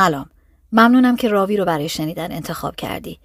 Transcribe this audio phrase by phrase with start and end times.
[0.00, 0.30] سلام.
[0.72, 3.18] ممنونم که راوی رو برای شنیدن انتخاب کردی.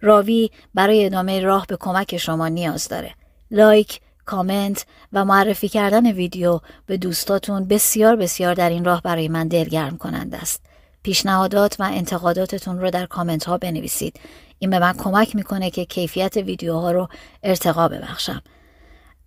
[0.00, 3.14] راوی برای ادامه راه به کمک شما نیاز داره.
[3.50, 9.48] لایک کامنت و معرفی کردن ویدیو به دوستاتون بسیار بسیار در این راه برای من
[9.48, 10.62] دلگرم کننده است.
[11.02, 14.20] پیشنهادات و انتقاداتتون رو در کامنت ها بنویسید.
[14.58, 17.08] این به من کمک می‌کنه که کیفیت ویدیوها رو
[17.42, 18.42] ارتقا ببخشم.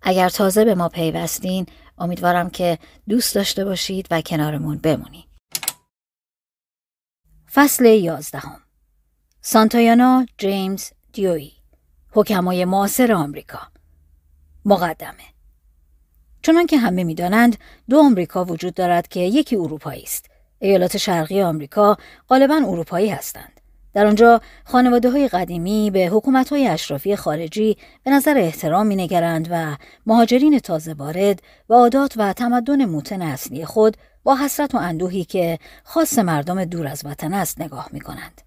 [0.02, 1.66] اگر تازه به ما پیوستین
[1.98, 5.25] امیدوارم که دوست داشته باشید و کنارمون بمونید.
[7.56, 8.60] فصل یازدهم.
[9.40, 11.52] سانتایانا جیمز دیوی
[12.12, 13.58] حکمای معاصر آمریکا.
[14.64, 15.24] مقدمه.
[16.42, 17.56] چنان که همه می‌دانند
[17.90, 20.26] دو آمریکا وجود دارد که یکی اروپایی است.
[20.58, 21.96] ایالات شرقی آمریکا
[22.28, 23.60] غالبا اروپایی هستند.
[23.94, 29.48] در آنجا خانواده های قدیمی به حکومت های اشرافی خارجی به نظر احترام می نگرند
[29.50, 29.76] و
[30.06, 33.96] مهاجرین تازه وارد و عادات و تمدن موتن اصلی خود
[34.26, 38.40] با حسرت و اندوهی که خاص مردم دور از وطن است نگاه می کنند.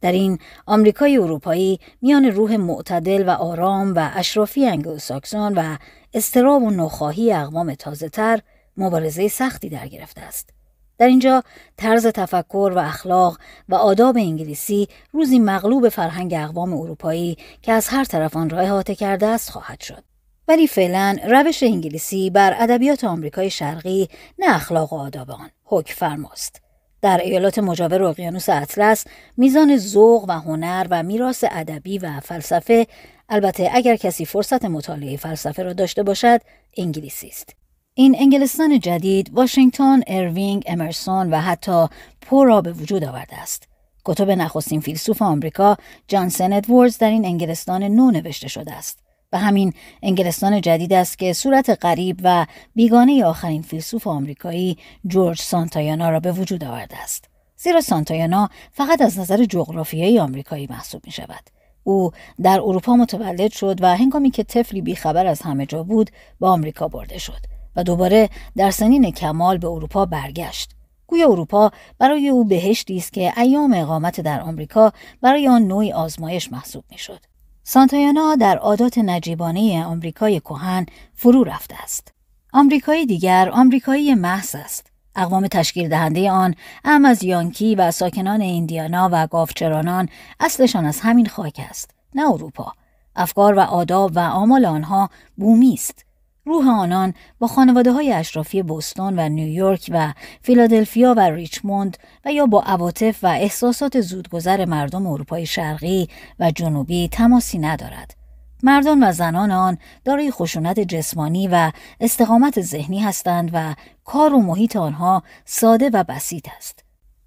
[0.00, 5.76] در این آمریکای اروپایی میان روح معتدل و آرام و اشرافی انگلوساکسون و
[6.14, 8.40] استراب و نخواهی اقوام تازه تر
[8.76, 10.50] مبارزه سختی در گرفته است.
[10.98, 11.42] در اینجا
[11.76, 18.04] طرز تفکر و اخلاق و آداب انگلیسی روزی مغلوب فرهنگ اقوام اروپایی که از هر
[18.04, 20.15] طرف آن را احاطه کرده است خواهد شد.
[20.48, 24.08] ولی فعلا روش انگلیسی بر ادبیات آمریکای شرقی
[24.38, 25.50] نه اخلاق و آداب آن
[25.86, 26.60] حکمفرماست.
[27.02, 29.04] در ایالات مجاور اقیانوس اطلس
[29.36, 32.86] میزان ذوق و هنر و میراث ادبی و فلسفه
[33.28, 36.40] البته اگر کسی فرصت مطالعه فلسفه را داشته باشد
[36.76, 37.56] انگلیسی است.
[37.94, 41.86] این انگلستان جدید واشنگتن اروینگ امرسون و حتی
[42.20, 43.68] پو را به وجود آورده است.
[44.04, 45.76] کتب نخستین فیلسوف آمریکا
[46.08, 49.05] جانسن ادوردز در این انگلستان نو نوشته شده است.
[49.32, 56.10] و همین انگلستان جدید است که صورت غریب و بیگانه آخرین فیلسوف آمریکایی جورج سانتایانا
[56.10, 57.28] را به وجود آورده است.
[57.56, 61.50] زیرا سانتایانا فقط از نظر جغرافیایی آمریکایی محسوب می شود.
[61.84, 62.10] او
[62.42, 66.10] در اروپا متولد شد و هنگامی که طفلی بیخبر از همه جا بود
[66.40, 67.40] به آمریکا برده شد
[67.76, 70.70] و دوباره در سنین کمال به اروپا برگشت.
[71.06, 76.52] گویا اروپا برای او بهشتی است که ایام اقامت در آمریکا برای آن نوعی آزمایش
[76.52, 77.20] محسوب می‌شد.
[77.68, 82.14] سانتایانا در عادات نجیبانه آمریکای کهن فرو رفته است.
[82.52, 84.86] آمریکایی دیگر آمریکایی محض است.
[85.16, 86.54] اقوام تشکیل دهنده آن
[86.84, 90.08] ام از یانکی و ساکنان ایندیانا و گاوچرانان
[90.40, 92.72] اصلشان از همین خاک است نه اروپا
[93.16, 96.05] افکار و آداب و آمال آنها بومی است
[96.46, 100.12] روح آنان با خانواده های اشرافی بوستون و نیویورک و
[100.42, 106.08] فیلادلفیا و ریچموند و یا با عواطف و احساسات زودگذر مردم اروپای شرقی
[106.40, 108.14] و جنوبی تماسی ندارد.
[108.62, 113.74] مردان و زنان آن دارای خشونت جسمانی و استقامت ذهنی هستند و
[114.04, 116.84] کار و محیط آنها ساده و بسیط است.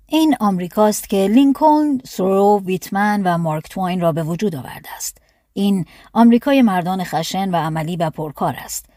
[0.08, 5.18] این آمریکاست که لینکلن، سورو، ویتمن و مارک توین را به وجود آورده است.
[5.54, 8.89] این آمریکای مردان خشن و عملی و پرکار است.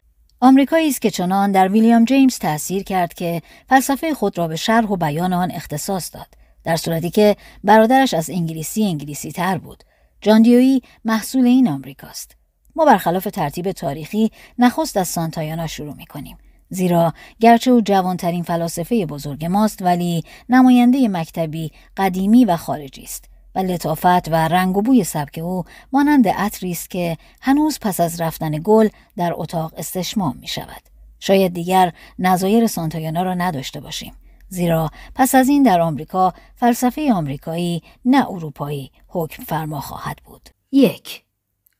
[0.44, 4.86] آمریکایی است که چنان در ویلیام جیمز تأثیر کرد که فلسفه خود را به شرح
[4.86, 6.26] و بیان آن اختصاص داد
[6.64, 9.84] در صورتی که برادرش از انگلیسی انگلیسی تر بود.
[10.20, 12.36] جان دیوی محصول این آمریکاست
[12.76, 16.38] ما برخلاف ترتیب تاریخی نخست از سانتایانا شروع می کنیم
[16.68, 23.31] زیرا گرچه او جوانترین فلاسفه بزرگ ماست ولی نماینده مکتبی قدیمی و خارجی است.
[23.54, 28.20] و لطافت و رنگ و بوی سبک او مانند عطری است که هنوز پس از
[28.20, 30.82] رفتن گل در اتاق استشمام می شود.
[31.20, 34.14] شاید دیگر نظایر سانتایانا را نداشته باشیم.
[34.48, 40.48] زیرا پس از این در آمریکا فلسفه آمریکایی نه اروپایی حکم فرما خواهد بود.
[40.72, 41.24] یک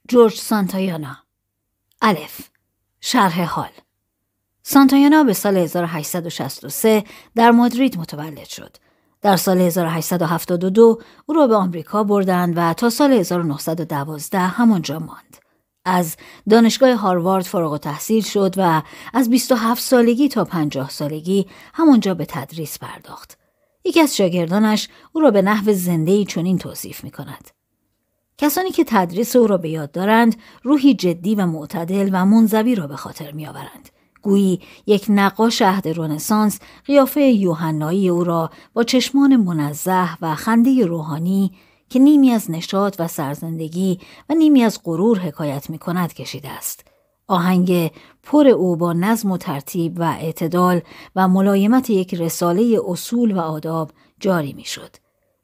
[0.09, 1.17] جورج سانتایانا
[2.03, 2.51] الف
[3.01, 3.71] شرح حال
[4.63, 8.77] سانتایانا به سال 1863 در مادرید متولد شد
[9.23, 15.37] در سال 1872 او را به آمریکا بردند و تا سال 1912 همانجا ماند.
[15.85, 16.17] از
[16.51, 18.83] دانشگاه هاروارد فارغ تحصیل شد و
[19.15, 23.39] از 27 سالگی تا 50 سالگی همانجا به تدریس پرداخت.
[23.85, 27.51] یکی از شاگردانش او را به نحو زندهی چنین توصیف می کند.
[28.39, 32.87] کسانی که تدریس او را به یاد دارند روحی جدی و معتدل و منزوی را
[32.87, 33.89] به خاطر می آورند.
[34.23, 41.53] گویی یک نقاش عهد رنسانس قیافه یوحنایی او را با چشمان منزه و خنده روحانی
[41.89, 43.99] که نیمی از نشاط و سرزندگی
[44.31, 46.85] و نیمی از غرور حکایت می کند کشیده است.
[47.29, 47.91] آهنگ
[48.23, 50.81] پر او با نظم و ترتیب و اعتدال
[51.17, 53.91] و ملایمت یک رساله اصول و آداب
[54.21, 54.97] جاری می شد.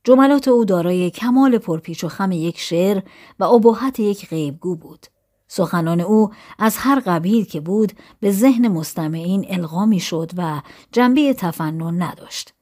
[0.04, 3.02] جملات او دارای کمال پرپیچ و خم یک شعر
[3.38, 5.06] و ابهت یک غیبگو بود.
[5.48, 10.62] سخنان او از هر قبیل که بود به ذهن مستمعین القا شد و
[10.92, 12.54] جنبه تفنن نداشت.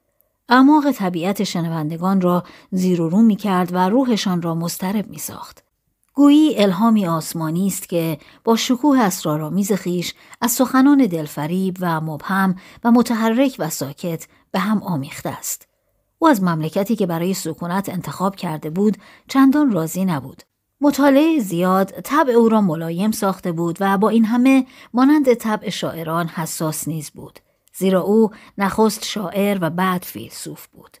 [0.49, 5.63] اعماق طبیعت شنوندگان را زیر و رو می کرد و روحشان را مسترب می ساخت.
[6.13, 12.91] گویی الهامی آسمانی است که با شکوه اسرارآمیز خیش از سخنان دلفریب و مبهم و
[12.91, 15.67] متحرک و ساکت به هم آمیخته است.
[16.19, 18.97] او از مملکتی که برای سکونت انتخاب کرده بود
[19.27, 20.43] چندان راضی نبود.
[20.81, 26.27] مطالعه زیاد طبع او را ملایم ساخته بود و با این همه مانند طبع شاعران
[26.27, 27.39] حساس نیز بود.
[27.77, 30.97] زیرا او نخست شاعر و بعد فیلسوف بود.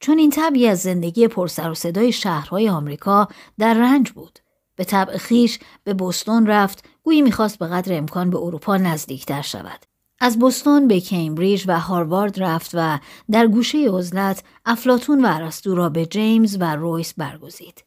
[0.00, 3.28] چون این طبعی از زندگی پرسر و صدای شهرهای آمریکا
[3.58, 4.38] در رنج بود.
[4.76, 9.86] به طبع خیش به بستون رفت گویی می‌خواست به قدر امکان به اروپا نزدیکتر شود.
[10.20, 12.98] از بستون به کمبریج و هاروارد رفت و
[13.30, 17.85] در گوشه عزلت افلاتون و ارسطو را به جیمز و رویس برگزید.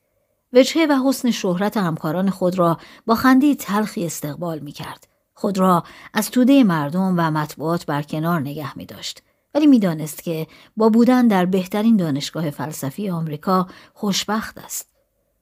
[0.54, 5.08] وجهه و حسن شهرت همکاران خود را با خندی تلخی استقبال می کرد.
[5.34, 9.22] خود را از توده مردم و مطبوعات بر کنار نگه می داشت.
[9.56, 10.48] ولی می‌دانست که
[10.78, 14.90] با بودن در بهترین دانشگاه فلسفی آمریکا خوشبخت است.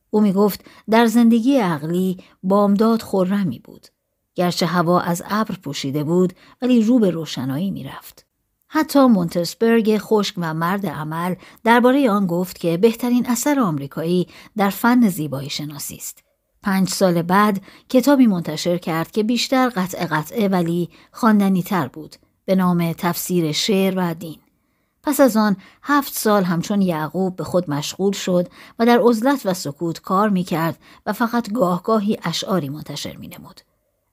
[0.09, 3.88] او می گفت در زندگی عقلی بامداد خرمی بود.
[4.36, 8.26] گرچه هوا از ابر پوشیده بود ولی رو به روشنایی می رفت.
[8.69, 14.27] حتی مونتسبرگ خشک و مرد عمل درباره آن گفت که بهترین اثر آمریکایی
[14.57, 16.23] در فن زیبایی شناسی است.
[16.63, 22.15] پنج سال بعد کتابی منتشر کرد که بیشتر قطع قطعه ولی خواندنی تر بود
[22.45, 24.39] به نام تفسیر شعر و دین.
[25.03, 28.47] پس از آن هفت سال همچون یعقوب به خود مشغول شد
[28.79, 33.61] و در عزلت و سکوت کار می کرد و فقط گاهگاهی اشعاری منتشر می نمود.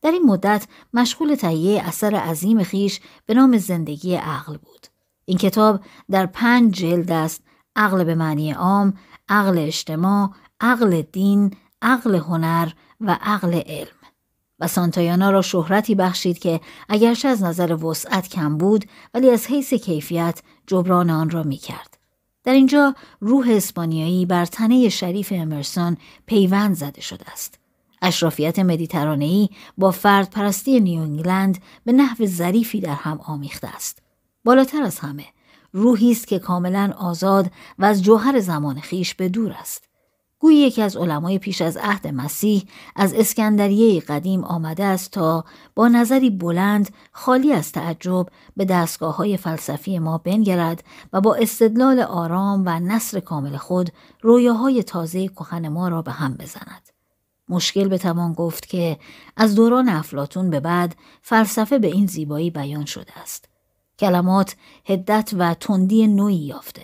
[0.04, 4.86] در این مدت مشغول تهیه اثر عظیم خیش به نام زندگی عقل بود.
[5.24, 5.80] این کتاب
[6.10, 7.42] در پنج جلد است
[7.76, 8.94] عقل به معنی عام،
[9.28, 10.30] عقل اجتماع،
[10.60, 12.68] عقل دین، عقل هنر
[13.00, 13.96] و عقل علم.
[14.60, 18.84] و سانتایانا را شهرتی بخشید که اگرچه از نظر وسعت کم بود
[19.14, 21.98] ولی از حیث کیفیت جبران آن را می کرد.
[22.44, 25.96] در اینجا روح اسپانیایی بر تنه شریف امرسون
[26.26, 27.63] پیوند زده شده است.
[28.04, 29.48] اشرافیت مدیترانه‌ای
[29.78, 34.02] با فرد پرستی نیو انگلند به نحو ظریفی در هم آمیخته است.
[34.44, 35.24] بالاتر از همه
[35.72, 39.88] روحی است که کاملا آزاد و از جوهر زمان خیش به دور است.
[40.38, 42.64] گویی یکی از علمای پیش از عهد مسیح
[42.96, 49.36] از اسکندریه قدیم آمده است تا با نظری بلند خالی از تعجب به دستگاه های
[49.36, 53.90] فلسفی ما بنگرد و با استدلال آرام و نصر کامل خود
[54.22, 56.93] رویاهای تازه کهن ما را به هم بزند.
[57.48, 58.98] مشکل به توان گفت که
[59.36, 63.48] از دوران افلاتون به بعد فلسفه به این زیبایی بیان شده است.
[63.98, 66.82] کلمات هدت و تندی نوعی یافته.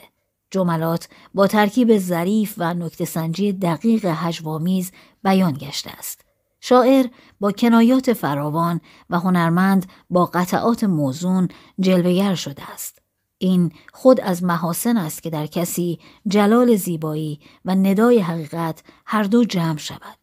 [0.50, 4.92] جملات با ترکیب ظریف و نکتسنجی دقیق هجوامیز
[5.22, 6.24] بیان گشته است.
[6.60, 7.06] شاعر
[7.40, 8.80] با کنایات فراوان
[9.10, 11.48] و هنرمند با قطعات موزون
[11.80, 12.98] جلوگر شده است.
[13.38, 19.44] این خود از محاسن است که در کسی جلال زیبایی و ندای حقیقت هر دو
[19.44, 20.19] جمع شود.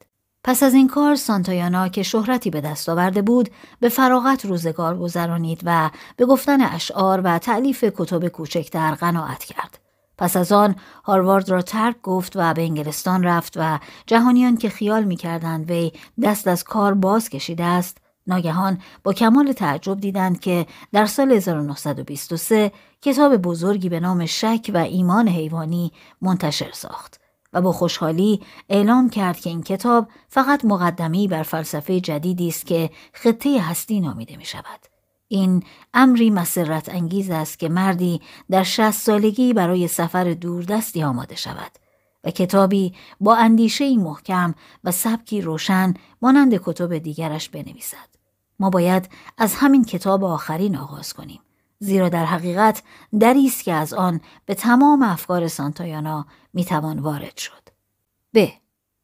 [0.47, 3.49] پس از این کار سانتایانا که شهرتی به دست آورده بود
[3.79, 9.79] به فراغت روزگار گذرانید و به گفتن اشعار و تعلیف کتب کوچکتر قناعت کرد.
[10.17, 15.03] پس از آن هاروارد را ترک گفت و به انگلستان رفت و جهانیان که خیال
[15.03, 15.91] می‌کردند وی
[16.23, 17.97] دست از کار باز کشیده است
[18.27, 24.77] ناگهان با کمال تعجب دیدند که در سال 1923 کتاب بزرگی به نام شک و
[24.77, 27.26] ایمان حیوانی منتشر ساخت.
[27.57, 32.89] و با خوشحالی اعلام کرد که این کتاب فقط مقدمی بر فلسفه جدیدی است که
[33.13, 34.79] خطه هستی نامیده می شود.
[35.27, 41.71] این امری مسرت انگیز است که مردی در شست سالگی برای سفر دوردستی آماده شود
[42.23, 48.17] و کتابی با اندیشه محکم و سبکی روشن مانند کتب دیگرش بنویسد.
[48.59, 51.39] ما باید از همین کتاب آخرین آغاز کنیم.
[51.79, 52.83] زیرا در حقیقت
[53.19, 57.69] دری است که از آن به تمام افکار سانتایانا می‌توان وارد شد.
[58.33, 58.47] ب.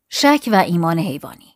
[0.09, 1.53] شک و ایمان حیوانی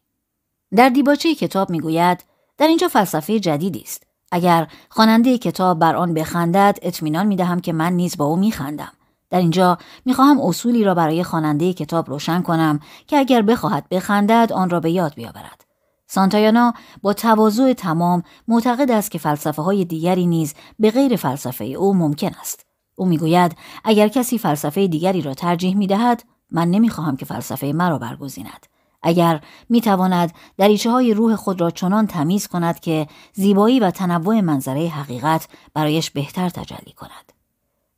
[0.76, 2.24] در دیباچه کتاب می‌گوید
[2.58, 4.04] در اینجا فلسفه جدیدی است.
[4.32, 8.92] اگر خواننده کتاب بر آن بخندد اطمینان می‌دهم که من نیز با او میخندم.
[9.30, 14.70] در اینجا می‌خواهم اصولی را برای خواننده کتاب روشن کنم که اگر بخواهد بخندد آن
[14.70, 15.67] را به یاد بیاورد.
[16.08, 21.94] سانتایانا با تواضع تمام معتقد است که فلسفه های دیگری نیز به غیر فلسفه او
[21.94, 22.66] ممکن است.
[22.96, 27.98] او می‌گوید اگر کسی فلسفه دیگری را ترجیح می دهد من نمی‌خواهم که فلسفه مرا
[27.98, 28.66] برگزیند.
[29.04, 34.42] اگر می تواند دریچه های روح خود را چنان تمیز کند که زیبایی و تنوع
[34.42, 37.26] منظره حقیقت برایش بهتر تجلی کند.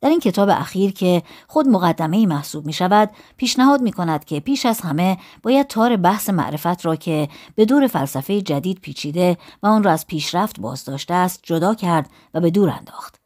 [0.00, 4.66] در این کتاب اخیر که خود مقدمه محسوب می شود پیشنهاد می کند که پیش
[4.66, 9.82] از همه باید تار بحث معرفت را که به دور فلسفه جدید پیچیده و آن
[9.82, 13.20] را از پیشرفت باز داشته است جدا کرد و به دور انداخت.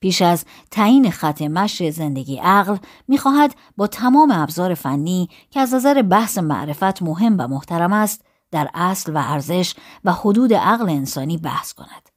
[0.00, 2.76] پیش از تعیین خط مشی زندگی عقل
[3.08, 8.70] می‌خواهد با تمام ابزار فنی که از نظر بحث معرفت مهم و محترم است در
[8.74, 12.07] اصل و ارزش و حدود عقل انسانی بحث کند.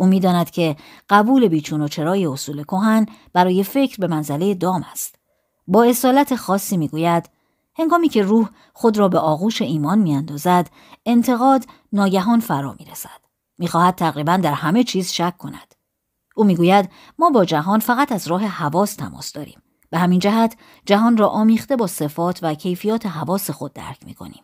[0.00, 0.76] او می‌داند که
[1.10, 5.14] قبول بیچون و چرای اصول کهن برای فکر به منزله دام است.
[5.66, 7.30] با اصالت خاصی می‌گوید
[7.78, 10.70] هنگامی که روح خود را به آغوش ایمان میاندازد
[11.06, 13.20] انتقاد ناگهان فرا می‌رسد.
[13.58, 15.74] می‌خواهد تقریبا در همه چیز شک کند.
[16.36, 19.62] او می‌گوید ما با جهان فقط از راه حواس تماس داریم.
[19.90, 24.42] به همین جهت جهان را آمیخته با صفات و کیفیات حواس خود درک می‌کنیم.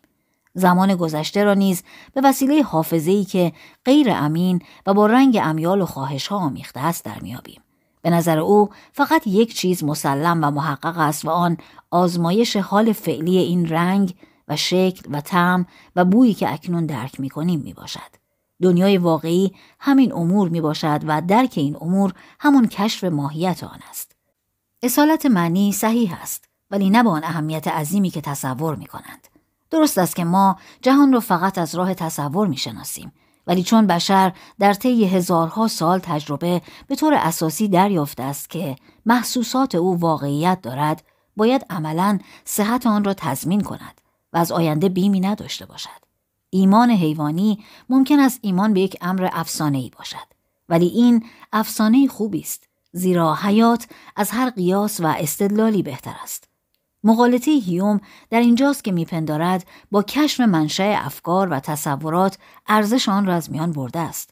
[0.56, 1.82] زمان گذشته را نیز
[2.14, 3.52] به وسیله حافظه‌ای که
[3.84, 7.60] غیر امین و با رنگ امیال و خواهش ها آمیخته است در میابیم.
[8.02, 11.56] به نظر او فقط یک چیز مسلم و محقق است و آن
[11.90, 14.14] آزمایش حال فعلی این رنگ
[14.48, 18.16] و شکل و طعم و بویی که اکنون درک می کنیم می باشد.
[18.62, 24.16] دنیای واقعی همین امور می باشد و درک این امور همون کشف ماهیت آن است.
[24.82, 29.28] اصالت معنی صحیح است ولی نه با آن اهمیت عظیمی که تصور می کنند.
[29.70, 33.12] درست است که ما جهان را فقط از راه تصور می شناسیم
[33.46, 39.74] ولی چون بشر در طی هزارها سال تجربه به طور اساسی دریافته است که محسوسات
[39.74, 41.04] او واقعیت دارد
[41.36, 44.00] باید عملا صحت آن را تضمین کند
[44.32, 46.06] و از آینده بیمی نداشته باشد.
[46.50, 50.26] ایمان حیوانی ممکن است ایمان به یک امر افسانه باشد
[50.68, 56.48] ولی این افسانه خوبی است زیرا حیات از هر قیاس و استدلالی بهتر است.
[57.06, 63.34] مقالطه هیوم در اینجاست که میپندارد با کشف منشأ افکار و تصورات ارزش آن را
[63.34, 64.30] از میان برده است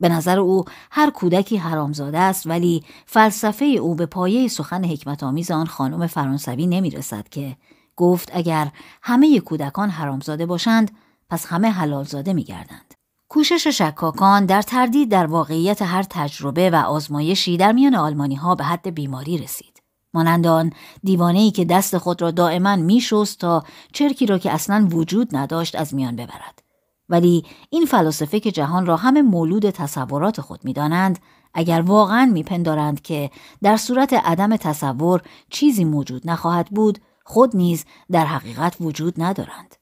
[0.00, 5.50] به نظر او هر کودکی حرامزاده است ولی فلسفه او به پایه سخن حکمت آمیز
[5.50, 7.56] آن خانم فرانسوی نمی رسد که
[7.96, 8.70] گفت اگر
[9.02, 10.90] همه کودکان حرامزاده باشند
[11.30, 12.94] پس همه حلالزاده می گردند.
[13.28, 18.64] کوشش شکاکان در تردید در واقعیت هر تجربه و آزمایشی در میان آلمانی ها به
[18.64, 19.79] حد بیماری رسید.
[20.14, 20.72] مانند آن
[21.04, 25.94] دیوانه که دست خود را دائما میشست تا چرکی را که اصلا وجود نداشت از
[25.94, 26.62] میان ببرد.
[27.08, 31.18] ولی این فلاسفه که جهان را همه مولود تصورات خود می‌دانند
[31.54, 33.30] اگر واقعا میپندارند که
[33.62, 39.76] در صورت عدم تصور چیزی موجود نخواهد بود خود نیز در حقیقت وجود ندارند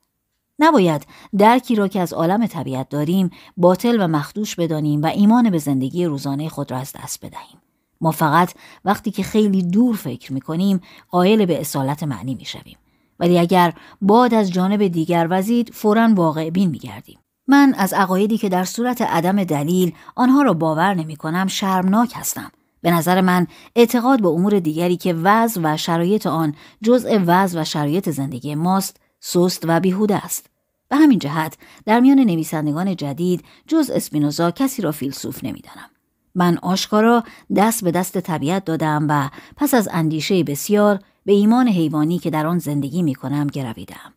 [0.58, 1.06] نباید
[1.38, 6.04] درکی را که از عالم طبیعت داریم باطل و مخدوش بدانیم و ایمان به زندگی
[6.04, 7.58] روزانه خود را از دست بدهیم
[8.00, 12.76] ما فقط وقتی که خیلی دور فکر می‌کنیم قائل به اصالت معنی می‌شویم
[13.20, 18.48] ولی اگر باد از جانب دیگر وزید فورا واقع بین میگردیم من از عقایدی که
[18.48, 22.50] در صورت عدم دلیل آنها را باور نمی کنم شرمناک هستم.
[22.82, 27.64] به نظر من اعتقاد به امور دیگری که وضع و شرایط آن جزء وضع و
[27.64, 30.46] شرایط زندگی ماست سست و بیهوده است.
[30.88, 35.90] به همین جهت در میان نویسندگان جدید جز اسپینوزا کسی را فیلسوف نمی‌دانم.
[36.38, 37.24] من آشکارا
[37.56, 42.46] دست به دست طبیعت دادم و پس از اندیشه بسیار به ایمان حیوانی که در
[42.46, 44.14] آن زندگی می کنم گرویدم.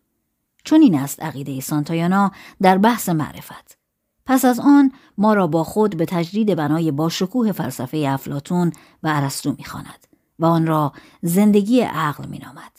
[0.64, 3.78] چون این است عقیده سانتایانا در بحث معرفت.
[4.26, 8.72] پس از آن ما را با خود به تجدید بنای با شکوه فلسفه افلاتون
[9.04, 10.08] و ارسطو می‌خواند
[10.40, 12.72] و آن را زندگی عقل مینامد.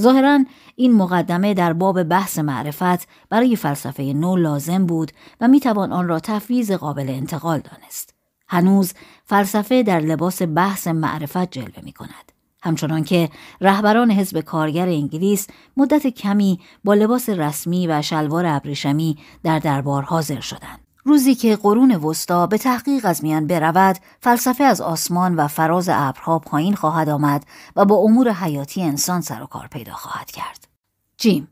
[0.00, 0.44] ظاهرا
[0.76, 6.20] این مقدمه در باب بحث معرفت برای فلسفه نو لازم بود و می‌توان آن را
[6.20, 8.13] تفویض قابل انتقال دانست.
[8.48, 8.92] هنوز
[9.24, 12.32] فلسفه در لباس بحث معرفت جلوه می کند.
[12.62, 15.46] همچنان که رهبران حزب کارگر انگلیس
[15.76, 20.80] مدت کمی با لباس رسمی و شلوار ابریشمی در دربار حاضر شدند.
[21.04, 26.38] روزی که قرون وسطا به تحقیق از میان برود فلسفه از آسمان و فراز ابرها
[26.38, 27.46] پایین خواهد آمد
[27.76, 30.68] و با امور حیاتی انسان سر و کار پیدا خواهد کرد
[31.16, 31.48] جیم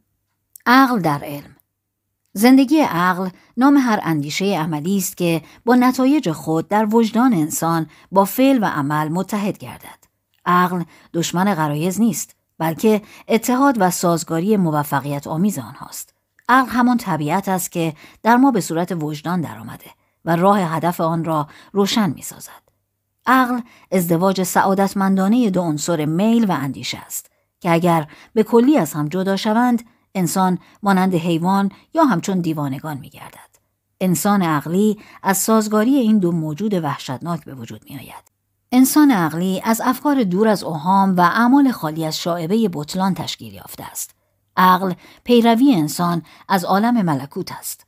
[0.66, 1.56] عقل در علم
[2.32, 8.24] زندگی عقل نام هر اندیشه عملی است که با نتایج خود در وجدان انسان با
[8.24, 9.98] فعل و عمل متحد گردد
[10.46, 10.82] عقل
[11.14, 16.14] دشمن غرایز نیست بلکه اتحاد و سازگاری موفقیت آمیز آنهاست
[16.48, 19.90] عقل همان طبیعت است که در ما به صورت وجدان درآمده
[20.24, 22.62] و راه هدف آن را روشن می سازد.
[23.26, 23.60] عقل
[23.92, 29.36] ازدواج سعادتمندانه دو عنصر میل و اندیشه است که اگر به کلی از هم جدا
[29.36, 29.82] شوند
[30.14, 33.52] انسان مانند حیوان یا همچون دیوانگان می گردد.
[34.00, 38.32] انسان عقلی از سازگاری این دو موجود وحشتناک به وجود می آید.
[38.72, 43.84] انسان عقلی از افکار دور از اوهام و اعمال خالی از شاعبه بطلان تشکیل یافته
[43.84, 44.14] است.
[44.56, 44.92] عقل
[45.24, 47.86] پیروی انسان از عالم ملکوت است.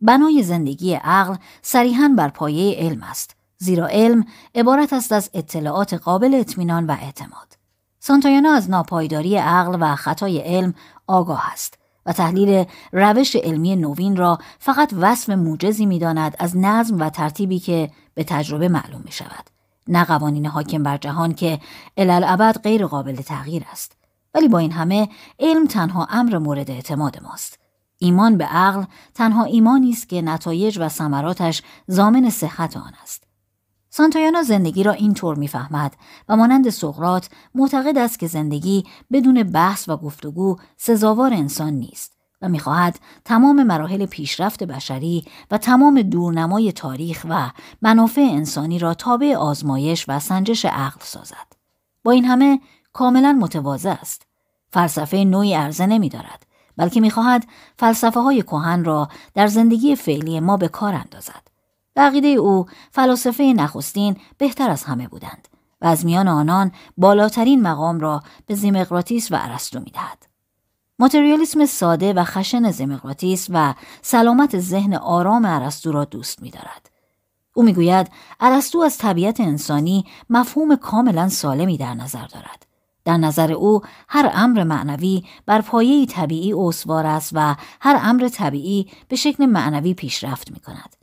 [0.00, 3.36] بنای زندگی عقل صریحا بر پایه علم است.
[3.58, 7.56] زیرا علم عبارت است از اطلاعات قابل اطمینان و اعتماد.
[7.98, 10.74] سانتایانا از ناپایداری عقل و خطای علم
[11.06, 17.00] آگاه است و تحلیل روش علمی نوین را فقط وصف موجزی می داند از نظم
[17.00, 19.50] و ترتیبی که به تجربه معلوم می شود.
[19.88, 21.60] نه قوانین حاکم بر جهان که
[21.96, 23.96] الالعبد غیر قابل تغییر است
[24.34, 25.08] ولی با این همه
[25.40, 27.58] علم تنها امر مورد اعتماد ماست
[27.98, 28.84] ایمان به عقل
[29.14, 33.25] تنها ایمانی است که نتایج و ثمراتش ضامن صحت آن است
[33.96, 35.96] سانتایانا زندگی را اینطور می‌فهمد
[36.28, 42.12] و مانند سقرات معتقد است که زندگی بدون بحث و گفتگو سزاوار انسان نیست
[42.42, 47.50] و می‌خواهد تمام مراحل پیشرفت بشری و تمام دورنمای تاریخ و
[47.82, 51.52] منافع انسانی را تابع آزمایش و سنجش عقل سازد.
[52.04, 52.60] با این همه
[52.92, 54.26] کاملا متواضع است.
[54.70, 57.46] فلسفه نوعی عرضه نمی دارد بلکه می‌خواهد
[57.78, 61.55] فلسفه های کهن را در زندگی فعلی ما به کار اندازد.
[61.96, 65.48] بقیده او فلاسفه نخستین بهتر از همه بودند
[65.80, 70.26] و از میان آنان بالاترین مقام را به زیمقراتیس و ارسطو می‌دهد.
[70.98, 76.90] ماتریالیسم ساده و خشن زمقراتیس و سلامت ذهن آرام ارسطو را دوست می‌دارد.
[77.54, 78.10] او می‌گوید
[78.40, 82.66] ارسطو از طبیعت انسانی مفهوم کاملا سالمی در نظر دارد.
[83.04, 88.90] در نظر او هر امر معنوی بر پایه طبیعی اوسوار است و هر امر طبیعی
[89.08, 90.95] به شکل معنوی پیشرفت می کند.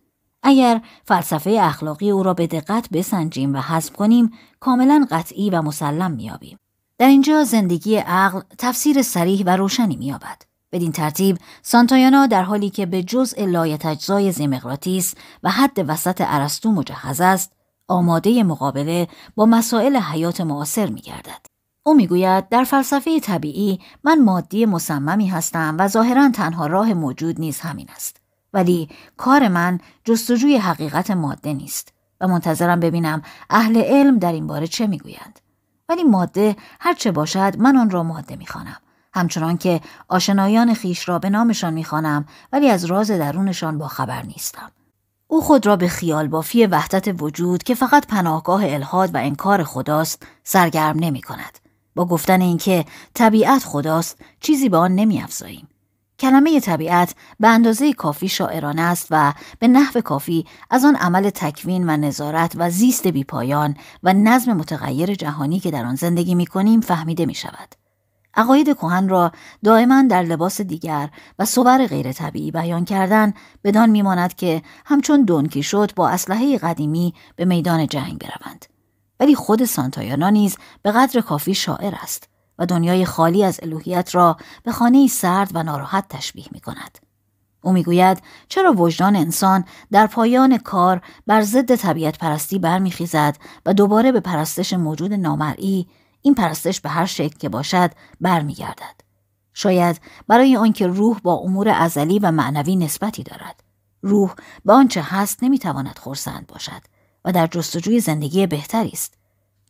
[0.44, 6.12] اگر فلسفه اخلاقی او را به دقت بسنجیم و حذف کنیم کاملا قطعی و مسلم
[6.12, 6.58] میابیم.
[6.98, 10.42] در اینجا زندگی عقل تفسیر سریح و روشنی مییابد.
[10.72, 17.22] بدین ترتیب سانتایانا در حالی که به جزء لایتجزای زمقراتیس و حد وسط ارسطو مجهز
[17.22, 17.52] است
[17.88, 21.46] آماده مقابله با مسائل حیات معاصر میگردد.
[21.86, 27.60] او می‌گوید در فلسفه طبیعی من مادی مصممی هستم و ظاهرا تنها راه موجود نیز
[27.60, 28.23] همین است.
[28.54, 34.68] ولی کار من جستجوی حقیقت ماده نیست و منتظرم ببینم اهل علم در این باره
[34.68, 35.40] چه می‌گویند
[35.90, 38.78] ولی ماده هر چه باشد من آن را ماده می‌خوانم
[39.14, 44.72] همچنان که آشنایان خیش را به نامشان می‌خوانم ولی از راز درونشان با خبر نیستم
[45.28, 50.26] او خود را به خیال بافی وحدت وجود که فقط پناهگاه الهاد و انکار خداست
[50.44, 51.60] سرگرم نمی کند.
[51.96, 55.68] با گفتن اینکه طبیعت خداست چیزی به آن نمی افزاییم.
[56.24, 61.90] کلمه طبیعت به اندازه کافی شاعرانه است و به نحو کافی از آن عمل تکوین
[61.90, 66.82] و نظارت و زیست بیپایان و نظم متغیر جهانی که در آن زندگی می کنیم
[66.82, 67.76] فهمیده می شود.
[68.36, 69.32] عقاید کهن را
[69.64, 71.10] دائما در لباس دیگر
[71.40, 73.34] و صور غیر طبیعی بیان کردن
[73.64, 78.66] بدان میماند که همچون دونکی شد با اسلحه قدیمی به میدان جنگ بروند
[79.20, 84.38] ولی خود سانتایانا نیز به قدر کافی شاعر است و دنیای خالی از الوهیت را
[84.64, 86.98] به خانه سرد و ناراحت تشبیه می کند.
[87.62, 94.12] او می‌گوید چرا وجدان انسان در پایان کار بر ضد طبیعت پرستی برمیخیزد و دوباره
[94.12, 95.88] به پرستش موجود نامرئی
[96.22, 99.02] این پرستش به هر شکل که باشد برمیگردد؟
[99.54, 103.64] شاید برای آنکه روح با امور ازلی و معنوی نسبتی دارد.
[104.02, 104.34] روح
[104.66, 106.82] به آنچه هست نمی‌تواند خورسند باشد
[107.26, 109.18] و در جستجوی زندگی بهتری است.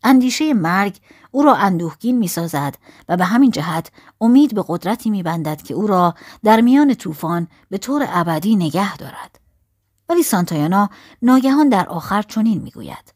[0.04, 0.98] اندیشه مرگ
[1.32, 2.76] او را اندوهگین می سازد
[3.10, 7.48] و به همین جهت امید به قدرتی می بندد که او را در میان طوفان
[7.70, 9.40] به طور ابدی نگه دارد.
[10.10, 10.90] ولی سانتایانا
[11.22, 13.14] ناگهان در آخر چنین می گوید.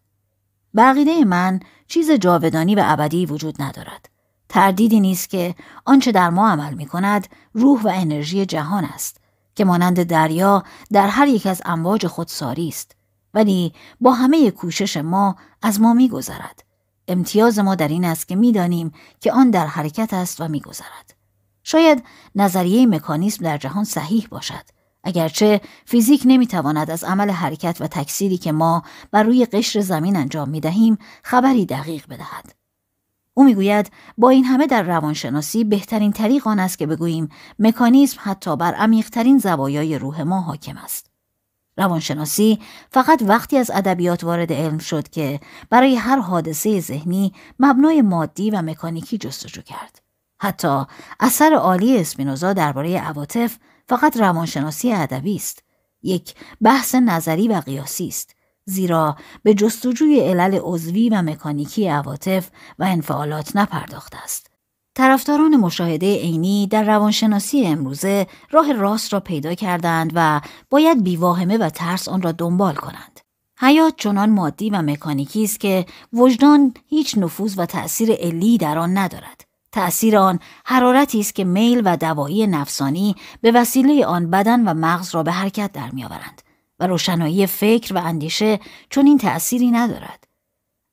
[0.75, 4.09] بقیده من چیز جاودانی و ابدی وجود ندارد.
[4.49, 9.17] تردیدی نیست که آنچه در ما عمل می کند روح و انرژی جهان است
[9.55, 12.95] که مانند دریا در هر یک از امواج خود ساری است
[13.33, 16.66] ولی با همه کوشش ما از ما می گذرد.
[17.07, 21.15] امتیاز ما در این است که می‌دانیم که آن در حرکت است و میگذرد
[21.63, 22.03] شاید
[22.35, 24.63] نظریه مکانیسم در جهان صحیح باشد
[25.03, 30.49] اگرچه فیزیک نمی‌تواند از عمل حرکت و تکثیری که ما بر روی قشر زمین انجام
[30.49, 32.55] می دهیم خبری دقیق بدهد.
[33.33, 38.55] او می‌گوید با این همه در روانشناسی بهترین طریق آن است که بگوییم مکانیسم حتی
[38.55, 41.06] بر عمیقترین زوایای روح ما حاکم است.
[41.77, 42.59] روانشناسی
[42.91, 48.61] فقط وقتی از ادبیات وارد علم شد که برای هر حادثه ذهنی مبنای مادی و
[48.61, 50.01] مکانیکی جستجو کرد.
[50.39, 50.83] حتی
[51.19, 55.63] اثر عالی اسپینوزا درباره عواطف فقط روانشناسی ادبی است.
[56.03, 58.35] یک بحث نظری و قیاسی است.
[58.65, 64.56] زیرا به جستجوی علل عضوی و مکانیکی عواطف و انفعالات نپرداخته است.
[64.97, 71.69] طرفداران مشاهده عینی در روانشناسی امروزه راه راست را پیدا کردند و باید بیواهمه و
[71.69, 73.19] ترس آن را دنبال کنند.
[73.59, 78.97] حیات چنان مادی و مکانیکی است که وجدان هیچ نفوذ و تأثیر علی در آن
[78.97, 79.45] ندارد.
[79.71, 85.15] تأثیر آن حرارتی است که میل و دوایی نفسانی به وسیله آن بدن و مغز
[85.15, 86.41] را به حرکت در میآورند
[86.79, 90.23] و روشنایی فکر و اندیشه چون این تأثیری ندارد.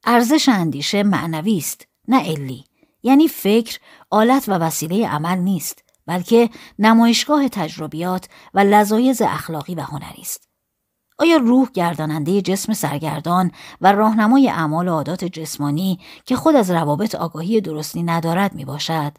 [0.05, 2.65] ارزش اندیشه معنوی است نه علی.
[3.05, 3.79] یعنی فکر
[4.11, 10.49] آلت و وسیله عمل نیست بلکه نمایشگاه تجربیات و لذایز اخلاقی و هنری است
[11.19, 17.15] آیا روح گرداننده جسم سرگردان و راهنمای اعمال و عادات جسمانی که خود از روابط
[17.15, 19.13] آگاهی درستی ندارد می باشد؟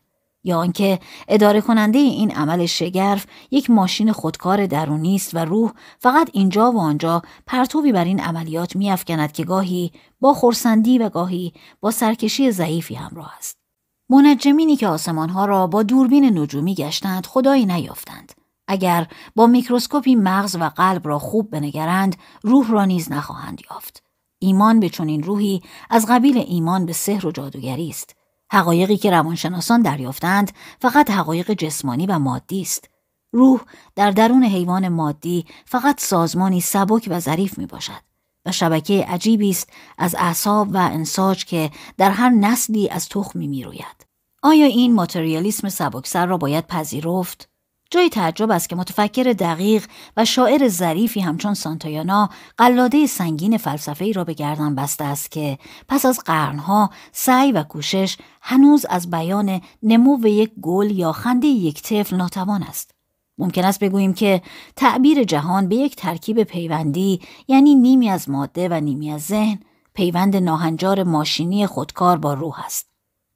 [0.43, 6.29] یا آنکه اداره کننده این عمل شگرف یک ماشین خودکار درونی است و روح فقط
[6.33, 11.91] اینجا و آنجا پرتوبی بر این عملیات میافکند که گاهی با خورسندی و گاهی با
[11.91, 13.64] سرکشی ضعیفی همراه است
[14.09, 18.31] منجمینی که آسمانها را با دوربین نجومی گشتند خدایی نیافتند.
[18.67, 24.03] اگر با میکروسکوپی مغز و قلب را خوب بنگرند روح را نیز نخواهند یافت.
[24.39, 28.15] ایمان به چنین روحی از قبیل ایمان به سحر و جادوگری است.
[28.51, 32.89] حقایقی که روانشناسان دریافتند فقط حقایق جسمانی و مادی است.
[33.31, 33.61] روح
[33.95, 38.14] در درون حیوان مادی فقط سازمانی سبک و ظریف می باشد
[38.45, 43.63] و شبکه عجیبی است از اعصاب و انساج که در هر نسلی از تخمی می
[43.63, 44.05] روید.
[44.43, 47.49] آیا این ماتریالیسم سبکسر را باید پذیرفت؟
[47.91, 49.85] جای تعجب است که متفکر دقیق
[50.17, 55.57] و شاعر ظریفی همچون سانتایانا قلاده سنگین فلسفه ای را به گردن بسته است که
[55.87, 61.81] پس از قرنها سعی و کوشش هنوز از بیان نمو یک گل یا خنده یک
[61.81, 62.94] طفل ناتوان است.
[63.37, 64.41] ممکن است بگوییم که
[64.75, 69.59] تعبیر جهان به یک ترکیب پیوندی یعنی نیمی از ماده و نیمی از ذهن
[69.93, 72.89] پیوند ناهنجار ماشینی خودکار با روح است.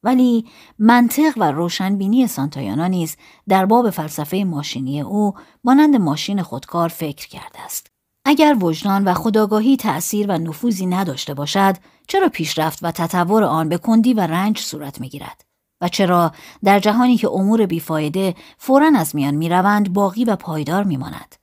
[0.04, 0.46] ولی
[0.80, 5.34] منطق و روشنبینی سانتایانا نیز در باب فلسفه ماشینی او
[5.64, 7.92] مانند ماشین خودکار فکر کرده است.
[8.26, 11.76] اگر وجدان و خداگاهی تأثیر و نفوذی نداشته باشد،
[12.08, 15.49] چرا پیشرفت و تطور آن به کندی و رنج صورت می‌گیرد؟
[15.82, 16.32] و چرا
[16.64, 21.36] در جهانی که امور بیفایده فورا از میان می‌روند باقی و پایدار میماند؟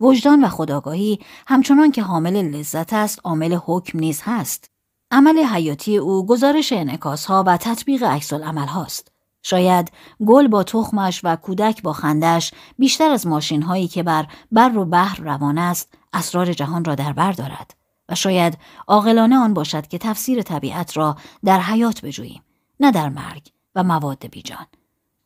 [0.00, 4.70] وجدان و خداگاهی همچنان که حامل لذت است عامل حکم نیز هست.
[5.10, 9.12] عمل حیاتی او گزارش انعکاس ها و تطبیق عکس عمل هاست.
[9.42, 9.92] شاید
[10.26, 14.84] گل با تخمش و کودک با خندش بیشتر از ماشین هایی که بر بر و
[14.84, 17.74] بحر روان است اسرار جهان را در بر دارد
[18.08, 22.42] و شاید عاقلانه آن باشد که تفسیر طبیعت را در حیات بجوییم
[22.80, 24.66] نه در مرگ و مواد بیجان.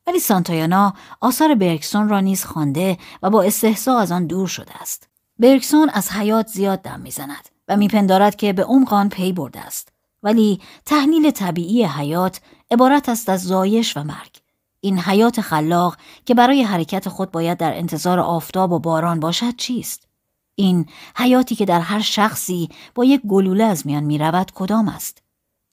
[0.06, 5.08] ولی سانتایانا آثار برکسون را نیز خوانده و با استحضا از آن دور شده است.
[5.38, 9.88] برکسون از حیات زیاد دم می‌زند و میپندارد که به عمق آن پی برده است.
[10.22, 14.40] ولی تحلیل طبیعی حیات عبارت است از زایش و مرگ.
[14.80, 20.08] این حیات خلاق که برای حرکت خود باید در انتظار آفتاب و باران باشد چیست؟
[20.54, 25.22] این حیاتی که در هر شخصی با یک گلوله از میان می رود کدام است؟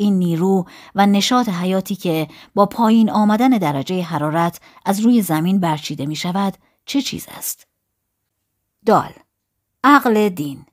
[0.01, 6.05] این نیرو و نشاط حیاتی که با پایین آمدن درجه حرارت از روی زمین برچیده
[6.05, 7.67] می شود چه چیز است؟
[8.85, 9.11] دال
[9.83, 10.65] عقل دین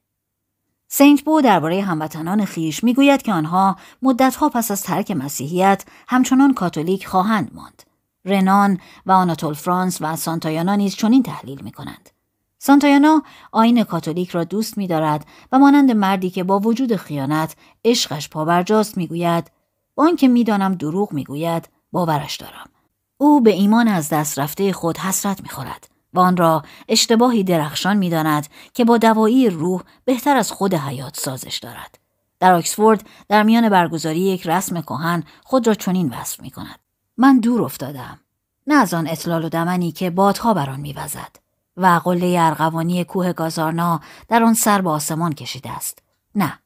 [0.88, 7.06] سنت بو درباره هموطنان خیش می‌گوید که آنها مدتها پس از ترک مسیحیت همچنان کاتولیک
[7.06, 7.82] خواهند ماند.
[8.24, 12.10] رنان و آناتول فرانس و سانتایانا نیز چنین تحلیل می کنند.
[12.58, 18.28] سانتایانا آین کاتولیک را دوست می دارد و مانند مردی که با وجود خیانت عشقش
[18.28, 19.50] پابرجاست می‌گوید
[19.94, 22.70] با آنکه می‌دانم دروغ می‌گوید باورش دارم
[23.18, 28.46] او به ایمان از دست رفته خود حسرت می‌خورد و آن را اشتباهی درخشان می‌داند
[28.74, 31.98] که با دوایی روح بهتر از خود حیات سازش دارد
[32.40, 36.78] در آکسفورد در میان برگزاری یک رسم کهن خود را چنین وصف می کند.
[37.16, 38.20] من دور افتادم.
[38.66, 41.47] نه از آن اطلال و دمنی که بادها بر آن میوزد
[41.78, 46.02] و قله ارغوانی کوه گازارنا در آن سر به آسمان کشیده است.
[46.34, 46.58] نه،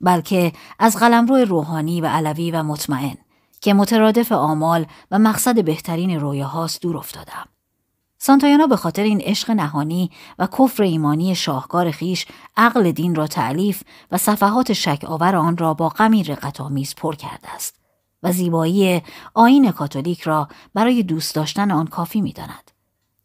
[0.00, 3.16] بلکه از قلمرو روحانی و علوی و مطمئن
[3.60, 7.48] که مترادف آمال و مقصد بهترین رویاهاست دور افتادم.
[8.18, 12.26] سانتایانا به خاطر این عشق نهانی و کفر ایمانی شاهکار خیش
[12.56, 17.54] عقل دین را تعلیف و صفحات شک آور آن را با غمی رقتآمیز پر کرده
[17.54, 17.80] است
[18.22, 19.02] و زیبایی
[19.34, 22.75] آین کاتولیک را برای دوست داشتن آن کافی می داند.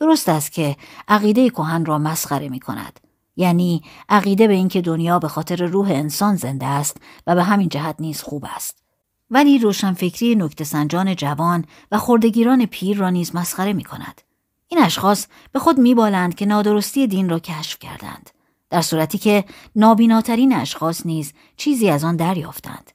[0.02, 3.00] درست است که عقیده کهن را مسخره می کند.
[3.36, 7.96] یعنی عقیده به اینکه دنیا به خاطر روح انسان زنده است و به همین جهت
[8.00, 8.84] نیز خوب است.
[9.30, 14.22] ولی روشنفکری نکته سنجان جوان و خردگیران پیر را نیز مسخره می کند.
[14.68, 18.30] این اشخاص به خود میبالند که نادرستی دین را کشف کردند
[18.70, 22.92] در صورتی که نابیناترین اشخاص نیز چیزی از آن دریافتند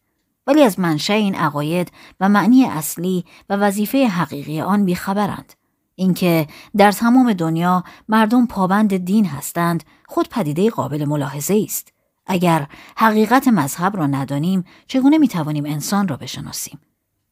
[0.46, 5.52] ولی از منشأ این عقاید و معنی اصلی و وظیفه حقیقی آن بیخبرند
[5.96, 11.92] اینکه در تمام دنیا مردم پابند دین هستند خود پدیده قابل ملاحظه است
[12.26, 16.80] اگر حقیقت مذهب را ندانیم چگونه می‌توانیم انسان را بشناسیم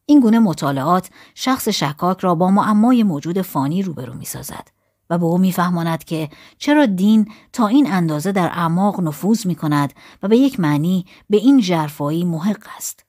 [0.07, 4.69] این گونه مطالعات شخص شکاک را با معمای موجود فانی روبرو می سازد
[5.11, 9.93] و به او میفهماند که چرا دین تا این اندازه در اعماق نفوذ می کند
[10.23, 13.04] و به یک معنی به این جرفایی محق است.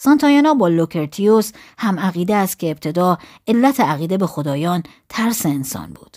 [0.00, 6.16] سانتایانا با لوکرتیوس هم عقیده است که ابتدا علت عقیده به خدایان ترس انسان بود.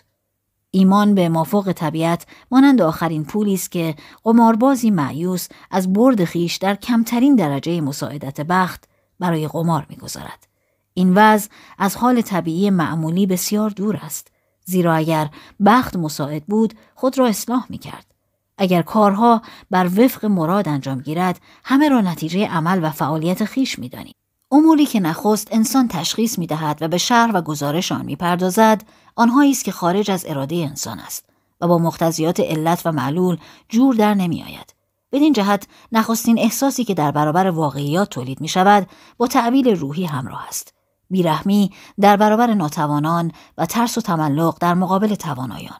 [0.71, 6.75] ایمان به مافوق طبیعت مانند آخرین پولی است که قماربازی معیوس از برد خیش در
[6.75, 8.83] کمترین درجه مساعدت بخت
[9.19, 10.47] برای قمار می‌گذارد
[10.93, 14.31] این وضع از حال طبیعی معمولی بسیار دور است
[14.65, 15.29] زیرا اگر
[15.65, 18.10] بخت مساعد بود خود را اصلاح می کرد.
[18.61, 23.89] اگر کارها بر وفق مراد انجام گیرد همه را نتیجه عمل و فعالیت خیش می
[23.89, 24.13] دانیم.
[24.51, 28.83] اموری که نخست انسان تشخیص می دهد و به شهر و گزارش آن می پردازد
[29.15, 31.29] آنهایی است که خارج از اراده انسان است
[31.61, 33.37] و با مقتضیات علت و معلول
[33.69, 34.75] جور در نمی آید.
[35.11, 40.47] بدین جهت نخستین احساسی که در برابر واقعیات تولید می شود با تعبیل روحی همراه
[40.47, 40.73] است.
[41.09, 45.77] بیرحمی در برابر ناتوانان و ترس و تملق در مقابل توانایان.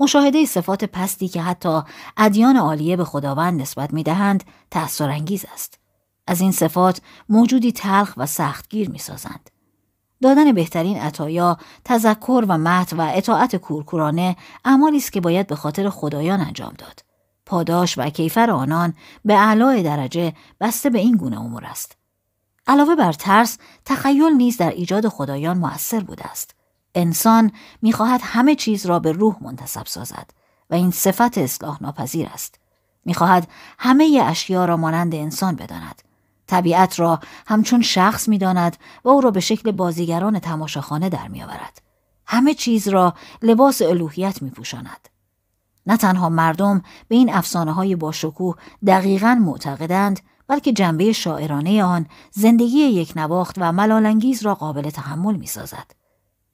[0.00, 1.80] مشاهده صفات پستی که حتی
[2.16, 4.44] ادیان عالیه به خداوند نسبت می دهند
[5.00, 5.78] انگیز است.
[6.26, 9.50] از این صفات موجودی تلخ و سختگیر می سازند.
[10.22, 15.90] دادن بهترین عطایا، تذکر و مت و اطاعت کورکورانه اعمالی است که باید به خاطر
[15.90, 17.04] خدایان انجام داد.
[17.46, 21.96] پاداش و کیفر آنان به اعلای درجه بسته به این گونه امور است.
[22.66, 26.55] علاوه بر ترس، تخیل نیز در ایجاد خدایان مؤثر بوده است.
[26.96, 30.30] انسان می‌خواهد همه چیز را به روح منتصب سازد
[30.70, 32.60] و این صفت اصلاح ناپذیر است.
[33.04, 36.02] می‌خواهد همه اشیا را مانند انسان بداند.
[36.46, 41.82] طبیعت را همچون شخص می‌داند و او را به شکل بازیگران تماشاخانه در میآورد.
[42.26, 45.08] همه چیز را لباس الوهیت میپوشاند.
[45.86, 48.56] نه تنها مردم به این افسانه های باشکوه
[48.86, 55.46] دقیقا معتقدند بلکه جنبه شاعرانه آن زندگی یک نواخت و ملالانگیز را قابل تحمل می
[55.46, 55.95] سازد.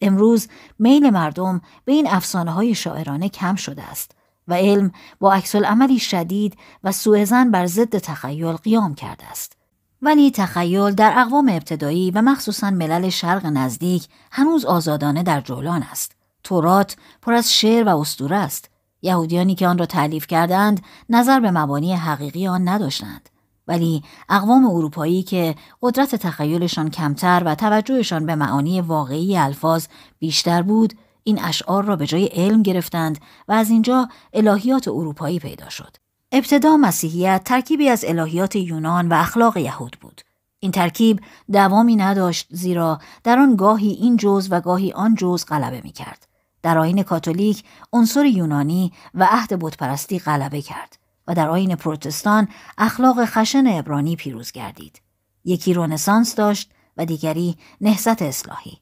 [0.03, 4.11] امروز میل مردم به این افسانه های شاعرانه کم شده است
[4.49, 9.57] و علم با عکس عملی شدید و سوء بر ضد تخیل قیام کرده است.
[10.03, 16.13] ولی تخیل در اقوام ابتدایی و مخصوصا ملل شرق نزدیک هنوز آزادانه در جولان است.
[16.45, 18.71] تورات پر از شعر و اسطوره است.
[19.03, 23.29] یهودیانی که آن را تعلیف کردند نظر به مبانی حقیقی آن نداشتند.
[23.69, 29.87] ولی اقوام اروپایی که قدرت تخیلشان کمتر و توجهشان به معانی واقعی الفاظ
[30.19, 30.95] بیشتر بود
[31.25, 35.97] این اشعار را به جای علم گرفتند و از اینجا الهیات اروپایی پیدا شد.
[36.33, 40.21] ابتدا مسیحیت ترکیبی از الهیات یونان و اخلاق یهود بود.
[40.59, 41.21] این ترکیب
[41.53, 46.27] دوامی نداشت زیرا در آن گاهی این جز و گاهی آن جز غلبه می کرد.
[46.63, 51.02] در آین کاتولیک عنصر یونانی و عهد بتپرستی غلبه کرد.
[51.35, 55.03] در آین پروتستان اخلاق خشن ابرانی پیروز گردید.
[55.45, 58.79] یکی رونسانس داشت و دیگری نهضت اصلاحی.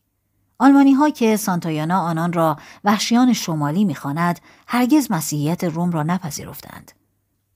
[0.59, 6.93] آلمانی ها که سانتایانا آنان را وحشیان شمالی می‌خواند هرگز مسیحیت روم را نپذیرفتند.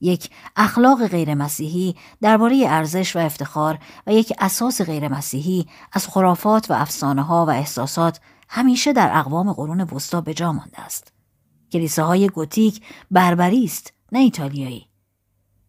[0.01, 6.71] یک اخلاق غیر مسیحی درباره ارزش و افتخار و یک اساس غیر مسیحی از خرافات
[6.71, 11.13] و افسانه ها و احساسات همیشه در اقوام قرون وسطا به جا مانده است.
[11.71, 12.81] کلیساهای گوتیک
[13.11, 14.87] بربری است نه ایتالیایی.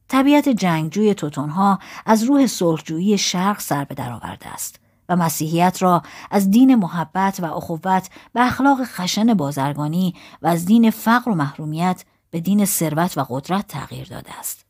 [0.09, 6.51] طبیعت جنگجوی توتونها از روح صلحجویی شرق سر به درآورده است و مسیحیت را از
[6.51, 12.41] دین محبت و اخوت به اخلاق خشن بازرگانی و از دین فقر و محرومیت به
[12.41, 14.67] دین ثروت و قدرت تغییر داده است.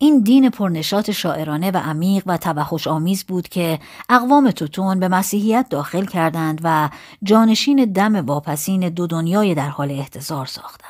[0.00, 3.78] این دین پرنشات شاعرانه و عمیق و توحش آمیز بود که
[4.08, 6.90] اقوام توتون به مسیحیت داخل کردند و
[7.22, 10.87] جانشین دم واپسین دو دنیای در حال احتضار ساختند.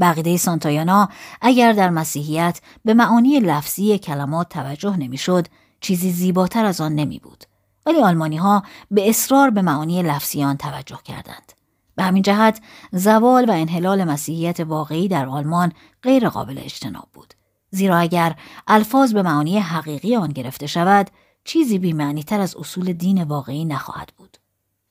[0.00, 1.08] بقیده سانتایانا
[1.40, 5.46] اگر در مسیحیت به معانی لفظی کلمات توجه نمی‌شد
[5.80, 7.44] چیزی زیباتر از آن نمی بود.
[7.86, 11.52] ولی آلمانی ها به اصرار به معانی لفظی آن توجه کردند.
[11.96, 12.60] به همین جهت
[12.92, 17.34] زوال و انحلال مسیحیت واقعی در آلمان غیر قابل اجتناب بود.
[17.70, 18.36] زیرا اگر
[18.66, 21.10] الفاظ به معانی حقیقی آن گرفته شود
[21.44, 24.36] چیزی بیمعنی تر از اصول دین واقعی نخواهد بود.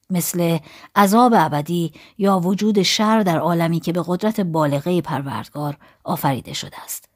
[0.09, 0.57] مثل
[0.95, 7.09] عذاب ابدی یا وجود شر در عالمی که به قدرت بالغه پروردگار آفریده شده است.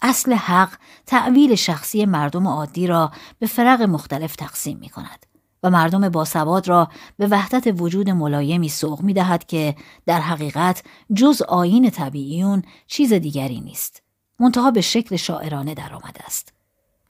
[0.00, 0.72] اصل حق
[1.06, 5.26] تعویل شخصی مردم عادی را به فرق مختلف تقسیم می کند
[5.62, 10.82] و مردم باسواد را به وحدت وجود ملایمی سوق می دهد که در حقیقت
[11.14, 14.02] جز آین طبیعیون چیز دیگری نیست.
[14.40, 16.52] منتها به شکل شاعرانه درآمده است.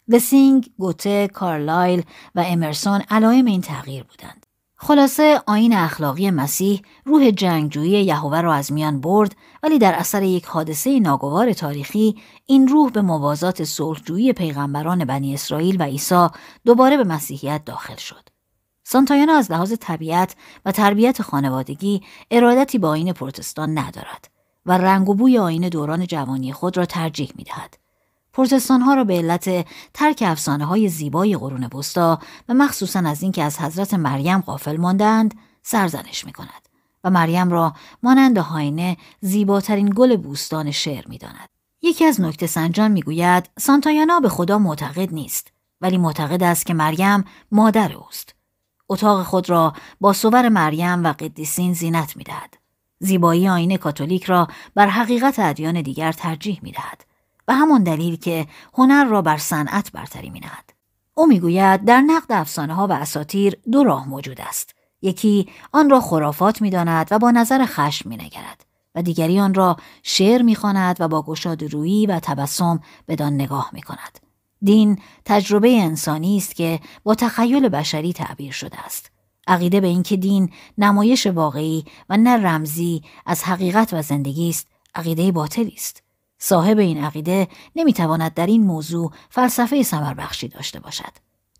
[0.08, 2.02] لسینگ، گوته، کارلایل
[2.34, 4.46] و امرسون علائم این تغییر بودند.
[4.84, 10.44] خلاصه آین اخلاقی مسیح روح جنگجویی یهوه را از میان برد ولی در اثر یک
[10.44, 12.16] حادثه ناگوار تاریخی
[12.46, 16.26] این روح به موازات صلحجویی پیغمبران بنی اسرائیل و عیسی
[16.64, 18.28] دوباره به مسیحیت داخل شد.
[18.84, 24.30] سانتایانا از لحاظ طبیعت و تربیت خانوادگی ارادتی با آین پروتستان ندارد
[24.66, 27.81] و رنگ و بوی آین دوران جوانی خود را ترجیح می دهد.
[28.32, 32.18] پروتستان ها را به علت ترک افسانه های زیبای قرون بستا
[32.48, 36.68] و مخصوصا از اینکه از حضرت مریم غافل ماندند سرزنش می کند
[37.04, 41.48] و مریم را مانند هاینه زیباترین گل بوستان شعر می‌داند.
[41.82, 47.24] یکی از نکته سنجان می‌گوید سانتایانا به خدا معتقد نیست ولی معتقد است که مریم
[47.52, 48.34] مادر اوست.
[48.88, 52.56] اتاق خود را با صور مریم و قدیسین زینت می‌دهد.
[52.98, 57.11] زیبایی آین کاتولیک را بر حقیقت ادیان دیگر ترجیح می‌دهد
[57.52, 60.70] و همان دلیل که هنر را بر صنعت برتری می‌دهد.
[61.14, 64.74] او می‌گوید در نقد افسانه ها و اساتیر دو راه موجود است.
[65.02, 70.42] یکی آن را خرافات می‌داند و با نظر خشم مینگرد و دیگری آن را شعر
[70.42, 74.18] می‌خواند و با گشاد رویی و تبسم بدان نگاه می‌کند.
[74.62, 79.10] دین تجربه انسانی است که با تخیل بشری تعبیر شده است.
[79.46, 85.32] عقیده به اینکه دین نمایش واقعی و نه رمزی از حقیقت و زندگی است، عقیده
[85.32, 86.02] باطلی است.
[86.44, 91.12] صاحب این عقیده نمی‌تواند در این موضوع فلسفه سمر بخشی داشته باشد.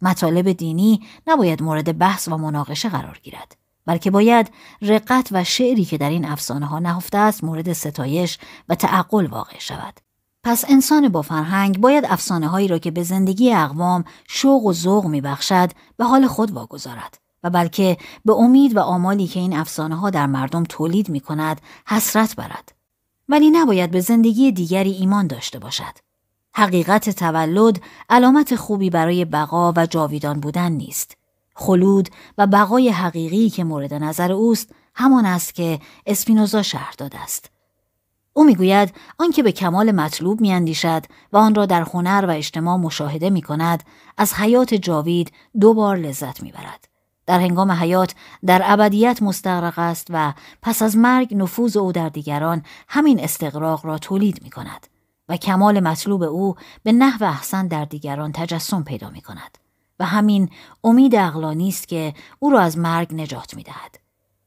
[0.03, 3.57] مطالب دینی نباید مورد بحث و مناقشه قرار گیرد.
[3.87, 4.51] بلکه باید
[4.83, 9.59] رقت و شعری که در این افسانه ها نهفته است مورد ستایش و تعقل واقع
[9.59, 10.01] شود.
[10.45, 15.07] پس انسان با فرهنگ باید افسانه هایی را که به زندگی اقوام شوق و ذوق
[15.07, 20.11] میبخشد به حال خود واگذارد و بلکه به امید و آمالی که این افسانه ها
[20.11, 22.82] در مردم تولید می کند حسرت برد.
[23.33, 25.99] ولی نباید به زندگی دیگری ایمان داشته باشد.
[26.55, 31.16] حقیقت تولد علامت خوبی برای بقا و جاویدان بودن نیست.
[31.55, 37.51] خلود و بقای حقیقی که مورد نظر اوست همان است که اسپینوزا شهر داده است.
[38.33, 43.31] او می‌گوید آنکه به کمال مطلوب میاندیشد و آن را در هنر و اجتماع مشاهده
[43.31, 43.83] می کند
[44.16, 46.91] از حیات جاوید دو بار لذت می‌برد.
[47.26, 48.14] در هنگام حیات
[48.46, 53.98] در ابدیت مستغرق است و پس از مرگ نفوذ او در دیگران همین استقراق را
[53.98, 54.87] تولید می کند
[55.28, 59.58] و کمال مطلوب او به نحو احسن در دیگران تجسم پیدا می کند
[59.98, 60.50] و همین
[60.85, 63.98] امید اقلانی است که او را از مرگ نجات می دهد.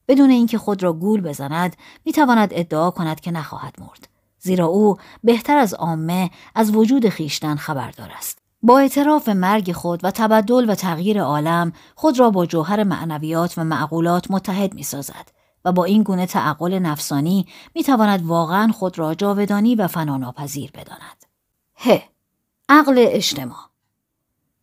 [0.08, 4.08] بدون اینکه خود را گول بزند می تواند ادعا کند که نخواهد مرد
[4.38, 10.10] زیرا او بهتر از عامه از وجود خیشتن خبردار است با اعتراف مرگ خود و
[10.10, 15.30] تبدل و تغییر عالم خود را با جوهر معنویات و معقولات متحد می سازد
[15.64, 21.26] و با این گونه تعقل نفسانی می تواند واقعا خود را جاودانی و فناناپذیر بداند.
[21.76, 22.02] ه.
[22.68, 23.58] عقل اجتماع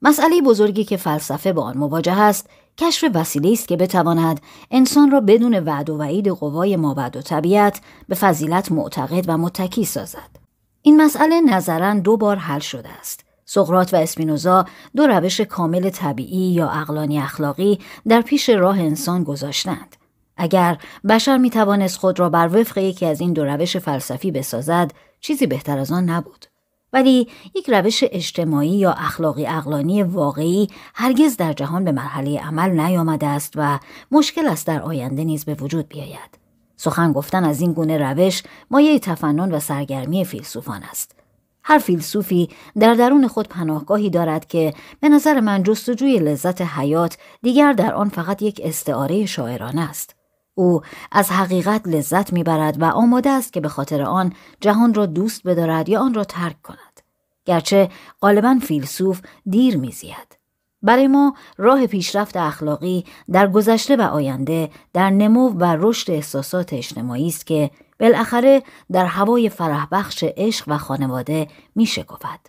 [0.02, 5.22] مسئله بزرگی که فلسفه با آن مواجه است کشف وسیله است که بتواند انسان را
[5.22, 10.39] بدون وعد و وعید قوای مابعد و طبیعت به فضیلت معتقد و متکی سازد
[10.82, 16.52] این مسئله نظرا دو بار حل شده است سقرات و اسپینوزا دو روش کامل طبیعی
[16.52, 19.96] یا اقلانی اخلاقی در پیش راه انسان گذاشتند
[20.38, 20.78] اگر
[21.10, 25.48] بشر می توانست خود را بر وفق یکی از این دو روش فلسفی بسازد چیزی
[25.48, 26.46] بهتر از آن نبود
[26.94, 33.28] ولی یک روش اجتماعی یا اخلاقی اقلانی واقعی هرگز در جهان به مرحله عمل نیامده
[33.28, 33.80] است و
[34.12, 36.39] مشکل است در آینده نیز به وجود بیاید.
[36.76, 41.23] سخن گفتن از این گونه روش مایه تفنن و سرگرمی فیلسوفان است.
[41.63, 42.49] هر فیلسوفی
[42.80, 48.10] در درون خود پناهگاهی دارد که به نظر من جستجوی لذت حیات دیگر در آن
[48.10, 50.15] فقط یک استعاره شاعرانه است.
[50.56, 55.43] او از حقیقت لذت می‌برد و آماده است که به خاطر آن جهان را دوست
[55.47, 57.02] بدارد یا آن را ترک کند.
[57.45, 57.89] گرچه
[58.21, 60.38] غالبا فیلسوف دیر میزید.
[60.82, 67.28] برای ما راه پیشرفت اخلاقی در گذشته و آینده در نمو و رشد احساسات اجتماعی
[67.28, 67.71] است که
[68.04, 72.39] بالاخره در هوای فرح بخش عشق و خانواده می شکفد.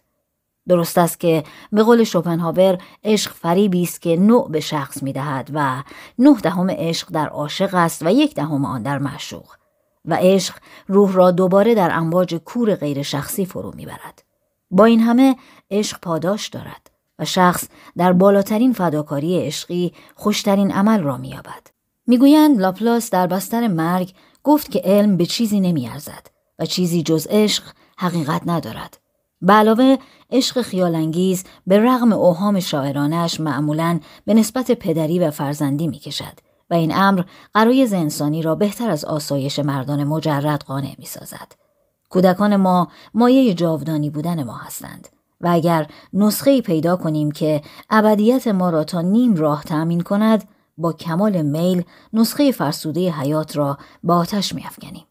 [0.68, 5.50] درست است که به قول شوپنهاور عشق فریبی است که نوع به شخص می دهد
[5.54, 5.82] و
[6.18, 9.46] نه دهم عشق در عاشق است و یک دهم آن در معشوق
[10.04, 10.54] و عشق
[10.88, 14.24] روح را دوباره در امواج کور غیر شخصی فرو می‌برد.
[14.70, 15.36] با این همه
[15.70, 21.66] عشق پاداش دارد و شخص در بالاترین فداکاری عشقی خوشترین عمل را مییابد.
[22.06, 27.62] می‌گویند لاپلاس در بستر مرگ گفت که علم به چیزی نمیارزد و چیزی جز عشق
[27.98, 28.98] حقیقت ندارد.
[29.42, 29.96] به علاوه
[30.30, 36.38] عشق خیالانگیز به رغم اوهام شاعرانش معمولا به نسبت پدری و فرزندی می کشد
[36.70, 37.22] و این امر
[37.54, 41.52] قرایز انسانی را بهتر از آسایش مردان مجرد قانع می سازد.
[42.10, 45.08] کودکان ما مایه جاودانی بودن ما هستند
[45.40, 50.48] و اگر نسخه پیدا کنیم که ابدیت ما را تا نیم راه تأمین کند
[50.78, 55.06] با کمال میل نسخه فرسوده حیات را با آتش میافکنیم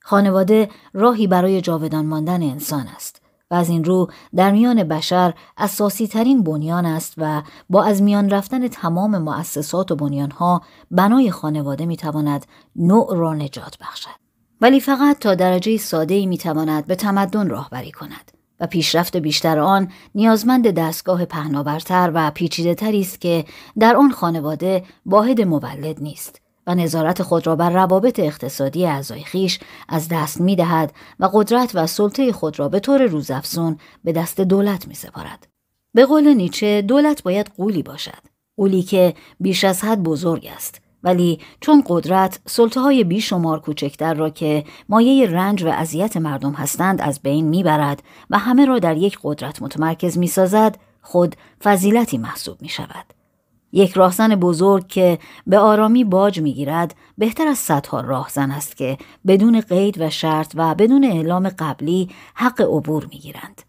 [0.00, 6.06] خانواده راهی برای جاودان ماندن انسان است و از این رو در میان بشر اساسی
[6.06, 12.46] ترین بنیان است و با از میان رفتن تمام مؤسسات و بنیانها بنای خانواده می‌تواند
[12.76, 14.24] نوع را نجات بخشد.
[14.60, 20.70] ولی فقط تا درجه ساده می‌تواند به تمدن راهبری کند و پیشرفت بیشتر آن نیازمند
[20.70, 23.44] دستگاه پهناورتر و پیچیده است که
[23.78, 29.60] در آن خانواده واحد مولد نیست و نظارت خود را بر روابط اقتصادی اعضای خیش
[29.88, 34.40] از دست می دهد و قدرت و سلطه خود را به طور روزافزون به دست
[34.40, 35.46] دولت می سپارد.
[35.94, 38.22] به قول نیچه دولت باید قولی باشد.
[38.56, 40.83] قولی که بیش از حد بزرگ است.
[41.04, 47.00] ولی چون قدرت سلطه های بیشمار کوچکتر را که مایه رنج و اذیت مردم هستند
[47.00, 52.68] از بین می‌برد و همه را در یک قدرت متمرکز می‌سازد خود فضیلتی محسوب می
[52.68, 53.04] شود.
[53.72, 59.60] یک راهزن بزرگ که به آرامی باج می‌گیرد بهتر از صدها راهزن است که بدون
[59.60, 63.62] قید و شرط و بدون اعلام قبلی حق عبور می‌گیرند.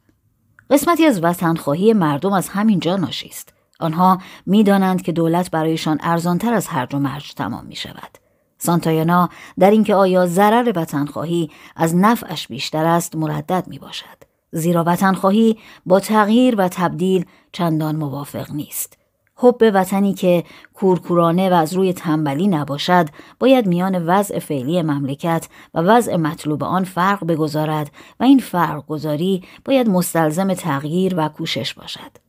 [0.70, 3.55] قسمتی از وطنخواهی مردم از همین جا ناشی است.
[3.80, 8.18] آنها می‌دانند که دولت برایشان ارزانتر از هرج و مرج تمام می شود.
[8.58, 14.18] سانتایانا در اینکه آیا ضرر وطنخواهی از نفعش بیشتر است مردد می باشد.
[14.52, 18.98] زیرا وطنخواهی با تغییر و تبدیل چندان موافق نیست.
[19.38, 23.10] حب وطنی که کورکورانه و از روی تنبلی نباشد
[23.40, 29.44] باید میان وضع فعلی مملکت و وضع مطلوب آن فرق بگذارد و این فرق گذاری
[29.66, 32.25] باید مستلزم تغییر و کوشش باشد.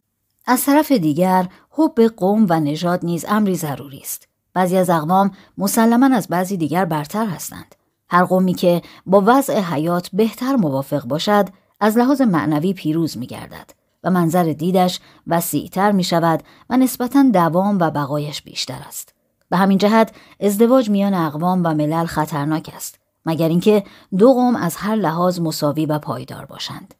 [0.46, 4.28] از طرف دیگر حب قوم و نژاد نیز امری ضروری است.
[4.54, 7.74] بعضی از اقوام مسلما از بعضی دیگر برتر هستند.
[8.08, 11.48] هر قومی که با وضع حیات بهتر موافق باشد
[11.80, 13.70] از لحاظ معنوی پیروز می گردد.
[14.06, 19.14] و منظر دیدش وسیعتر می شود و نسبتا دوام و بقایش بیشتر است.
[19.50, 23.84] به همین جهت ازدواج میان اقوام و ملل خطرناک است مگر اینکه
[24.18, 26.94] دو قوم از هر لحاظ مساوی و پایدار باشند.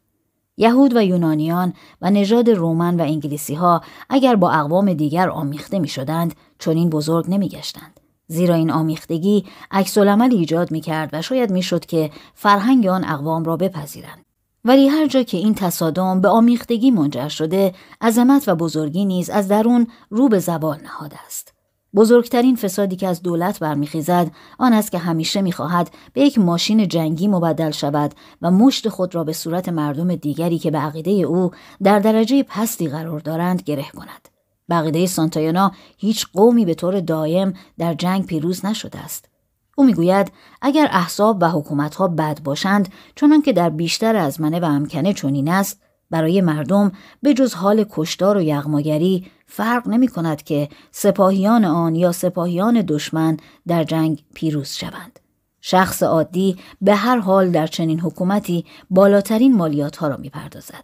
[0.57, 5.87] یهود و یونانیان و نژاد رومن و انگلیسی ها اگر با اقوام دیگر آمیخته می
[5.87, 7.99] شدند چنین بزرگ نمی گشتند.
[8.27, 13.43] زیرا این آمیختگی عکس ایجاد می کرد و شاید می شد که فرهنگ آن اقوام
[13.43, 14.25] را بپذیرند.
[14.65, 19.47] ولی هر جا که این تصادم به آمیختگی منجر شده عظمت و بزرگی نیز از
[19.47, 21.56] درون رو به زوال نهاده است
[21.95, 27.27] بزرگترین فسادی که از دولت برمیخیزد آن است که همیشه می‌خواهد به یک ماشین جنگی
[27.27, 31.51] مبدل شود و مشت خود را به صورت مردم دیگری که به عقیده او
[31.83, 34.29] در درجه پستی قرار دارند گره کند.
[34.67, 39.29] به سانتایانا هیچ قومی به طور دایم در جنگ پیروز نشده است.
[39.75, 40.31] او می‌گوید
[40.61, 45.49] اگر احزاب و حکومتها بد باشند چنان که در بیشتر از منه و امکنه چنین
[45.49, 51.95] است برای مردم به جز حال کشتار و یغماگری فرق نمی کند که سپاهیان آن
[51.95, 53.37] یا سپاهیان دشمن
[53.67, 55.19] در جنگ پیروز شوند.
[55.61, 60.83] شخص عادی به هر حال در چنین حکومتی بالاترین مالیات ها را می پردازد.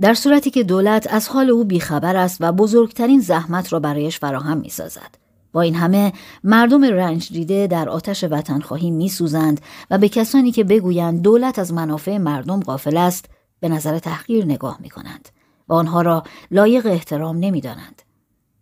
[0.00, 4.58] در صورتی که دولت از حال او بیخبر است و بزرگترین زحمت را برایش فراهم
[4.58, 5.18] می سازد.
[5.52, 6.12] با این همه
[6.44, 11.72] مردم رنج دیده در آتش وطنخواهی می سوزند و به کسانی که بگویند دولت از
[11.72, 13.24] منافع مردم غافل است
[13.60, 15.28] به نظر تحقیر نگاه می کنند
[15.70, 18.02] و آنها را لایق احترام نمی دانند.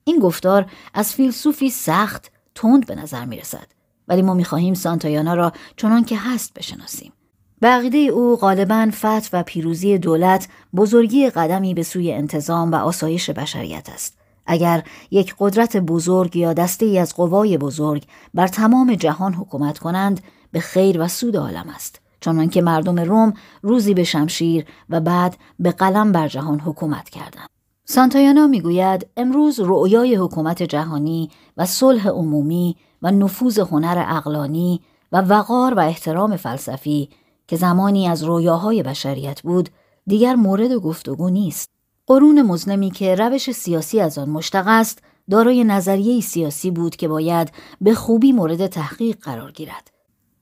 [0.04, 3.66] این گفتار از فیلسوفی سخت تند به نظر می رسد
[4.09, 7.12] ولی ما می خواهیم سانتایانا را چنان که هست بشناسیم.
[7.61, 13.30] به عقیده او غالبا فتح و پیروزی دولت بزرگی قدمی به سوی انتظام و آسایش
[13.30, 18.04] بشریت است اگر یک قدرت بزرگ یا دسته ای از قوای بزرگ
[18.34, 20.20] بر تمام جهان حکومت کنند
[20.52, 25.36] به خیر و سود عالم است چون که مردم روم روزی به شمشیر و بعد
[25.58, 27.48] به قلم بر جهان حکومت کردند.
[27.84, 34.80] سانتایانا می‌گوید امروز رؤیای حکومت جهانی و صلح عمومی و نفوذ هنر اقلانی
[35.12, 37.08] و وقار و احترام فلسفی
[37.46, 39.68] که زمانی از رویاهای بشریت بود
[40.06, 41.70] دیگر مورد گفتگو نیست.
[42.06, 47.52] قرون مزنمی که روش سیاسی از آن مشتق است دارای نظریه سیاسی بود که باید
[47.80, 49.90] به خوبی مورد تحقیق قرار گیرد.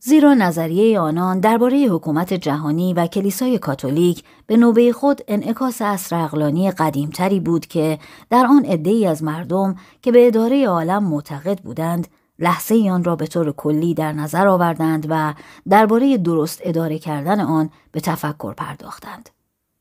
[0.07, 6.71] زیرا نظریه آنان درباره حکومت جهانی و کلیسای کاتولیک به نوبه خود انعکاس اصر اقلانی
[6.71, 7.99] قدیمتری بود که
[8.31, 13.27] در آن عدهای از مردم که به اداره عالم معتقد بودند لحظه آن را به
[13.27, 15.35] طور کلی در نظر آوردند و
[15.69, 19.31] درباره درست اداره کردن آن به تفکر پرداختند.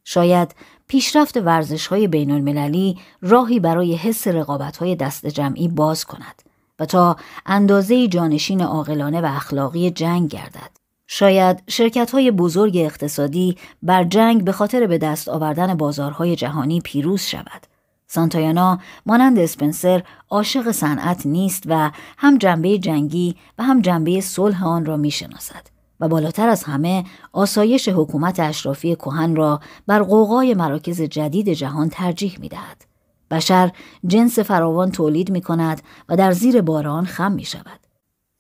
[0.04, 0.56] شاید
[0.88, 6.45] پیشرفت ورزش های بین المللی راهی برای حس رقابت های دست جمعی باز کند
[6.80, 7.16] و تا
[7.46, 10.72] اندازه جانشین عاقلانه و اخلاقی جنگ گردد.
[11.08, 17.22] شاید شرکت های بزرگ اقتصادی بر جنگ به خاطر به دست آوردن بازارهای جهانی پیروز
[17.22, 17.68] شود.
[18.08, 24.86] سانتایانا مانند اسپنسر عاشق صنعت نیست و هم جنبه جنگی و هم جنبه صلح آن
[24.86, 25.76] را می‌شناسد.
[26.00, 27.04] و بالاتر از همه
[27.34, 32.86] آسایش حکومت اشرافی کهن را بر قوقای مراکز جدید جهان ترجیح می دهد.
[33.32, 33.72] بشر
[34.08, 37.80] جنس فراوان تولید می کند و در زیر باران خم می شود.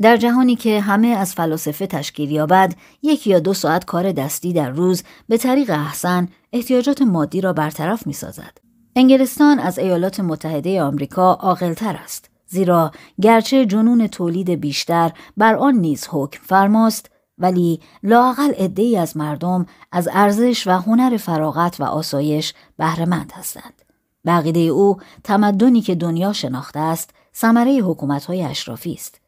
[0.02, 4.70] در جهانی که همه از فلاسفه تشکیل یابد یک یا دو ساعت کار دستی در
[4.70, 8.58] روز به طریق احسن احتیاجات مادی را برطرف می سازد.
[8.96, 16.08] انگلستان از ایالات متحده آمریکا عاقلتر است زیرا گرچه جنون تولید بیشتر بر آن نیز
[16.12, 23.32] حکم فرماست ولی لاقل عدهای از مردم از ارزش و هنر فراغت و آسایش بهرهمند
[23.36, 23.82] هستند
[24.26, 29.20] بقیده او تمدنی که دنیا شناخته است ثمره حکومت‌های اشرافی است.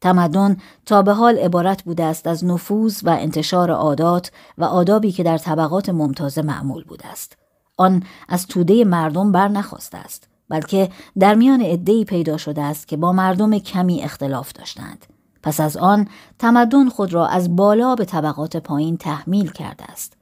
[0.00, 5.22] تمدن تا به حال عبارت بوده است از نفوذ و انتشار عادات و آدابی که
[5.22, 7.36] در طبقات ممتازه معمول بوده است.
[7.76, 12.96] آن از توده مردم بر نخواسته است بلکه در میان عدهای پیدا شده است که
[12.96, 15.06] با مردم کمی اختلاف داشتند.
[15.42, 20.16] پس از آن تمدن خود را از بالا به طبقات پایین تحمیل کرده است.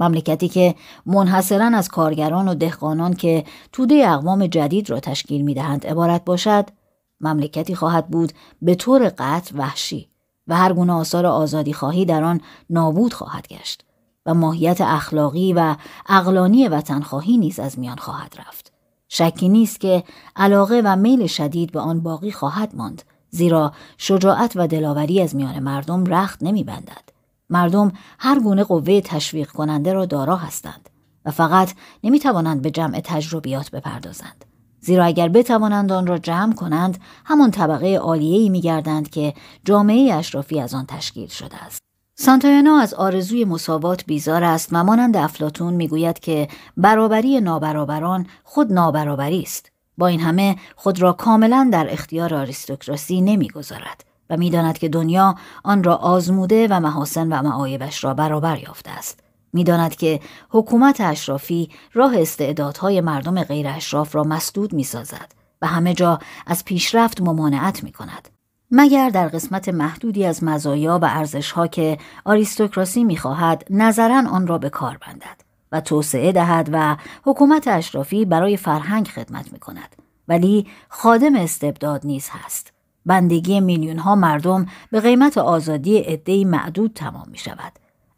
[0.00, 0.74] مملکتی که
[1.06, 6.66] منحصرا از کارگران و دهقانان که توده اقوام جدید را تشکیل می دهند عبارت باشد
[7.20, 8.32] مملکتی خواهد بود
[8.62, 10.08] به طور قطع وحشی
[10.48, 12.40] و هر گونه آثار آزادی خواهی در آن
[12.70, 13.84] نابود خواهد گشت
[14.26, 15.76] و ماهیت اخلاقی و
[16.08, 18.72] اقلانی وطنخواهی نیز از میان خواهد رفت.
[19.08, 20.04] شکی نیست که
[20.36, 25.58] علاقه و میل شدید به آن باقی خواهد ماند زیرا شجاعت و دلاوری از میان
[25.58, 27.15] مردم رخت نمیبندد.
[27.50, 30.90] مردم هر گونه قوه تشویق کننده را دارا هستند
[31.24, 31.72] و فقط
[32.04, 34.44] نمی توانند به جمع تجربیات بپردازند.
[34.80, 39.34] زیرا اگر بتوانند آن را جمع کنند همان طبقه عالیه‌ای میگردند که
[39.64, 41.82] جامعه اشرافی از آن تشکیل شده است.
[42.14, 49.42] سانتایانا از آرزوی مساوات بیزار است و مانند افلاتون می‌گوید که برابری نابرابران خود نابرابری
[49.42, 49.70] است.
[49.98, 54.04] با این همه خود را کاملا در اختیار آریستوکراسی نمی‌گذارد.
[54.30, 59.20] و می‌داند که دنیا آن را آزموده و محاسن و معایبش را برابر یافته است
[59.52, 60.20] می‌داند که
[60.50, 67.20] حکومت اشرافی راه استعدادهای مردم غیر اشراف را مسدود می‌سازد و همه جا از پیشرفت
[67.20, 68.28] ممانعت می کند.
[68.70, 74.70] مگر در قسمت محدودی از مزایا و ارزشها که آریستوکراسی می‌خواهد نظرا آن را به
[74.70, 75.40] کار بندد
[75.72, 79.96] و توسعه دهد و حکومت اشرافی برای فرهنگ خدمت می کند.
[80.28, 82.75] ولی خادم استبداد نیز هست.
[83.06, 87.72] بندگی میلیون ها مردم به قیمت آزادی عدهای معدود تمام می شود.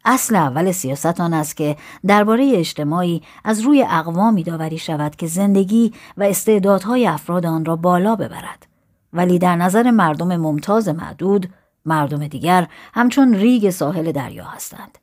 [0.05, 1.75] اصل اول سیاست آن است که
[2.07, 8.15] درباره اجتماعی از روی اقوامی داوری شود که زندگی و استعدادهای افراد آن را بالا
[8.15, 8.67] ببرد.
[9.13, 11.49] ولی در نظر مردم ممتاز معدود،
[11.85, 14.97] مردم دیگر همچون ریگ ساحل دریا هستند.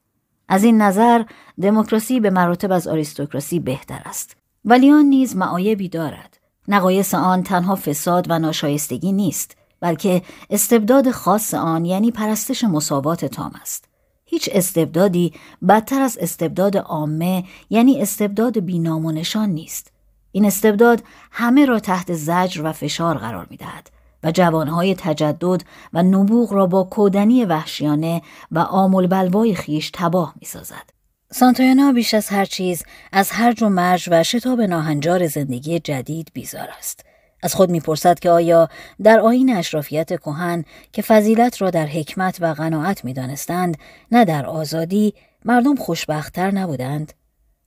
[0.49, 1.25] از این نظر
[1.63, 4.37] دموکراسی به مراتب از آریستوکراسی بهتر است.
[4.65, 6.39] ولی آن نیز معایبی دارد.
[6.69, 13.53] نقایص آن تنها فساد و ناشایستگی نیست، بلکه استبداد خاص آن یعنی پرستش مساوات تام
[13.63, 13.89] است.
[14.25, 15.33] هیچ استبدادی
[15.69, 19.93] بدتر از استبداد عامه یعنی استبداد بینامونشان نیست.
[20.33, 23.91] این استبداد همه را تحت زجر و فشار قرار می دهد
[24.25, 25.63] و جوانهای تجدد
[25.93, 30.91] و نبوغ را با کودنی وحشیانه و آمول بلوای خیش تباه می سازد.
[31.33, 36.69] سانتایانا بیش از هر چیز از هرج و مرج و شتاب ناهنجار زندگی جدید بیزار
[36.79, 37.06] است.
[37.47, 38.69] از خود می‌پرسد که آیا
[39.03, 43.79] در آین اشرافیت کهن که فضیلت را در حکمت و قناعت می‌دانستند
[44.13, 47.13] نه در آزادی مردم خوشبختتر نبودند؟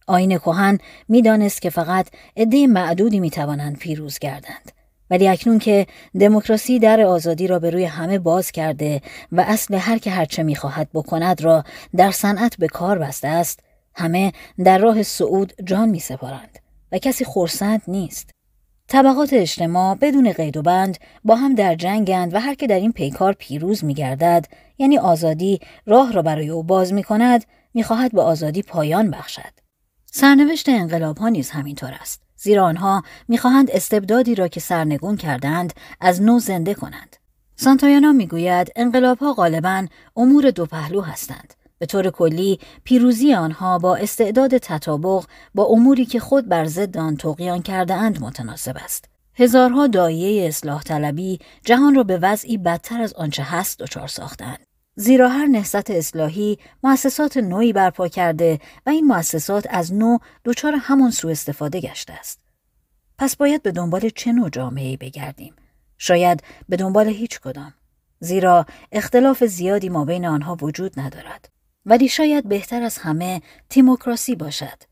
[0.07, 0.77] آین کهن
[1.07, 2.07] می‌دانست که فقط
[2.37, 4.71] عده معدودی می‌توانند پیروز گردند
[5.09, 5.87] ولی اکنون که
[6.19, 9.01] دموکراسی در آزادی را به روی همه باز کرده
[9.31, 11.63] و اصل هر که هرچه می‌خواهد بکند را
[11.95, 13.59] در صنعت به کار بسته است
[13.95, 14.31] همه
[14.63, 16.59] در راه صعود جان میسپارند
[16.91, 18.38] و کسی خورسند نیست.
[18.89, 22.91] طبقات اجتماع بدون قید و بند با هم در جنگند و هر که در این
[22.91, 24.45] پیکار پیروز می گردد
[24.77, 29.53] یعنی آزادی راه را برای او باز می کند می خواهد به آزادی پایان بخشد.
[30.05, 32.21] سرنوشت انقلاب ها نیز همینطور است.
[32.35, 37.15] زیرا آنها می‌خواهند استبدادی را که سرنگون کردند از نو زنده کنند.
[37.55, 39.85] سانتایانا می‌گوید انقلاب ها غالبا
[40.15, 41.53] امور دو پهلو هستند.
[41.79, 45.25] به طور کلی پیروزی آنها با استعداد تطابق
[45.55, 49.05] با اموری که خود بر ضد آن توقیان کرده اند متناسب است.
[49.33, 54.59] هزارها دایه اصلاح طلبی جهان را به وضعی بدتر از آنچه هست دچار ساختند.
[54.95, 61.11] زیرا هر نهضت اصلاحی مؤسسات نوعی برپا کرده و این مؤسسات از نو دچار همان
[61.11, 62.39] سوء استفاده گشته است.
[63.17, 65.53] پس باید به دنبال چه نوع جامعه‌ای بگردیم؟
[65.97, 67.73] شاید به دنبال هیچ کدام.
[68.19, 71.49] زیرا اختلاف زیادی ما بین آنها وجود ندارد.
[71.85, 74.83] ولی شاید بهتر از همه تیموکراسی باشد.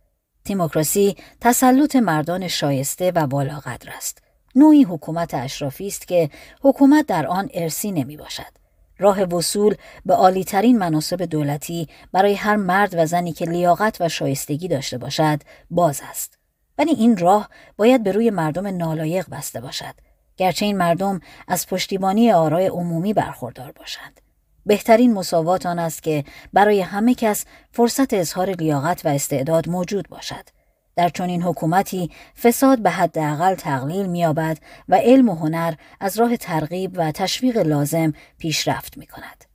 [0.46, 4.22] تیموکراسی تسلط مردان شایسته و بالاقدر است.
[4.56, 6.30] نوعی حکومت اشرافی است که
[6.62, 8.58] حکومت در آن ارسی نمی باشد.
[9.00, 9.76] راه وصول
[10.06, 15.40] به عالیترین مناسب دولتی برای هر مرد و زنی که لیاقت و شایستگی داشته باشد
[15.70, 16.38] باز است.
[16.78, 19.94] ولی این راه باید به روی مردم نالایق بسته باشد.
[20.38, 24.22] گرچه این مردم از پشتیبانی آرای عمومی برخوردار باشند.
[24.68, 30.50] بهترین مساوات آن است که برای همه کس فرصت اظهار لیاقت و استعداد موجود باشد.
[30.96, 32.12] در چنین حکومتی
[32.44, 34.58] فساد به حداقل تقلیل مییابد
[34.90, 39.46] و علم و هنر از راه ترغیب و تشویق لازم پیشرفت می کند.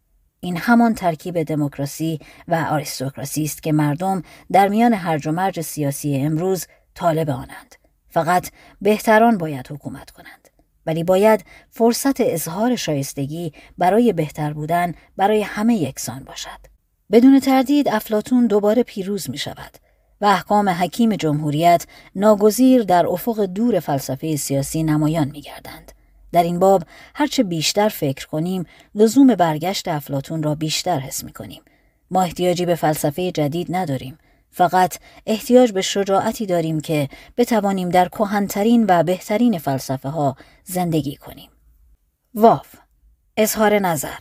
[0.41, 6.17] این همان ترکیب دموکراسی و آریستوکراسی است که مردم در میان هرج و مرج سیاسی
[6.17, 7.75] امروز طالب آنند.
[8.09, 8.51] فقط
[8.81, 10.42] بهتران باید حکومت کنند.
[10.87, 16.73] ولی باید فرصت اظهار شایستگی برای بهتر بودن برای همه یکسان باشد.
[17.13, 19.77] بدون تردید افلاتون دوباره پیروز می شود
[20.21, 25.93] و احکام حکیم جمهوریت ناگزیر در افق دور فلسفه سیاسی نمایان می گردند.
[26.33, 26.83] در این باب
[27.15, 28.65] هرچه بیشتر فکر کنیم
[28.95, 31.63] لزوم برگشت افلاتون را بیشتر حس می کنیم.
[32.11, 34.19] ما احتیاجی به فلسفه جدید نداریم.
[34.51, 41.51] فقط احتیاج به شجاعتی داریم که بتوانیم در کهنترین و بهترین فلسفه ها زندگی کنیم.
[42.35, 42.75] واف
[43.37, 44.19] اظهار نظر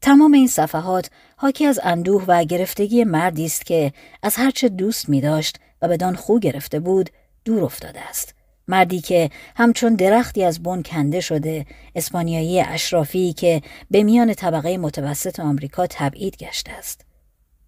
[0.00, 3.92] تمام این صفحات حاکی از اندوه و گرفتگی مردی است که
[4.22, 7.10] از هرچه دوست می داشت و بدان خو گرفته بود
[7.44, 8.34] دور افتاده است.
[8.68, 15.40] مردی که همچون درختی از بن کنده شده اسپانیایی اشرافی که به میان طبقه متوسط
[15.40, 17.04] آمریکا تبعید گشته است.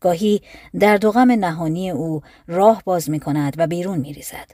[0.00, 0.42] گاهی
[0.80, 4.50] در دو غم نهانی او راه باز می کند و بیرون می ریزد.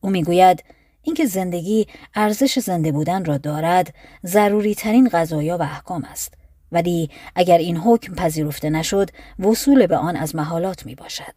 [0.00, 0.64] او می گوید
[1.06, 3.94] اینکه زندگی ارزش زنده بودن را دارد
[4.26, 6.34] ضروری ترین غذایا و احکام است.
[6.72, 11.34] ولی اگر این حکم پذیرفته نشد وصول به آن از محالات می باشد.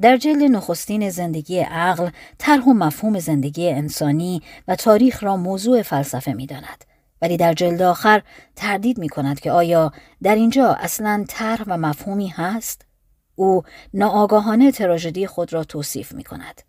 [0.00, 6.32] در جلد نخستین زندگی عقل طرح و مفهوم زندگی انسانی و تاریخ را موضوع فلسفه
[6.32, 6.84] می داند.
[7.22, 8.22] ولی در جلد آخر
[8.56, 9.92] تردید می کند که آیا
[10.22, 12.86] در اینجا اصلا طرح و مفهومی هست؟
[13.34, 13.62] او
[13.94, 16.62] ناآگاهانه تراژدی خود را توصیف می کند.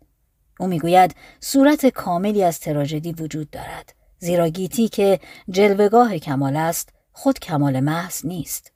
[0.60, 7.38] او می‌گوید صورت کاملی از تراژدی وجود دارد زیرا گیتی که جلوگاه کمال است خود
[7.38, 8.72] کمال محض نیست.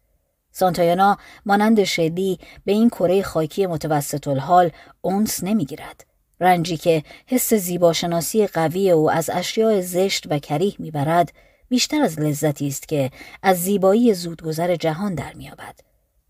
[0.50, 4.70] سانتایانا مانند شلی به این کره خاکی متوسط الحال
[5.00, 6.06] اونس نمی‌گیرد.
[6.40, 11.32] رنجی که حس زیباشناسی قوی او از اشیاء زشت و کریه می‌برد
[11.68, 13.10] بیشتر از لذتی است که
[13.42, 15.80] از زیبایی زودگذر جهان در میابد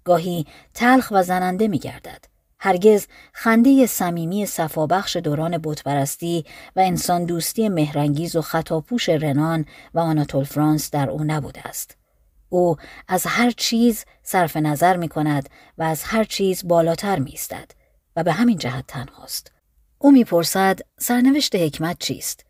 [0.04, 2.33] گاهی تلخ و زننده میگردد.
[2.64, 6.44] هرگز خنده صمیمی صفابخش دوران بتپرستی
[6.76, 11.96] و انسان دوستی مهرنگیز و خطاپوش رنان و آناتول فرانس در او نبوده است.
[12.48, 12.76] او
[13.08, 15.48] از هر چیز صرف نظر می کند
[15.78, 17.70] و از هر چیز بالاتر می استد
[18.16, 19.52] و به همین جهت تنهاست.
[19.98, 22.46] او می‌پرسد سرنوشت حکمت چیست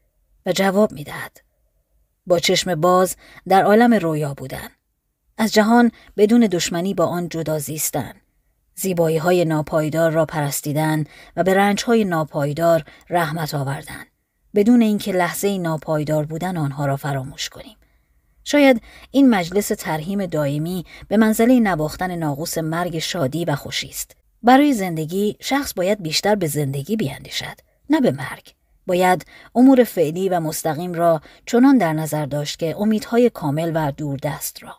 [0.46, 1.40] و جواب می دهد.
[2.26, 3.16] با چشم باز
[3.48, 4.68] در عالم رویا بودن.
[5.38, 8.12] از جهان بدون دشمنی با آن جدا زیستن.
[8.76, 11.04] زیبایی های ناپایدار را پرستیدن
[11.36, 14.04] و به رنج های ناپایدار رحمت آوردن.
[14.54, 17.76] بدون اینکه لحظه ناپایدار بودن آنها را فراموش کنیم.
[18.44, 24.16] شاید این مجلس ترهیم دائمی به منزله نواختن ناقوس مرگ شادی و خوشی است.
[24.42, 27.60] برای زندگی شخص باید بیشتر به زندگی بیاندیشد
[27.90, 28.54] نه به مرگ.
[28.86, 34.62] باید امور فعلی و مستقیم را چنان در نظر داشت که امیدهای کامل و دوردست
[34.62, 34.76] را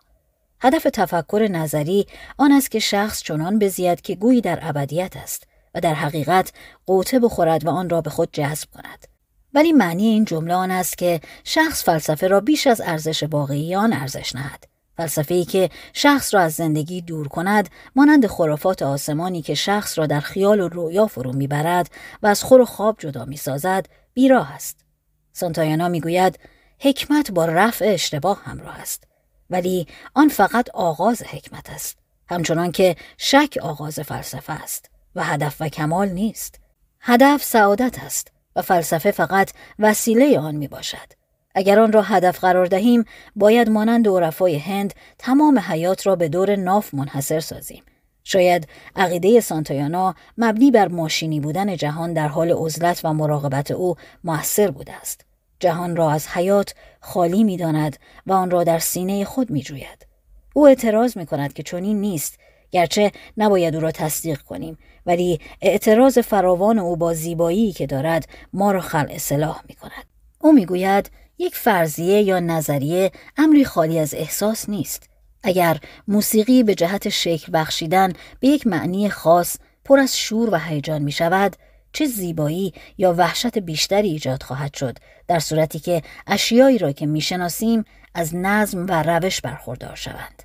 [0.62, 5.80] هدف تفکر نظری آن است که شخص چنان بزید که گویی در ابدیت است و
[5.80, 6.54] در حقیقت
[6.86, 9.08] قوطه بخورد و آن را به خود جذب کند.
[9.54, 13.94] ولی معنی این جمله آن است که شخص فلسفه را بیش از ارزش واقعی آن
[13.94, 14.64] ارزش نهد.
[14.98, 20.06] فلسفه ای که شخص را از زندگی دور کند مانند خرافات آسمانی که شخص را
[20.06, 21.92] در خیال و رویا فرو می‌برد
[22.24, 24.86] و از خور و خواب جدا می‌سازد بیراه است.
[25.34, 26.40] سانتایانا می‌گوید
[26.80, 29.08] حکمت با رفع اشتباه همراه است.
[29.50, 31.98] ولی آن فقط آغاز حکمت است
[32.30, 36.60] همچنان که شک آغاز فلسفه است و هدف و کمال نیست.
[37.00, 41.14] هدف سعادت است و فلسفه فقط وسیله آن می باشد
[41.56, 46.56] اگر آن را هدف قرار دهیم باید مانند عرفای هند تمام حیات را به دور
[46.56, 47.84] ناف منحصر سازیم.
[48.24, 54.72] شاید عقیده سانتایانا مبنی بر ماشینی بودن جهان در حال عزلت و مراقبت او موثر
[54.72, 55.26] بوده است.
[55.60, 60.08] جهان را از حیات خالی می داند و آن را در سینه خود می جوید.
[60.54, 62.40] او اعتراض می کند که چنین نیست
[62.72, 68.72] گرچه نباید او را تصدیق کنیم ولی اعتراض فراوان او با زیبایی که دارد ما
[68.72, 70.06] را خلع صلاح می کند.
[70.40, 75.10] او می گوید یک فرضیه یا نظریه امری خالی از احساس نیست.
[75.44, 81.02] اگر موسیقی به جهت شکل بخشیدن به یک معنی خاص پر از شور و هیجان
[81.02, 81.56] می شود
[81.96, 87.84] چه زیبایی یا وحشت بیشتری ایجاد خواهد شد در صورتی که اشیایی را که می‌شناسیم
[88.14, 90.44] از نظم و روش برخوردار شوند.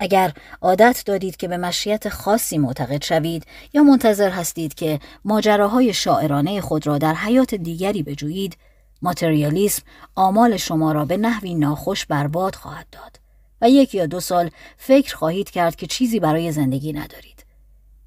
[0.00, 6.60] اگر عادت دارید که به مشیت خاصی معتقد شوید یا منتظر هستید که ماجراهای شاعرانه
[6.60, 8.56] خود را در حیات دیگری بجویید،
[9.02, 9.82] ماتریالیسم
[10.14, 13.20] آمال شما را به نحوی ناخوش برباد خواهد داد
[13.62, 17.37] و یک یا دو سال فکر خواهید کرد که چیزی برای زندگی ندارید.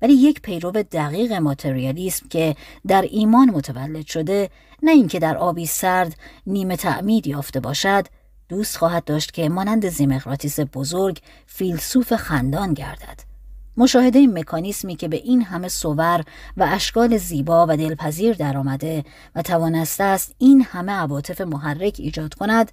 [0.01, 2.55] ولی یک پیرو دقیق ماتریالیسم که
[2.87, 4.49] در ایمان متولد شده
[4.83, 6.15] نه اینکه در آبی سرد
[6.47, 8.07] نیمه تعمید یافته باشد
[8.49, 13.31] دوست خواهد داشت که مانند زیمقراتیس بزرگ فیلسوف خندان گردد.
[13.77, 16.23] مشاهده این مکانیسمی که به این همه صور
[16.57, 19.03] و اشکال زیبا و دلپذیر درآمده
[19.35, 22.71] و توانسته است این همه عواطف محرک ایجاد کند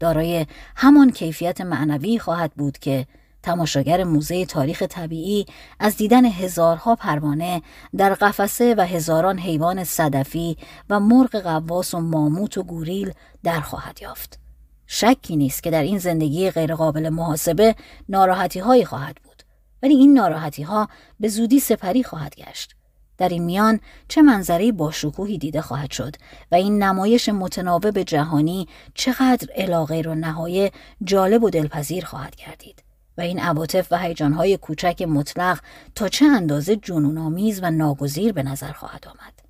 [0.00, 0.46] دارای
[0.76, 3.06] همان کیفیت معنوی خواهد بود که
[3.46, 5.46] تماشاگر موزه تاریخ طبیعی
[5.80, 7.62] از دیدن هزارها پروانه
[7.96, 10.56] در قفسه و هزاران حیوان صدفی
[10.90, 14.38] و مرغ قواس و ماموت و گوریل در خواهد یافت.
[14.86, 17.74] شکی نیست که در این زندگی غیرقابل محاسبه
[18.08, 19.42] ناراحتی هایی خواهد بود
[19.82, 20.88] ولی این ناراحتی ها
[21.20, 22.76] به زودی سپری خواهد گشت.
[23.18, 26.16] در این میان چه منظری با شکوهی دیده خواهد شد
[26.52, 30.72] و این نمایش متناوب جهانی چقدر علاقه و نهایه
[31.04, 32.85] جالب و دلپذیر خواهد گردید.
[33.18, 35.58] و این عواطف و هیجانهای کوچک مطلق
[35.94, 39.46] تا چه اندازه جنونآمیز و ناگزیر به نظر خواهد آمد.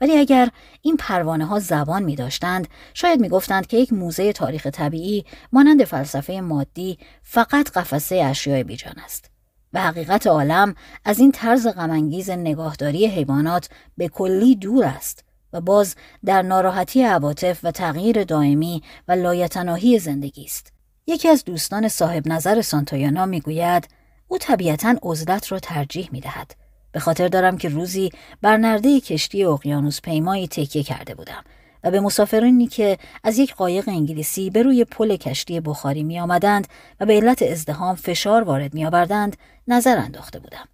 [0.00, 0.48] ولی اگر
[0.82, 5.84] این پروانه ها زبان می داشتند، شاید می گفتند که یک موزه تاریخ طبیعی مانند
[5.84, 9.30] فلسفه مادی فقط قفسه اشیاء بیجان است.
[9.72, 10.74] و حقیقت عالم
[11.04, 17.60] از این طرز غمانگیز نگاهداری حیوانات به کلی دور است و باز در ناراحتی عواطف
[17.62, 20.72] و تغییر دائمی و لایتناهی زندگی است.
[21.06, 23.88] یکی از دوستان صاحب نظر سانتایانا می‌گوید
[24.28, 26.54] او طبیعتا عزلت را ترجیح می دهد.
[26.92, 28.10] به خاطر دارم که روزی
[28.42, 31.44] بر نرده کشتی اقیانوس پیمایی تکیه کرده بودم
[31.84, 36.66] و به مسافرانی که از یک قایق انگلیسی به روی پل کشتی بخاری می آمدند
[37.00, 39.36] و به علت ازدهام فشار وارد می آوردند
[39.68, 40.68] نظر انداخته بودم.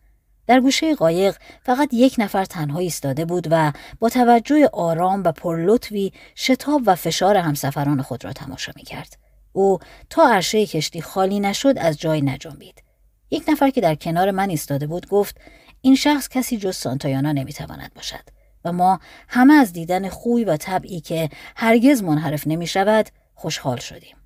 [0.46, 6.12] در گوشه قایق فقط یک نفر تنها ایستاده بود و با توجه آرام و پرلطفی
[6.36, 9.27] شتاب و فشار همسفران خود را تماشا می کرد.
[9.58, 9.78] او
[10.10, 12.82] تا عرشه کشتی خالی نشد از جای نجنبید
[13.30, 15.36] یک نفر که در کنار من ایستاده بود گفت
[15.80, 18.24] این شخص کسی جز سانتایانا نمی‌تواند باشد
[18.64, 24.16] و ما همه از دیدن خوی و طبعی که هرگز منحرف نمی شود خوشحال شدیم.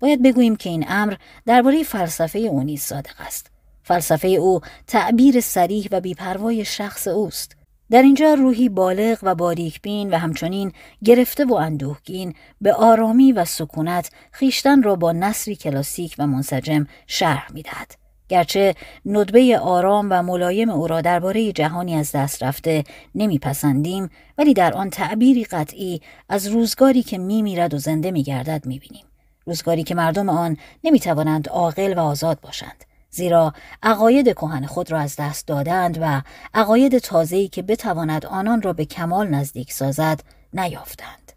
[0.00, 1.14] باید بگوییم که این امر
[1.46, 3.50] درباره فلسفه او نیز صادق است.
[3.82, 7.56] فلسفه او تعبیر سریح و بیپروای شخص اوست.
[7.92, 10.72] در اینجا روحی بالغ و باریکبین و همچنین
[11.04, 17.52] گرفته و اندوهگین به آرامی و سکونت خیشتن را با نصری کلاسیک و منسجم شرح
[17.52, 17.94] می‌دهد.
[18.28, 18.74] گرچه
[19.06, 22.84] ندبه آرام و ملایم او را درباره جهانی از دست رفته
[23.14, 29.04] نمیپسندیم ولی در آن تعبیری قطعی از روزگاری که میمیرد و زنده میگردد می‌بینیم
[29.46, 32.84] روزگاری که مردم آن نمی‌توانند عاقل و آزاد باشند
[33.14, 33.52] زیرا
[33.82, 36.22] عقاید کهن خود را از دست دادند و
[36.54, 40.20] عقاید تازه‌ای که بتواند آنان را به کمال نزدیک سازد
[40.52, 41.32] نیافتند.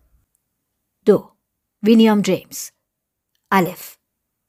[1.06, 1.32] دو
[1.84, 2.70] ویلیام جیمز
[3.52, 3.98] الف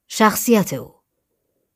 [0.07, 0.93] شخصیت او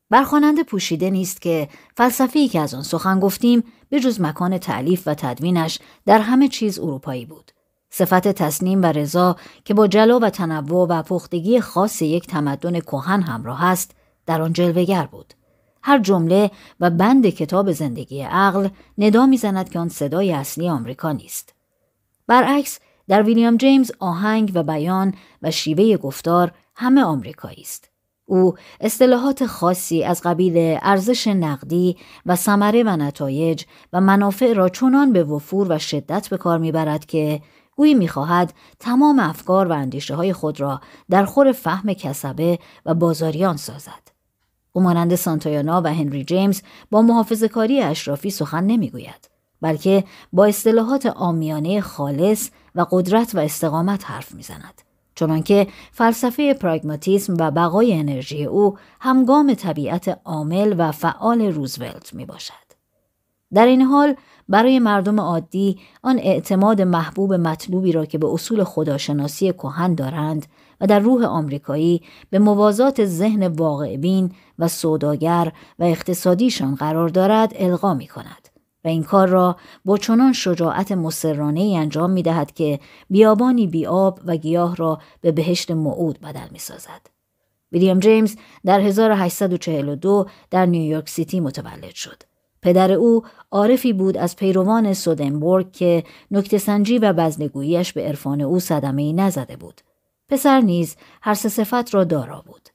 [0.10, 5.14] برخواننده پوشیده نیست که فلسفی که از آن سخن گفتیم به جز مکان تعلیف و
[5.14, 7.52] تدوینش در همه چیز اروپایی بود.
[7.90, 9.36] صفت تسلیم و رضا
[9.66, 13.92] که با جلا و تنوع و پختگی خاص یک تمدن کهن همراه است
[14.26, 15.34] در آن جلوگر بود.
[15.84, 21.54] هر جمله و بند کتاب زندگی عقل ندا می‌زند که آن صدای اصلی آمریکا نیست.
[22.28, 27.90] برعکس در ویلیام جیمز آهنگ و بیان و شیوه گفتار همه آمریکایی است.
[28.26, 33.64] او اصطلاحات خاصی از قبیل ارزش نقدی و ثمره و نتایج
[33.94, 37.42] و منافع را چنان به وفور و شدت به کار می‌برد که
[37.76, 43.58] گویی می‌خواهد تمام افکار و اندیشه های خود را در خور فهم کسبه و بازاریان
[43.58, 44.11] سازد.
[44.74, 46.62] او مانند سانتایانا و هنری جیمز
[46.92, 49.30] با محافظ کاری اشرافی سخن نمی‌گوید
[49.62, 50.04] بلکه
[50.34, 54.82] با اصطلاحات آمیانه خالص و قدرت و استقامت حرف می‌زند
[55.16, 62.54] چنانکه فلسفه پراگماتیسم و بقای انرژی او همگام طبیعت عامل و فعال روزولت می باشد.
[63.54, 64.16] در این حال
[64.50, 70.46] برای مردم عادی آن اعتماد محبوب مطلوبی را که به اصول خداشناسی کهن دارند
[70.82, 77.54] و در روح آمریکایی به موازات ذهن واقع بین و سوداگر و اقتصادیشان قرار دارد
[77.56, 78.50] القا می کند
[78.86, 79.56] و این کار را
[79.86, 82.80] با چنان شجاعت مسررانه انجام می دهد که
[83.10, 87.02] بیابانی بیاب و گیاه را به بهشت موعود بدل می سازد.
[87.72, 92.24] ویلیام جیمز در 1842 در نیویورک سیتی متولد شد.
[92.62, 99.02] پدر او عارفی بود از پیروان سودنبورگ که نکتسنجی و بزنگوییش به عرفان او صدمه
[99.02, 99.82] ای نزده بود.
[100.32, 102.70] پسر نیز هر سه صفت را دارا بود.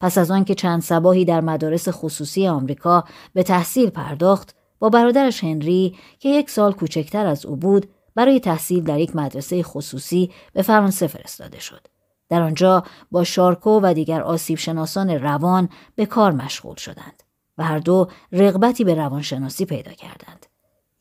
[0.00, 5.96] پس از آنکه چند سباهی در مدارس خصوصی آمریکا به تحصیل پرداخت، با برادرش هنری
[6.18, 11.06] که یک سال کوچکتر از او بود، برای تحصیل در یک مدرسه خصوصی به فرانسه
[11.06, 11.86] فرستاده شد.
[12.28, 17.22] در آنجا با شارکو و دیگر آسیب شناسان روان به کار مشغول شدند.
[17.58, 20.46] و هر دو رغبتی به روانشناسی پیدا کردند.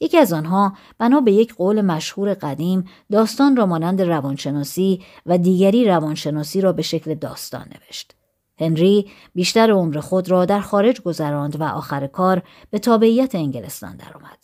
[0.04, 5.86] یکی از آنها بنا به یک قول مشهور قدیم داستان را مانند روانشناسی و دیگری
[5.86, 8.16] روانشناسی را به شکل داستان نوشت.
[8.60, 14.44] هنری بیشتر عمر خود را در خارج گذراند و آخر کار به تابعیت انگلستان درآمد.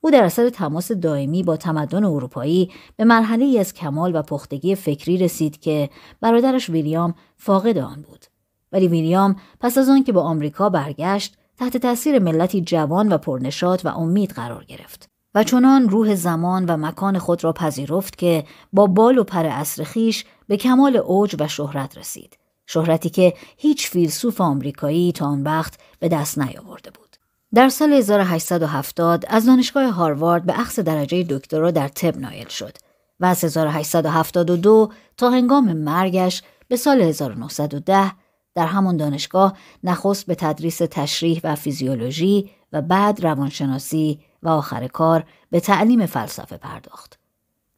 [0.00, 5.16] او در اثر تماس دائمی با تمدن اروپایی به مرحله از کمال و پختگی فکری
[5.16, 5.90] رسید که
[6.20, 8.24] برادرش ویلیام فاقد آن بود.
[8.72, 13.80] ولی ویلیام پس از آن که به آمریکا برگشت تحت تاثیر ملتی جوان و پرنشاط
[13.84, 18.86] و امید قرار گرفت و چنان روح زمان و مکان خود را پذیرفت که با
[18.86, 22.38] بال و پر اصر خیش به کمال اوج و شهرت رسید.
[22.66, 27.16] شهرتی که هیچ فیلسوف آمریکایی تا آن وقت به دست نیاورده بود.
[27.54, 32.76] در سال 1870 از دانشگاه هاروارد به اخذ درجه دکترا در طب نایل شد
[33.20, 38.12] و از 1872 تا هنگام مرگش به سال 1910
[38.58, 45.24] در همان دانشگاه نخست به تدریس تشریح و فیزیولوژی و بعد روانشناسی و آخر کار
[45.50, 47.18] به تعلیم فلسفه پرداخت.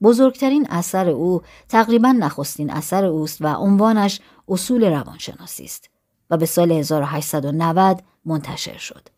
[0.03, 5.91] بزرگترین اثر او تقریبا نخستین اثر اوست و عنوانش اصول روانشناسی است
[6.31, 9.09] و به سال 1890 منتشر شد.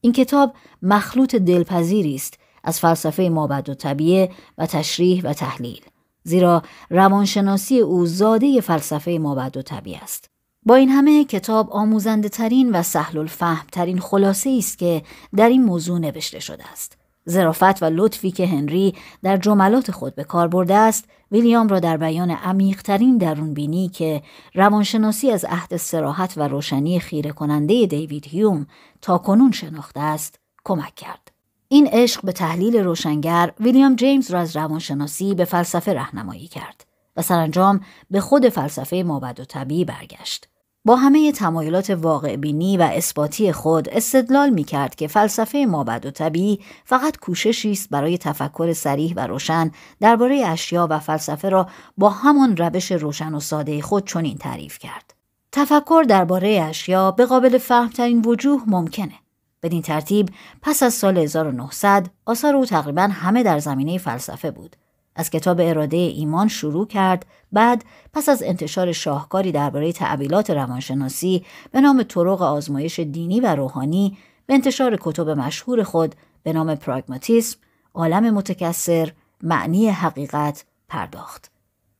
[0.00, 0.52] این کتاب
[0.82, 5.80] مخلوط دلپذیری است از فلسفه مابد و طبیعه و تشریح و تحلیل
[6.22, 10.30] زیرا روانشناسی او زاده فلسفه مابد و طبیعه است
[10.62, 15.02] با این همه کتاب آموزنده ترین و سهل الفهم ترین خلاصه است که
[15.36, 16.98] در این موضوع نوشته شده است
[17.30, 21.96] ظرافت و لطفی که هنری در جملات خود به کار برده است ویلیام را در
[21.96, 24.22] بیان عمیقترین درون بینی که
[24.54, 28.66] روانشناسی از عهد سراحت و روشنی خیره کننده دیوید هیوم
[29.02, 31.32] تا کنون شناخته است کمک کرد.
[31.68, 36.87] این عشق به تحلیل روشنگر ویلیام جیمز را از روانشناسی به فلسفه رهنمایی کرد
[37.18, 40.48] و سرانجام به خود فلسفه مابد و طبیعی برگشت.
[40.84, 46.10] با همه تمایلات واقع بینی و اثباتی خود استدلال می کرد که فلسفه مابد و
[46.10, 52.10] طبیعی فقط کوششی است برای تفکر سریح و روشن درباره اشیا و فلسفه را با
[52.10, 55.14] همان روش روشن و ساده خود چنین تعریف کرد.
[55.52, 59.14] تفکر درباره اشیا به قابل فهمترین وجوه ممکنه.
[59.62, 60.28] بدین ترتیب
[60.62, 64.76] پس از سال 1900 آثار او تقریبا همه در زمینه فلسفه بود.
[65.18, 71.80] از کتاب اراده ایمان شروع کرد بعد پس از انتشار شاهکاری درباره تعبیلات روانشناسی به
[71.80, 77.58] نام طرق آزمایش دینی و روحانی به انتشار کتب مشهور خود به نام پراگماتیسم
[77.94, 79.12] عالم متکثر
[79.42, 81.50] معنی حقیقت پرداخت.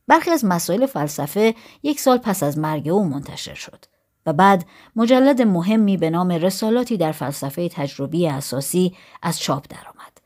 [0.08, 3.84] برخی از مسائل فلسفه یک سال پس از مرگ او منتشر شد
[4.26, 4.64] و بعد
[4.96, 10.18] مجلد مهمی به نام رسالاتی در فلسفه تجربی اساسی از چاپ درآمد.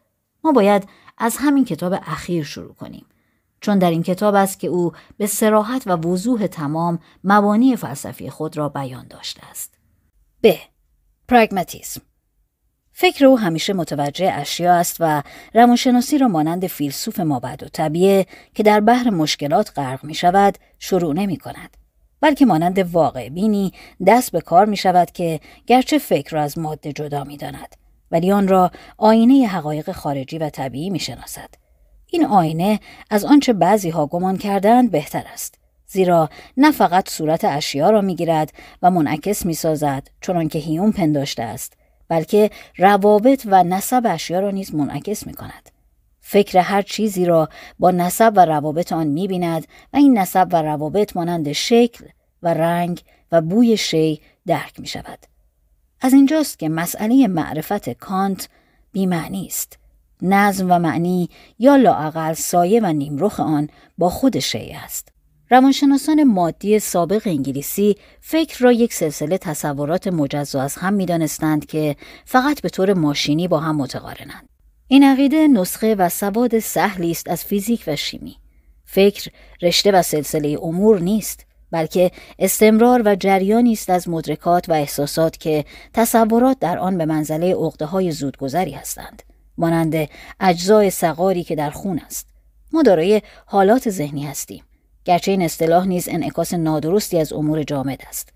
[0.45, 0.89] ما باید
[1.25, 3.07] از همین کتاب اخیر شروع کنیم
[3.61, 8.57] چون در این کتاب است که او به سراحت و وضوح تمام مبانی فلسفی خود
[8.57, 9.75] را بیان داشته است.
[10.43, 10.55] ب.
[11.29, 12.01] پراگماتیسم
[12.93, 15.23] فکر او همیشه متوجه اشیا است و
[15.55, 21.15] روانشناسی را مانند فیلسوف مابد و طبیعه که در بحر مشکلات غرق می شود شروع
[21.15, 21.77] نمی کند.
[22.21, 23.73] بلکه مانند واقع بینی
[24.07, 27.82] دست به کار می شود که گرچه فکر را از ماده جدا می داند.
[28.13, 31.49] ولی آن را آینه حقایق خارجی و طبیعی می شناسد.
[32.07, 35.59] این آینه از آنچه بعضی ها گمان کردند بهتر است.
[35.87, 38.53] زیرا نه فقط صورت اشیا را می‌گیرد
[38.83, 41.77] و منعکس می سازد چون که هیوم پنداشته است
[42.09, 45.71] بلکه روابط و نسب اشیا را نیز منعکس می کند.
[46.21, 47.49] فکر هر چیزی را
[47.79, 52.05] با نسب و روابط آن می بیند و این نسب و روابط مانند شکل
[52.43, 53.01] و رنگ
[53.33, 55.32] و بوی شی درک می شود.
[56.05, 58.49] از اینجاست که مسئله معرفت کانت
[58.93, 59.79] بیمعنی است.
[60.23, 61.29] نظم و معنی
[61.59, 65.09] یا لاعقل سایه و نیمرخ آن با خود شیء است.
[65.51, 71.97] روانشناسان مادی سابق انگلیسی فکر را یک سلسله تصورات مجزا از هم می دانستند که
[72.25, 74.49] فقط به طور ماشینی با هم متقارنند.
[74.89, 78.37] این عقیده نسخه و سواد سهلی است از فیزیک و شیمی.
[78.85, 79.31] فکر
[79.63, 81.47] رشته و سلسله امور نیست.
[81.73, 85.65] بلکه استمرار و جریانی است از مدرکات و احساسات که
[85.95, 89.23] تصورات در آن به منزله عقده های زودگذری هستند.
[89.59, 90.09] مانند
[90.41, 92.27] اجزای سقاری که در خون است.
[92.73, 94.65] ما دارای حالات ذهنی هستیم.
[95.05, 98.29] گرچه این اصطلاح نیز انعکاس نادرستی از امور جامد است.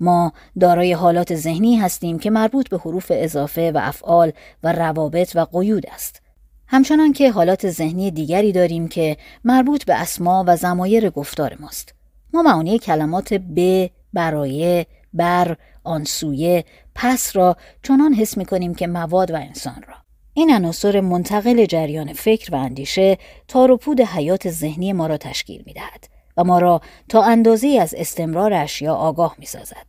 [0.00, 5.44] ما دارای حالات ذهنی هستیم که مربوط به حروف اضافه و افعال و روابط و
[5.44, 6.22] قیود است.
[6.66, 11.93] همچنان که حالات ذهنی دیگری داریم که مربوط به اسما و زمایر گفتار ماست.
[12.34, 16.64] ما معانی کلمات به، برای، بر، آنسویه،
[16.94, 19.94] پس را چنان حس می کنیم که مواد و انسان را.
[20.34, 23.18] این عناصر منتقل جریان فکر و اندیشه
[23.48, 27.78] تار و پود حیات ذهنی ما را تشکیل می دهد و ما را تا اندازه
[27.80, 29.86] از استمرار اشیا آگاه می سازد.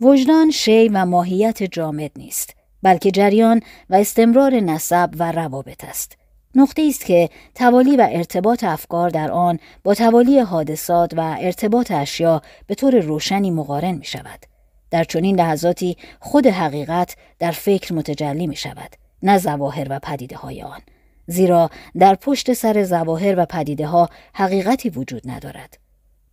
[0.00, 3.60] وجدان شی و ماهیت جامد نیست بلکه جریان
[3.90, 6.16] و استمرار نسب و روابط است
[6.54, 12.42] نقطه است که توالی و ارتباط افکار در آن با توالی حادثات و ارتباط اشیا
[12.66, 14.46] به طور روشنی مقارن می شود.
[14.90, 18.90] در چنین لحظاتی خود حقیقت در فکر متجلی می شود
[19.22, 20.80] نه زواهر و پدیده های آن.
[21.26, 25.78] زیرا در پشت سر زواهر و پدیده ها حقیقتی وجود ندارد.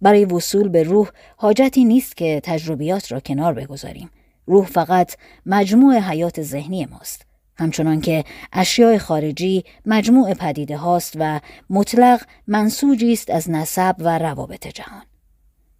[0.02, 4.10] برای وصول به روح حاجتی نیست که تجربیات را کنار بگذاریم.
[4.46, 7.25] روح فقط مجموع حیات ذهنی ماست.
[7.58, 11.40] همچنان که اشیاء خارجی مجموع پدیده هاست و
[11.70, 15.04] مطلق منسوجی است از نسب و روابط جهان.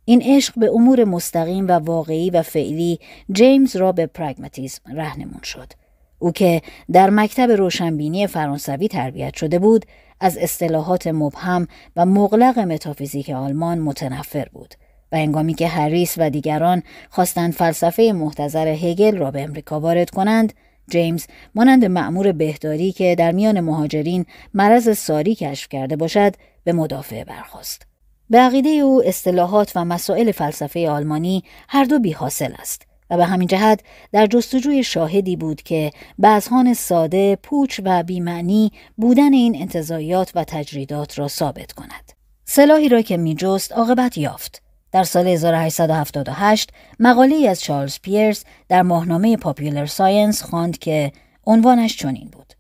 [0.06, 3.00] این عشق به امور مستقیم و واقعی و فعلی
[3.32, 5.74] جیمز را به پرگماتیسم رهنمون شد.
[6.20, 6.62] او که
[6.92, 9.86] در مکتب روشنبینی فرانسوی تربیت شده بود
[10.20, 14.74] از اصطلاحات مبهم و مغلق متافیزیک آلمان متنفر بود
[15.12, 20.54] و انگامی که هریس و دیگران خواستند فلسفه محتظر هگل را به امریکا وارد کنند
[20.90, 21.26] جیمز
[21.56, 27.88] مانند معمور بهداری که در میان مهاجرین مرض ساری کشف کرده باشد به مدافع برخواست
[28.30, 33.26] به عقیده او اصطلاحات و مسائل فلسفه آلمانی هر دو بی حاصل است و به
[33.26, 33.80] همین جهت
[34.12, 41.20] در جستجوی شاهدی بود که بعضهان ساده، پوچ و بیمعنی بودن این انتظایات و تجریدات
[41.20, 42.12] را ثابت کند.
[42.46, 44.65] سلاحی را که می جست عاقبت یافت.
[44.96, 46.70] در سال 1878
[47.00, 51.12] مقاله‌ای از چارلز پیرس در ماهنامه Popular Science خواند که
[51.46, 52.54] عنوانش چنین بود.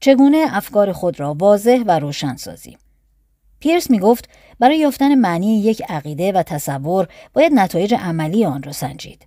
[0.00, 2.78] چگونه افکار خود را واضح و روشن سازیم.
[3.60, 8.72] پیرس می گفت برای یافتن معنی یک عقیده و تصور باید نتایج عملی آن را
[8.72, 9.26] سنجید.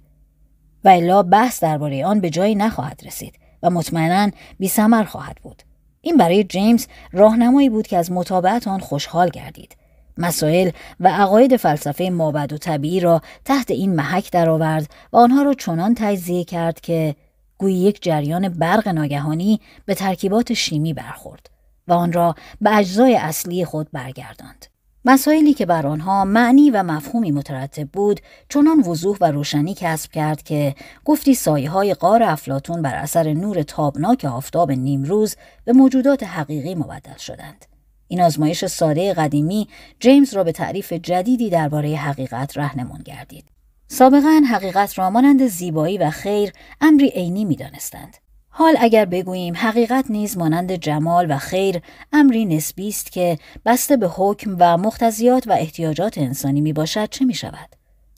[0.83, 4.69] و الا بحث درباره آن به جایی نخواهد رسید و مطمئنا بی
[5.07, 5.63] خواهد بود.
[6.01, 9.75] این برای جیمز راهنمایی بود که از مطابقت آن خوشحال گردید.
[10.19, 15.53] مسائل و عقاید فلسفه مابد و طبیعی را تحت این محک درآورد و آنها را
[15.53, 17.15] چنان تجزیه کرد که
[17.57, 21.49] گویی یک جریان برق ناگهانی به ترکیبات شیمی برخورد
[21.87, 24.65] و آن را به اجزای اصلی خود برگرداند.
[25.05, 30.43] مسائلی که بر آنها معنی و مفهومی مترتب بود چنان وضوح و روشنی کسب کرد
[30.43, 36.75] که گفتی سایه های قار افلاتون بر اثر نور تابناک آفتاب نیمروز به موجودات حقیقی
[36.75, 37.65] مبدل شدند.
[38.09, 39.67] این آزمایش ساده قدیمی
[39.99, 43.45] جیمز را به تعریف جدیدی درباره حقیقت رهنمون گردید.
[43.87, 48.17] سابقا حقیقت را مانند زیبایی و خیر امری عینی می‌دانستند.
[48.49, 51.81] حال اگر بگوییم حقیقت نیز مانند جمال و خیر
[52.13, 57.25] امری نسبی است که بسته به حکم و مختزیات و احتیاجات انسانی می باشد چه
[57.25, 57.69] می شود؟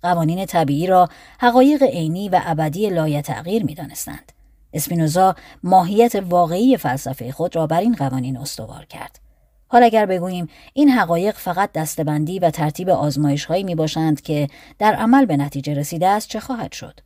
[0.02, 4.32] قوانین طبیعی را حقایق عینی و ابدی لایتغییر می دانستند.
[4.74, 9.21] اسپینوزا ماهیت واقعی فلسفه خود را بر این قوانین استوار کرد.
[9.72, 14.48] حال اگر بگوییم این حقایق فقط دستبندی و ترتیب آزمایش هایی می باشند که
[14.80, 17.00] در عمل به نتیجه رسیده است چه خواهد شد؟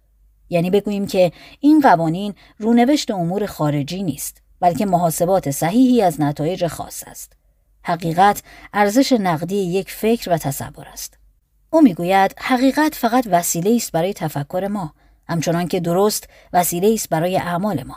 [0.49, 7.03] یعنی بگوییم که این قوانین رونوشت امور خارجی نیست بلکه محاسبات صحیحی از نتایج خاص
[7.07, 7.34] است.
[7.84, 8.43] حقیقت
[8.74, 11.18] ارزش نقدی یک فکر و تصور است.
[11.70, 14.93] او می‌گوید حقیقت فقط وسیله است برای تفکر ما
[15.30, 17.95] همچنان که درست وسیله است برای اعمال ما.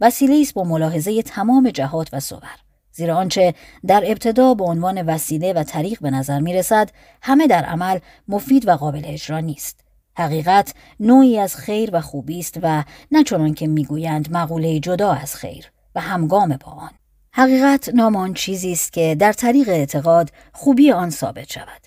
[0.00, 2.69] وسیله است با ملاحظه تمام جهات و صور.
[3.00, 3.54] زیرا آنچه
[3.86, 6.90] در ابتدا به عنوان وسیله و طریق به نظر می رسد
[7.22, 7.98] همه در عمل
[8.28, 9.80] مفید و قابل اجرا نیست.
[10.16, 15.34] حقیقت نوعی از خیر و خوبی است و نه چنان که می‌گویند مقوله جدا از
[15.34, 16.90] خیر و همگام با آن.
[17.32, 21.82] حقیقت نام آن چیزی است که در طریق اعتقاد خوبی آن ثابت شود.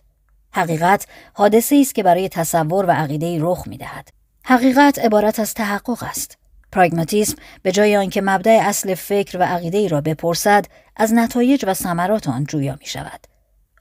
[0.52, 4.10] حقیقت حادثه است که برای تصور و عقیده رخ می‌دهد.
[4.46, 6.38] حقیقت عبارت از تحقق است.
[6.74, 10.66] پراگماتیسم به جای آنکه مبدع اصل فکر و عقیده را بپرسد
[10.96, 13.28] از نتایج و ثمرات آن جویا می شود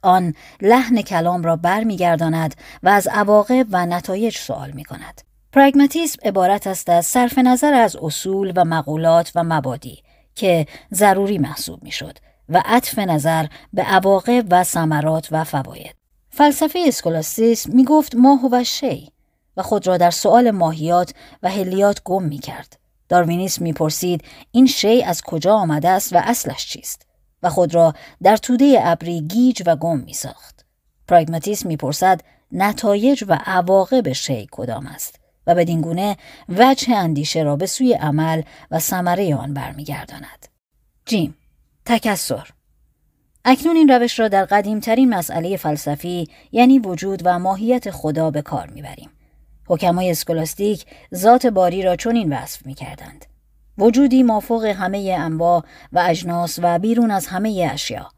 [0.02, 5.20] آن لحن کلام را برمیگرداند و از عواقب و نتایج سوال می کند.
[5.52, 10.02] پراگماتیسم عبارت است از صرف نظر از اصول و مقولات و مبادی
[10.34, 12.18] که ضروری محسوب می شد
[12.48, 15.94] و عطف نظر به عواقب و ثمرات و فواید.
[16.30, 19.12] فلسفه اسکولاستیسم می گفت ماه و شی
[19.56, 22.81] و خود را در سؤال ماهیات و هلیات گم می کرد.
[23.12, 27.06] داروینیسم می پرسید این شی از کجا آمده است و اصلش چیست؟
[27.42, 30.66] و خود را در توده ابری گیج و گم می ساخت.
[31.08, 32.20] پراگماتیسم می‌پرسد
[32.52, 36.16] نتایج و عواقب شی کدام است و بدین گونه
[36.48, 40.46] وجه اندیشه را به سوی عمل و ثمره آن برمیگرداند.
[41.06, 41.36] جیم
[41.84, 42.48] تکسر
[43.44, 48.70] اکنون این روش را در قدیمترین مسئله فلسفی یعنی وجود و ماهیت خدا به کار
[48.70, 49.10] می‌بریم.
[49.68, 53.26] حکمای اسکولاستیک ذات باری را چنین وصف می‌کردند.
[53.78, 58.10] وجودی مافوق همه انواع و اجناس و بیرون از همه اشیا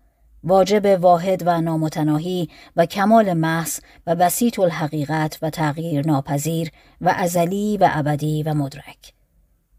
[0.44, 6.70] واجب واحد و نامتناهی و کمال محض و بسیط الحقیقت و تغییر ناپذیر
[7.00, 9.12] و ازلی و ابدی و مدرک.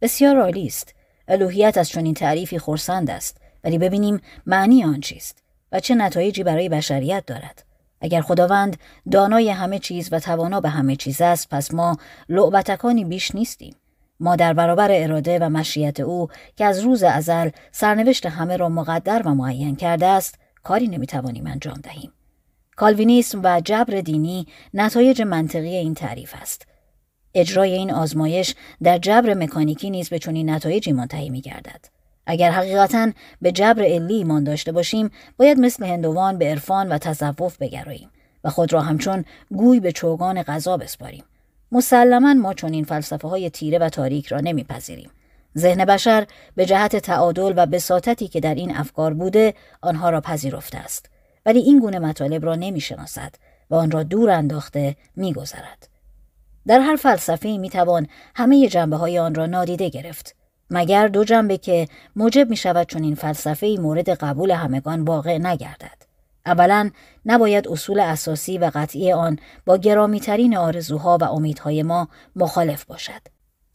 [0.02, 0.96] بسیار عالی است.
[1.28, 3.38] الوهیت از چنین تعریفی خورسند است.
[3.64, 7.65] ولی ببینیم معنی آن چیست و چه نتایجی برای بشریت دارد.
[8.06, 8.78] اگر خداوند
[9.12, 11.98] دانای همه چیز و توانا به همه چیز است پس ما
[12.30, 13.76] لعبتکانی بیش نیستیم.
[14.20, 19.28] ما در برابر اراده و مشیت او که از روز ازل سرنوشت همه را مقدر
[19.28, 22.12] و معین کرده است کاری نمی‌توانیم انجام دهیم.
[22.76, 26.68] کالوینیسم و جبر دینی نتایج منطقی این تعریف است.
[27.34, 31.95] اجرای این آزمایش در جبر مکانیکی نیز به چنین نتایجی منتهی می گردد.
[32.28, 33.12] اگر حقیقتا
[33.42, 38.10] به جبر علی ایمان داشته باشیم باید مثل هندوان به عرفان و تصوف بگراییم
[38.44, 41.24] و خود را همچون گوی به چوگان غذا بسپاریم.
[41.72, 45.10] مسلما ما چون این فلسفه های تیره و تاریک را نمیپذیریم.
[45.58, 50.78] ذهن بشر به جهت تعادل و بساطتی که در این افکار بوده آنها را پذیرفته
[50.78, 51.10] است.
[51.46, 53.36] ولی این گونه مطالب را نمی‌شناسد
[53.70, 55.88] و آن را دور انداخته میگذرد.
[56.68, 60.36] در هر فلسفه می توان همه جنبه های آن را نادیده گرفت.
[60.70, 66.06] مگر دو جنبه که موجب می شود چون این فلسفه مورد قبول همگان واقع نگردد.
[66.46, 66.90] اولا
[67.26, 73.22] نباید اصول اساسی و قطعی آن با گرامیترین آرزوها و امیدهای ما مخالف باشد.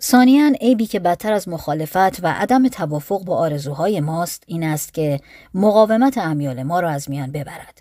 [0.02, 5.20] ثانیا عیبی که بدتر از مخالفت و عدم توافق با آرزوهای ماست این است که
[5.54, 7.79] مقاومت امیال ما را از میان ببرد.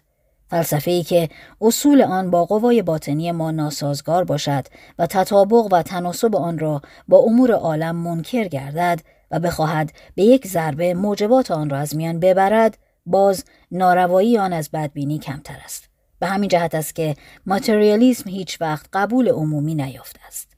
[0.49, 1.29] فلسفه ای که
[1.61, 4.67] اصول آن با قوای باطنی ما ناسازگار باشد
[4.99, 10.47] و تطابق و تناسب آن را با امور عالم منکر گردد و بخواهد به یک
[10.47, 15.89] ضربه موجبات آن را از میان ببرد باز ناروایی آن از بدبینی کمتر است.
[16.19, 20.49] به همین جهت است که ماتریالیسم هیچ وقت قبول عمومی نیافته است.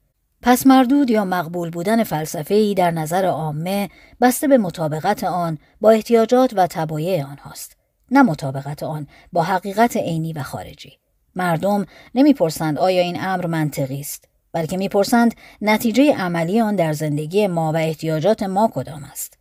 [0.42, 3.90] پس مردود یا مقبول بودن فلسفه ای در نظر عامه
[4.22, 7.81] بسته به مطابقت آن با احتیاجات و تبایع آنهاست.
[8.12, 10.98] نه مطابقت آن با حقیقت عینی و خارجی
[11.36, 11.86] مردم
[12.16, 17.78] نمی‌پرسند آیا این امر منطقی است بلکه می‌پرسند نتیجه عملی آن در زندگی ما و
[17.78, 19.38] احتیاجات ما کدام است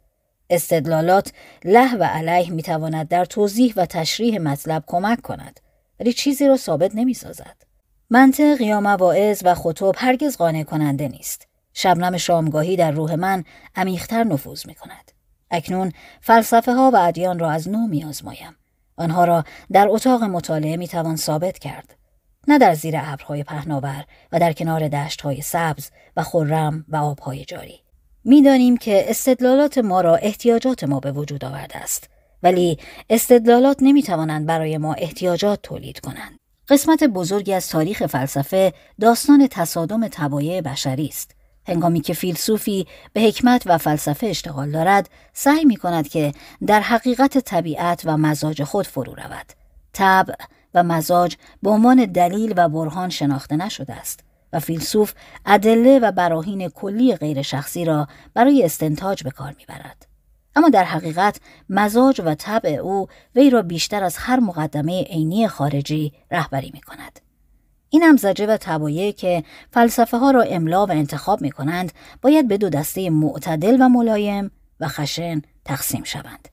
[0.50, 1.32] استدلالات
[1.64, 5.60] له و علیه می‌تواند در توضیح و تشریح مطلب کمک کند
[6.00, 7.56] ولی چیزی را ثابت نمی‌سازد
[8.10, 13.44] منطق یا مواعظ و خطوب هرگز قانع کننده نیست شبنم شامگاهی در روح من
[13.76, 15.12] عمیقتر نفوذ می کند.
[15.50, 18.56] اکنون فلسفه ها و ادیان را از نو می آزمایم.
[19.00, 21.96] آنها را در اتاق مطالعه می توان ثابت کرد.
[22.48, 27.80] نه در زیر ابرهای پهناور و در کنار دشتهای سبز و خرم و آبهای جاری.
[28.24, 32.10] می‌دانیم که استدلالات ما را احتیاجات ما به وجود آورده است
[32.42, 32.78] ولی
[33.10, 36.38] استدلالات نمی توانند برای ما احتیاجات تولید کنند.
[36.68, 41.39] قسمت بزرگی از تاریخ فلسفه داستان تصادم تبایع بشری است.
[41.70, 46.32] هنگامی که فیلسوفی به حکمت و فلسفه اشتغال دارد سعی می کند که
[46.66, 49.46] در حقیقت طبیعت و مزاج خود فرو رود
[49.92, 50.34] طبع
[50.74, 54.20] و مزاج به عنوان دلیل و برهان شناخته نشده است
[54.52, 55.14] و فیلسوف
[55.46, 60.06] ادله و براهین کلی غیر شخصی را برای استنتاج به کار می‌برد
[60.56, 66.12] اما در حقیقت مزاج و طبع او وی را بیشتر از هر مقدمه عینی خارجی
[66.30, 67.29] رهبری می کند.
[67.90, 72.58] این امزجه و تبایه که فلسفه ها را املا و انتخاب می کنند باید به
[72.58, 76.48] دو دسته معتدل و ملایم و خشن تقسیم شوند.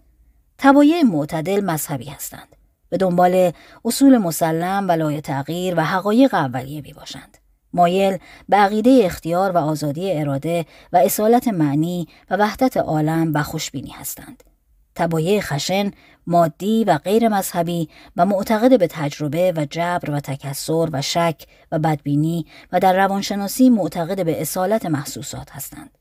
[0.58, 2.56] تبایه معتدل مذهبی هستند.
[2.90, 3.52] به دنبال
[3.86, 7.38] اصول مسلم و لای تغییر و حقایق اولیه می باشند.
[7.74, 8.18] مایل
[8.50, 14.44] به عقیده اختیار و آزادی اراده و اصالت معنی و وحدت عالم و خوشبینی هستند.
[14.98, 15.92] تبایع خشن
[16.28, 21.80] مادی و غیر مذهبی و معتقد به تجربه و جبر و تکسر و شک و
[21.80, 25.98] بدبینی و در روانشناسی معتقد به اصالت محسوسات هستند.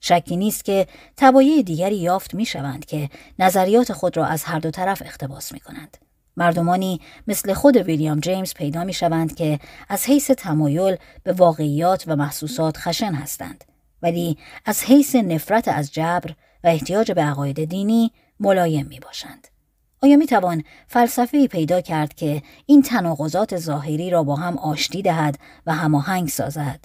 [0.00, 4.70] شکی نیست که تبایع دیگری یافت می شوند که نظریات خود را از هر دو
[4.70, 5.96] طرف اختباس می کنند.
[6.36, 9.58] مردمانی مثل خود ویلیام جیمز پیدا می شوند که
[9.88, 13.64] از حیث تمایل به واقعیات و محسوسات خشن هستند
[14.02, 16.34] ولی از حیث نفرت از جبر
[16.64, 19.48] و احتیاج به عقاید دینی ملایم می باشند.
[20.02, 25.38] آیا می توان فلسفه پیدا کرد که این تناقضات ظاهری را با هم آشتی دهد
[25.66, 26.84] و هماهنگ سازد؟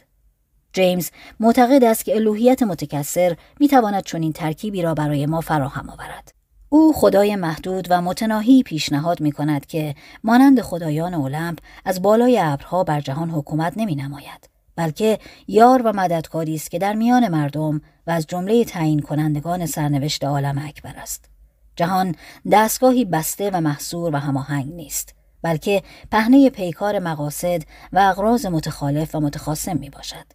[0.73, 1.09] جیمز
[1.39, 6.33] معتقد است که الوهیت متکثر می تواند چنین ترکیبی را برای ما فراهم آورد.
[6.69, 12.83] او خدای محدود و متناهی پیشنهاد می کند که مانند خدایان اولمپ از بالای ابرها
[12.83, 14.49] بر جهان حکومت نمی نماید.
[14.75, 20.23] بلکه یار و مددکاری است که در میان مردم و از جمله تعیین کنندگان سرنوشت
[20.23, 21.32] عالم اکبر است.
[21.75, 22.15] جهان
[22.51, 27.61] دستگاهی بسته و محصور و هماهنگ نیست بلکه پهنه پیکار مقاصد
[27.93, 30.25] و اغراض متخالف و متخاصم می باشد.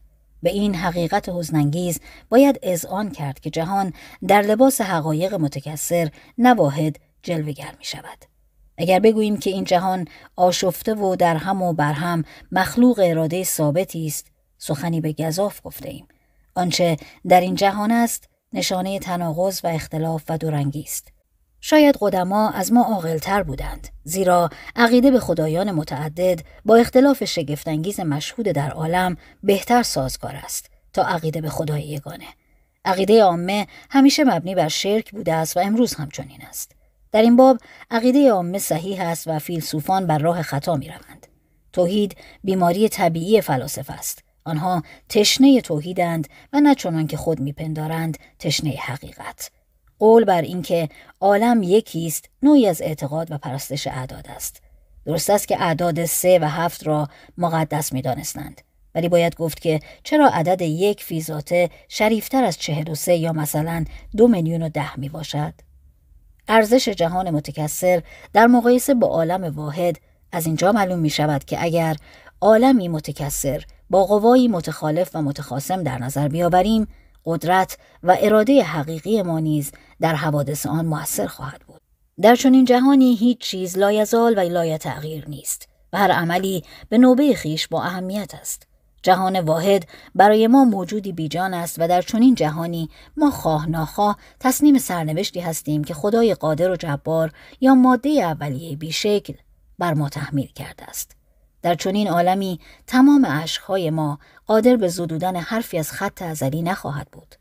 [0.43, 3.93] به این حقیقت حزنانگیز باید اذعان کرد که جهان
[4.29, 8.25] در لباس حقایق متکثر نواحد جلوگر می شود.
[8.79, 14.07] اگر بگوییم که این جهان آشفته و در هم و بر هم مخلوق اراده ثابتی
[14.07, 14.27] است
[14.59, 16.09] سخنی به گذاف گفته ایم
[16.55, 16.97] آنچه
[17.29, 21.13] در این جهان است نشانه تناقض و اختلاف و دورنگی است
[21.61, 28.47] شاید قدما از ما عاقلتر بودند زیرا عقیده به خدایان متعدد با اختلاف شگفتانگیز مشهود
[28.47, 32.27] در عالم بهتر سازگار است تا عقیده به خدای یگانه
[32.85, 36.73] عقیده عامه همیشه مبنی بر شرک بوده است و امروز همچنین است
[37.13, 37.59] در این باب
[37.91, 41.27] عقیده عامه صحیح است و فیلسوفان بر راه خطا می روند.
[41.73, 44.25] توحید بیماری طبیعی فلاسفه است.
[44.45, 49.51] آنها تشنه توحیدند و نه چنان که خود میپندارند تشنه حقیقت.
[49.99, 50.89] قول بر اینکه
[51.21, 54.63] عالم یکی است نوعی از اعتقاد و پرستش اعداد است.
[55.07, 57.09] درست است که اعداد سه و هفت را
[57.39, 58.61] مقدس می دانستند.
[58.95, 63.85] ولی باید گفت که چرا عدد یک فیزاته شریفتر از چهل و سه یا مثلا
[64.17, 65.55] دو میلیون و ده می باشد؟
[66.49, 68.03] ارزش جهان متکثر
[68.33, 69.97] در مقایسه با عالم واحد
[70.33, 71.97] از اینجا معلوم می شود که اگر
[72.41, 76.89] عالمی متکثر با قوایی متخالف و متخاسم در نظر بیاوریم
[77.25, 81.81] قدرت و اراده حقیقی ما نیز در حوادث آن موثر خواهد بود
[82.21, 87.35] در چنین جهانی هیچ چیز لایزال و لای تغییر نیست و هر عملی به نوبه
[87.35, 88.67] خیش با اهمیت است
[89.03, 94.79] جهان واحد برای ما موجودی بیجان است و در چنین جهانی ما خواه ناخواه تصنیم
[94.79, 99.35] سرنوشتی هستیم که خدای قادر و جبار یا ماده اولیه بیشکل
[99.79, 101.17] بر ما تحمیل کرده است.
[101.63, 107.35] در چنین عالمی تمام عشقهای ما قادر به زدودن حرفی از خط ازلی نخواهد بود.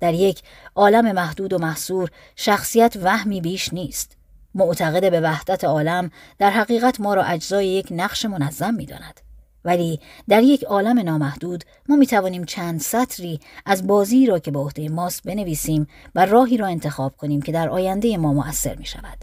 [0.00, 0.42] در یک
[0.74, 4.16] عالم محدود و محصور شخصیت وهمی بیش نیست.
[4.54, 9.20] معتقد به وحدت عالم در حقیقت ما را اجزای یک نقش منظم می داند.
[9.64, 14.58] ولی در یک عالم نامحدود ما می توانیم چند سطری از بازی را که به
[14.58, 19.18] عهده ماست بنویسیم و راهی را انتخاب کنیم که در آینده ما مؤثر می شود.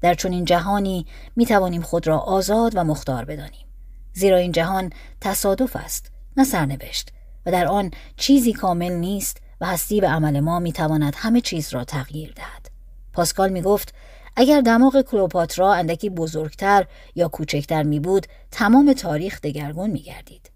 [0.00, 1.06] در چنین جهانی
[1.36, 3.66] می توانیم خود را آزاد و مختار بدانیم.
[4.12, 7.12] زیرا این جهان تصادف است نه سرنوشت
[7.46, 11.74] و در آن چیزی کامل نیست و هستی به عمل ما می تواند همه چیز
[11.74, 12.70] را تغییر دهد.
[13.12, 13.94] پاسکال می گفت
[14.36, 20.50] اگر دماغ کلوپاترا اندکی بزرگتر یا کوچکتر می بود تمام تاریخ دگرگون می گردید.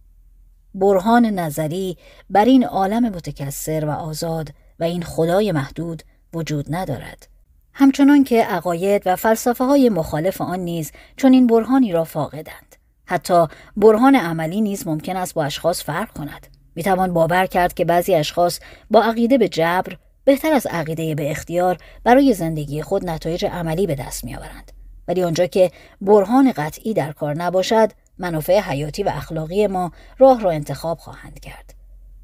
[0.75, 1.97] برهان نظری
[2.31, 4.49] بر این عالم متکثر و آزاد
[4.81, 6.03] و این خدای محدود
[6.35, 7.29] وجود ندارد.
[7.73, 12.77] همچنان که عقاید و فلسفه های مخالف آن نیز چون این برهانی را فاقدند.
[13.07, 13.47] حتی
[13.77, 16.47] برهان عملی نیز ممکن است با اشخاص فرق کند.
[16.75, 21.31] می توان باور کرد که بعضی اشخاص با عقیده به جبر بهتر از عقیده به
[21.31, 24.73] اختیار برای زندگی خود نتایج عملی به دست میآورند.
[25.09, 25.71] ولی آنجا که
[26.01, 31.75] برهان قطعی در کار نباشد منافع حیاتی و اخلاقی ما راه را انتخاب خواهند کرد.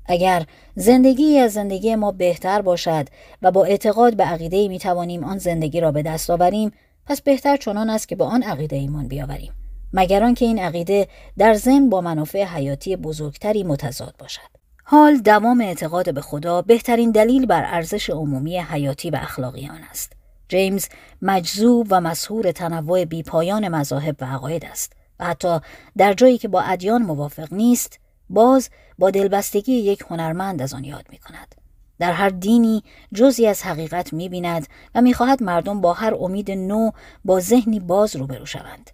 [0.06, 3.08] اگر زندگی از زندگی ما بهتر باشد
[3.42, 6.72] و با اعتقاد به عقیده می توانیم آن زندگی را به دست آوریم
[7.06, 9.52] پس بهتر چنان است که با آن عقیده ایمان بیاوریم.
[9.92, 11.08] مگر آنکه این عقیده
[11.38, 17.46] در ضمن با منافع حیاتی بزرگتری متضاد باشد حال دوام اعتقاد به خدا بهترین دلیل
[17.46, 20.12] بر ارزش عمومی حیاتی و اخلاقی آن است.
[20.48, 20.86] جیمز
[21.22, 25.60] مجذوب و مسهور تنوع بیپایان مذاهب و عقاید است و حتی
[25.96, 28.00] در جایی که با ادیان موافق نیست
[28.30, 31.54] باز با دلبستگی یک هنرمند از آن یاد می کند.
[31.98, 32.82] در هر دینی
[33.14, 36.90] جزی از حقیقت می بیند و می خواهد مردم با هر امید نو
[37.24, 38.90] با ذهنی باز روبرو شوند.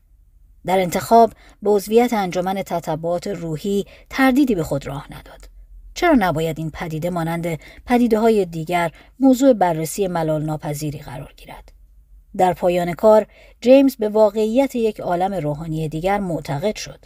[0.66, 1.32] در انتخاب
[1.62, 5.48] به عضویت انجمن تطبعات روحی تردیدی به خود راه نداد.
[5.94, 11.72] چرا نباید این پدیده مانند پدیده های دیگر موضوع بررسی ملال ناپذیری قرار گیرد؟
[12.36, 13.26] در پایان کار
[13.60, 17.04] جیمز به واقعیت یک عالم روحانی دیگر معتقد شد.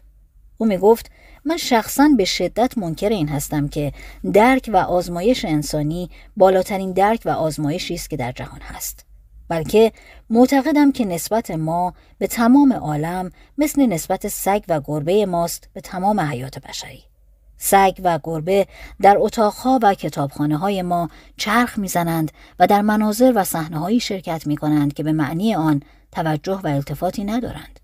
[0.59, 1.11] او می گفت
[1.45, 3.93] من شخصا به شدت منکر این هستم که
[4.33, 9.08] درک و آزمایش انسانی بالاترین درک و آزمایشی است که در جهان هست.
[9.49, 9.93] بلکه
[10.31, 16.21] معتقدم که نسبت ما به تمام عالم مثل نسبت سگ و گربه ماست به تمام
[16.21, 17.03] حیات بشری.
[17.59, 18.67] سگ و گربه
[19.01, 24.57] در اتاقها و کتابخانه های ما چرخ می‌زنند و در مناظر و صحنه شرکت می
[24.57, 27.81] کنند که به معنی آن توجه و التفاتی ندارند.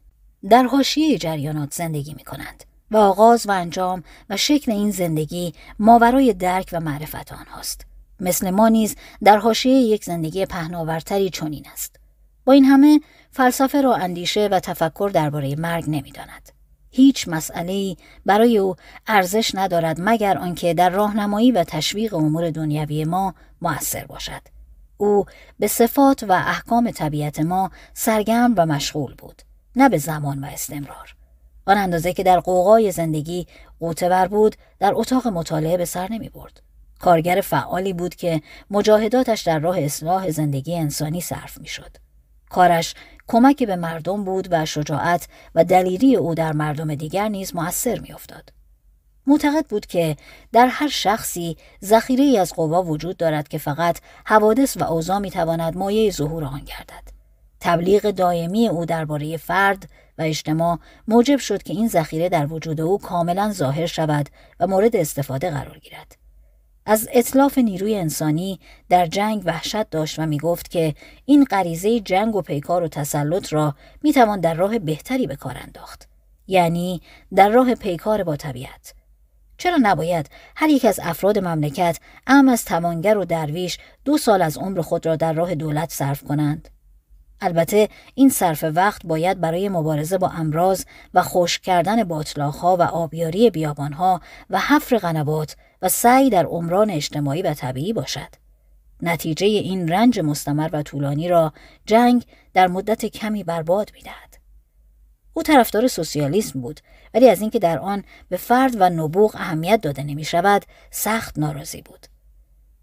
[0.48, 6.32] در حاشیه جریانات زندگی می کنند و آغاز و انجام و شکل این زندگی ماورای
[6.32, 7.86] درک و معرفت آنهاست.
[8.20, 11.96] مثل ما نیز در حاشیه یک زندگی پهناورتری چنین است.
[12.44, 13.00] با این همه
[13.30, 16.52] فلسفه را اندیشه و تفکر درباره مرگ نمی‌داند.
[16.90, 17.96] هیچ مسئله
[18.26, 18.76] برای او
[19.06, 24.42] ارزش ندارد مگر آنکه در راهنمایی و تشویق امور دنیوی ما موثر باشد.
[24.96, 25.24] او
[25.58, 29.42] به صفات و احکام طبیعت ما سرگرم و مشغول بود،
[29.76, 31.14] نه به زمان و استمرار.
[31.66, 33.46] آن اندازه که در قوقای زندگی
[33.80, 36.62] قوتور بود در اتاق مطالعه به سر نمی برد.
[37.04, 41.96] کارگر فعالی بود که مجاهداتش در راه اصلاح زندگی انسانی صرف می شد.
[42.50, 42.94] کارش
[43.28, 48.52] کمک به مردم بود و شجاعت و دلیری او در مردم دیگر نیز موثر میافتاد.
[49.26, 50.16] معتقد بود که
[50.52, 56.10] در هر شخصی ذخیره از قوا وجود دارد که فقط حوادث و اوضاع می‌تواند مایه
[56.10, 57.08] ظهور آن گردد.
[57.60, 60.78] تبلیغ دائمی او درباره فرد و اجتماع
[61.08, 64.28] موجب شد که این ذخیره در وجود او کاملا ظاهر شود
[64.60, 66.23] و مورد استفاده قرار گیرد.
[66.86, 70.94] از اطلاف نیروی انسانی در جنگ وحشت داشت و می گفت که
[71.24, 75.56] این غریزه جنگ و پیکار و تسلط را می توان در راه بهتری به کار
[75.60, 76.08] انداخت.
[76.46, 77.02] یعنی
[77.34, 78.94] در راه پیکار با طبیعت.
[79.58, 84.58] چرا نباید هر یک از افراد مملکت ام از توانگر و درویش دو سال از
[84.58, 86.68] عمر خود را در راه دولت صرف کنند؟
[87.40, 90.84] البته این صرف وقت باید برای مبارزه با امراض
[91.14, 94.20] و خشک کردن باطلاخها و آبیاری بیابانها
[94.50, 98.28] و حفر قنبات و سعی در عمران اجتماعی و طبیعی باشد.
[99.02, 101.52] نتیجه این رنج مستمر و طولانی را
[101.86, 104.38] جنگ در مدت کمی برباد می‌دهد.
[105.32, 106.80] او طرفدار سوسیالیسم بود
[107.14, 111.82] ولی از اینکه در آن به فرد و نبوغ اهمیت داده نمی شود سخت ناراضی
[111.82, 112.06] بود.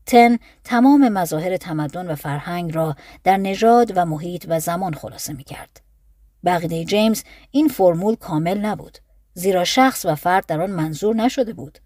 [0.06, 5.44] تن تمام مظاهر تمدن و فرهنگ را در نژاد و محیط و زمان خلاصه می
[5.44, 5.82] کرد.
[6.46, 8.98] بقیده جیمز این فرمول کامل نبود
[9.34, 11.80] زیرا شخص و فرد در آن منظور نشده بود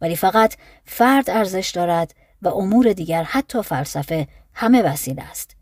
[0.00, 0.54] ولی فقط
[0.84, 5.56] فرد ارزش دارد و امور دیگر حتی فلسفه همه وسیله است.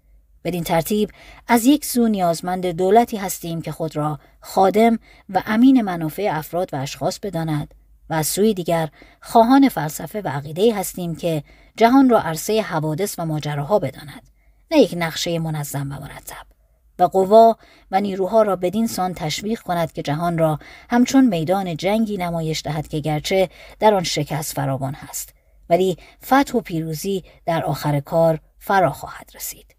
[0.44, 1.11] بدین ترتیب
[1.48, 4.98] از یک سو نیازمند دولتی هستیم که خود را خادم
[5.28, 7.74] و امین منافع افراد و اشخاص بداند
[8.11, 8.89] و از سوی دیگر
[9.20, 11.43] خواهان فلسفه و عقیده هستیم که
[11.77, 14.23] جهان را عرصه حوادث و ماجراها بداند
[14.70, 16.53] نه یک نقشه منظم و مرتب.
[16.98, 17.56] و قوا
[17.90, 20.58] و نیروها را بدین سان تشویق کند که جهان را
[20.90, 23.48] همچون میدان جنگی نمایش دهد که گرچه
[23.80, 25.34] در آن شکست فراوان هست.
[25.70, 29.74] ولی فتح و پیروزی در آخر کار فرا خواهد رسید.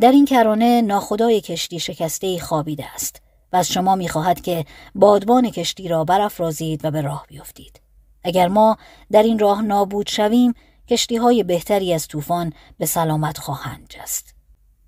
[0.00, 3.22] در این کرانه ناخدای کشتی شکسته ای خوابیده است
[3.52, 4.64] و از شما می‌خواهد که
[4.94, 7.80] بادبان کشتی را برافرازید و به راه بیفتید.
[8.24, 8.76] اگر ما
[9.12, 10.54] در این راه نابود شویم
[10.88, 14.34] کشتی های بهتری از طوفان به سلامت خواهند جست.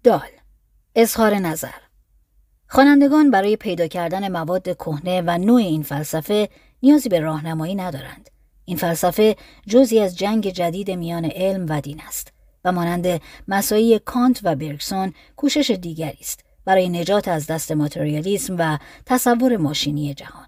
[0.04, 0.28] دال
[0.94, 1.68] اظهار نظر
[2.68, 6.48] خوانندگان برای پیدا کردن مواد کهنه و نوع این فلسفه
[6.82, 8.30] نیازی به راهنمایی ندارند
[8.64, 9.36] این فلسفه
[9.66, 12.32] جزی از جنگ جدید میان علم و دین است
[12.64, 18.78] و مانند مسایی کانت و برگسون کوشش دیگری است برای نجات از دست ماتریالیسم و
[19.06, 20.46] تصور ماشینی جهان.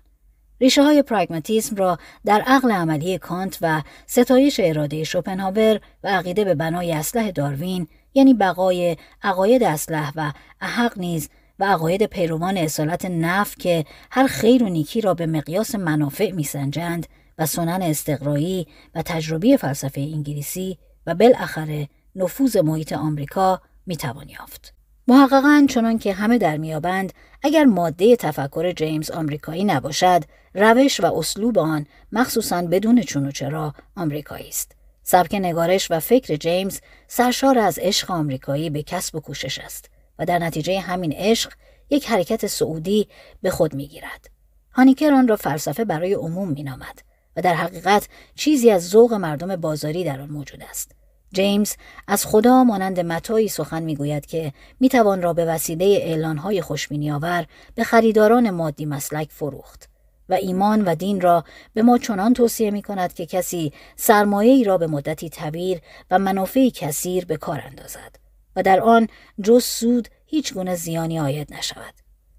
[0.60, 6.54] ریشه های پراگماتیسم را در عقل عملی کانت و ستایش اراده شوپنهاور و عقیده به
[6.54, 11.28] بنای اسلح داروین یعنی بقای عقاید اسلح و احق نیز
[11.58, 17.06] و عقاید پیروان اصالت نف که هر خیر و نیکی را به مقیاس منافع میسنجند
[17.38, 24.74] و سنن استقرایی و تجربی فلسفه انگلیسی و بالاخره نفوذ محیط آمریکا می‌توان یافت.
[25.08, 27.12] محققا چنان که همه در میابند
[27.42, 30.24] اگر ماده تفکر جیمز آمریکایی نباشد
[30.54, 36.36] روش و اسلوب آن مخصوصا بدون چون و چرا آمریکایی است سبک نگارش و فکر
[36.36, 41.52] جیمز سرشار از عشق آمریکایی به کسب و کوشش است و در نتیجه همین عشق
[41.90, 43.08] یک حرکت سعودی
[43.42, 44.30] به خود می‌گیرد.
[44.72, 47.02] هانیکر آن را فلسفه برای عموم مینامد
[47.36, 50.90] و در حقیقت چیزی از ذوق مردم بازاری در آن موجود است.
[51.32, 51.74] جیمز
[52.08, 57.84] از خدا مانند متایی سخن می‌گوید که می‌توان را به وسیله اعلانهای خوشبینی آور به
[57.84, 59.93] خریداران مادی مسلک فروخت.
[60.28, 61.44] و ایمان و دین را
[61.74, 65.80] به ما چنان توصیه می کند که کسی سرمایه ای را به مدتی طویل
[66.10, 68.16] و منافعی کثیر به کار اندازد
[68.56, 69.08] و در آن
[69.42, 71.94] جز سود هیچ گونه زیانی آید نشود.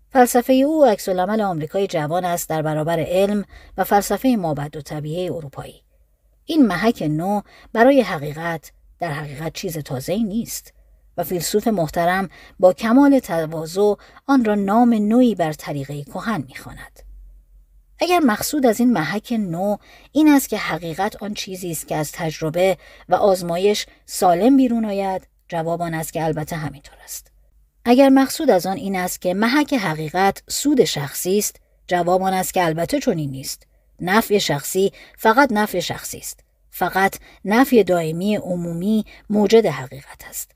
[0.10, 3.46] فلسفه او عکس العمل آمریکای جوان است در برابر علم
[3.78, 5.82] و فلسفه مابد و طبیعه اروپایی.
[6.46, 7.42] این محک نو
[7.74, 10.74] برای حقیقت در حقیقت چیز تازه نیست
[11.18, 12.30] و فیلسوف محترم
[12.60, 13.94] با کمال تواضع
[14.28, 17.05] آن را نام نوعی بر طریقه کهن می‌خواند.
[18.00, 19.78] اگر مقصود از این محک نو
[20.12, 22.78] این است که حقیقت آن چیزی است که از تجربه
[23.10, 27.32] و آزمایش سالم بیرون آید جواب آن است که البته همینطور است.
[27.86, 31.56] اگر مقصود از آن این است که محک حقیقت سود شخصی است
[31.88, 33.68] جواب آن است که البته چنین نیست.
[34.00, 36.40] نفع شخصی فقط نفع شخصی است.
[36.70, 37.16] فقط
[37.46, 40.52] نفی دائمی عمومی موجد حقیقت است.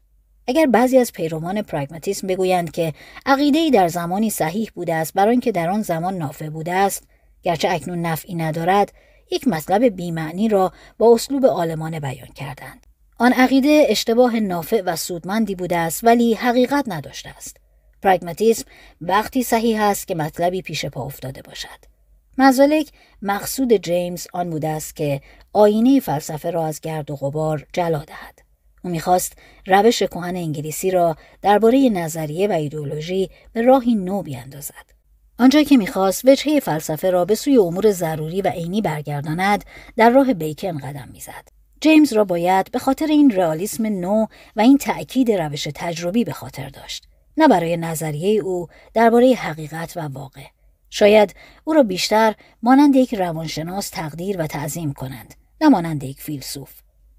[0.48, 2.94] اگر بعضی از پیروان پراگماتیسم بگویند که
[3.26, 7.03] عقیده‌ای در زمانی صحیح بوده است برای اینکه در آن زمان نافع بوده است
[7.44, 8.94] گرچه اکنون نفعی ندارد
[9.32, 12.88] یک مطلب بیمعنی را با اسلوب آلمانه بیان کردند.
[13.18, 17.57] آن عقیده اشتباه نافع و سودمندی بوده است ولی حقیقت نداشته است.
[18.02, 18.66] پراگماتیسم
[19.02, 21.90] وقتی صحیح است که مطلبی پیش پا افتاده باشد.
[22.38, 22.90] مزالک
[23.22, 25.22] مقصود جیمز آن بوده است که
[25.53, 28.40] آینه فلسفه را از گرد و غبار جلا دهد.
[28.84, 29.34] او می‌خواست
[29.68, 34.99] روش کهن انگلیسی را درباره نظریه و ایدولوژی به راهی نو بیاندازد.
[35.40, 39.66] آنجا که می‌خواست وجهه فلسفه را به سوی امور ضروری و عینی برگرداند
[39.98, 41.48] در راه بیکن قدم می‌زد.
[41.82, 44.26] جیمز را باید به خاطر این رئالیسم نو
[44.56, 47.07] و این تأکید روش تجربی به خاطر داشت.
[47.38, 50.44] نه برای نظریه او درباره حقیقت و واقع.
[50.90, 56.72] شاید او را بیشتر مانند یک روانشناس تقدیر و تعظیم کنند نه مانند یک فیلسوف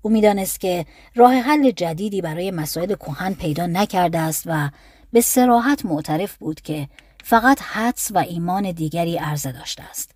[0.03, 4.71] او می‌دانست که راه حل جدیدی برای مسائل کهن پیدا نکرده است و
[5.13, 6.89] به سراحت معترف بود که
[7.31, 10.15] فقط حدس و ایمان دیگری عرضه داشته است.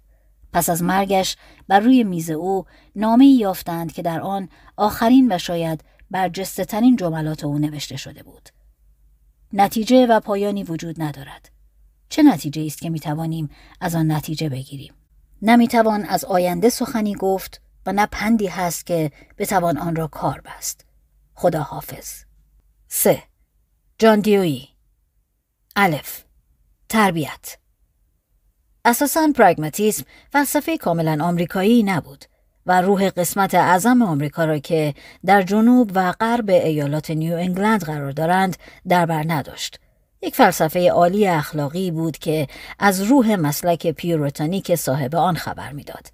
[0.53, 1.36] پس از مرگش
[1.69, 2.65] بر روی میز او
[2.97, 8.49] نامه یافتند که در آن آخرین و شاید برجسته ترین جملات او نوشته شده بود.
[9.53, 11.51] نتیجه و پایانی وجود ندارد.
[12.09, 13.51] چه نتیجه است که می توانیم
[13.81, 14.95] از آن نتیجه بگیریم؟
[15.43, 20.86] نمی‌توان از آینده سخنی گفت و نه پندی هست که بتوان آن را کار بست.
[21.35, 22.24] خدا حافظ
[22.89, 23.23] سه.
[23.99, 24.69] جان دیوی
[25.77, 26.23] الف.
[26.89, 27.56] تربیت
[28.85, 32.24] اساساً پراگماتیسم فلسفه کاملا آمریکایی نبود
[32.66, 34.94] و روح قسمت اعظم آمریکا را که
[35.27, 38.56] در جنوب و غرب ایالات نیو انگلند قرار دارند
[38.89, 39.81] در بر نداشت
[40.23, 42.47] یک فلسفه عالی اخلاقی بود که
[42.78, 46.06] از روح مسلک پیوریتانیک صاحب آن خبر می‌داد.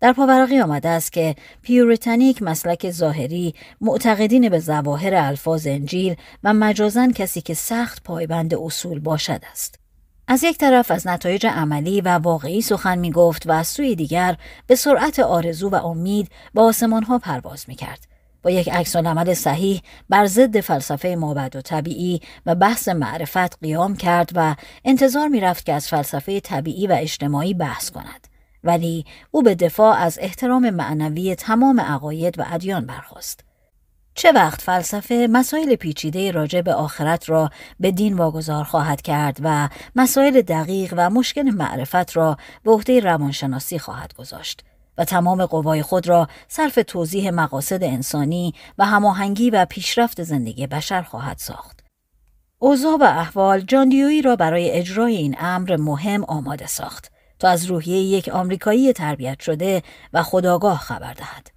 [0.00, 7.12] در پاورقی آمده است که پیوریتانیک مسلک ظاهری معتقدین به ظواهر الفاظ انجیل و مجازاً
[7.12, 9.83] کسی که سخت پایبند اصول باشد است.
[10.28, 14.36] از یک طرف از نتایج عملی و واقعی سخن می گفت و از سوی دیگر
[14.66, 18.06] به سرعت آرزو و امید به آسمان ها پرواز می کرد.
[18.42, 23.96] با یک عکس عمل صحیح بر ضد فلسفه مابد و طبیعی و بحث معرفت قیام
[23.96, 28.28] کرد و انتظار می رفت که از فلسفه طبیعی و اجتماعی بحث کند.
[28.64, 33.44] ولی او به دفاع از احترام معنوی تمام عقاید و ادیان برخواست.
[34.14, 37.50] چه وقت فلسفه مسائل پیچیده راجع به آخرت را
[37.80, 43.78] به دین واگذار خواهد کرد و مسائل دقیق و مشکل معرفت را به عهده روانشناسی
[43.78, 44.64] خواهد گذاشت
[44.98, 51.02] و تمام قوای خود را صرف توضیح مقاصد انسانی و هماهنگی و پیشرفت زندگی بشر
[51.02, 51.84] خواهد ساخت.
[52.58, 57.98] اوضاع و احوال جاندیویی را برای اجرای این امر مهم آماده ساخت تا از روحیه
[57.98, 59.82] یک آمریکایی تربیت شده
[60.12, 61.53] و خداگاه خبر دهد.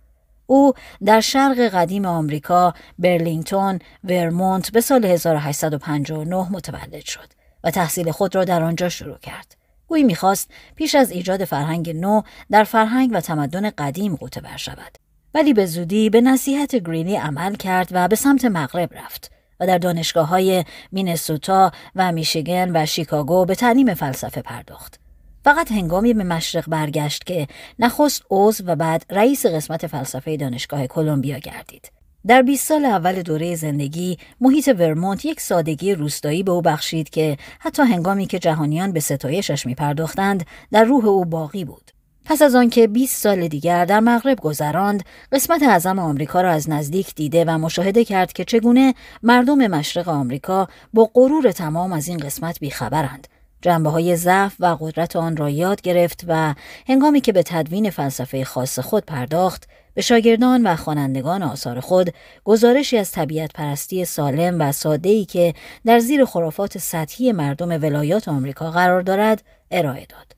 [0.48, 0.74] او
[1.06, 7.30] در شرق قدیم آمریکا برلینگتون ورمونت به سال 1859 متولد شد
[7.64, 9.58] و تحصیل خود را در آنجا شروع کرد.
[9.88, 12.22] گویی می‌خواست پیش از ایجاد فرهنگ نو
[12.52, 14.98] در فرهنگ و تمدن قدیم قوطه بر شود
[15.34, 19.78] ولی به زودی به نصیحت گرینی عمل کرد و به سمت مغرب رفت و در
[19.78, 25.00] دانشگاه های مینسوتا و میشیگن و شیکاگو به تعلیم فلسفه پرداخت.
[25.48, 27.48] فقط هنگامی به مشرق برگشت که
[27.80, 31.92] نخست عضو و بعد رئیس قسمت فلسفه دانشگاه کلمبیا گردید.
[32.28, 37.38] در 20 سال اول دوره زندگی محیط ورمونت یک سادگی روستایی به او بخشید که
[37.60, 41.92] حتی هنگامی که جهانیان به ستایشش می پرداختند در روح او باقی بود.
[42.26, 47.16] پس از آنکه 20 سال دیگر در مغرب گذراند، قسمت اعظم آمریکا را از نزدیک
[47.16, 48.94] دیده و مشاهده کرد که چگونه
[49.24, 53.28] مردم مشرق آمریکا با غرور تمام از این قسمت بیخبرند.
[53.68, 56.54] جنبه های ضعف و قدرت آن را یاد گرفت و
[56.88, 62.14] هنگامی که به تدوین فلسفه خاص خود پرداخت، به شاگردان و خوانندگان آثار خود
[62.44, 65.54] گزارشی از طبیعت پرستی سالم و ساده‌ای که
[65.86, 70.36] در زیر خرافات سطحی مردم ولایات آمریکا قرار دارد ارائه داد.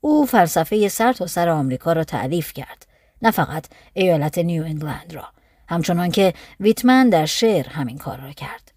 [0.00, 2.86] او فلسفه سر تا سر آمریکا را تعریف کرد،
[3.22, 5.24] نه فقط ایالت نیو انگلند را،
[5.68, 8.67] همچنان که ویتمن در شعر همین کار را کرد.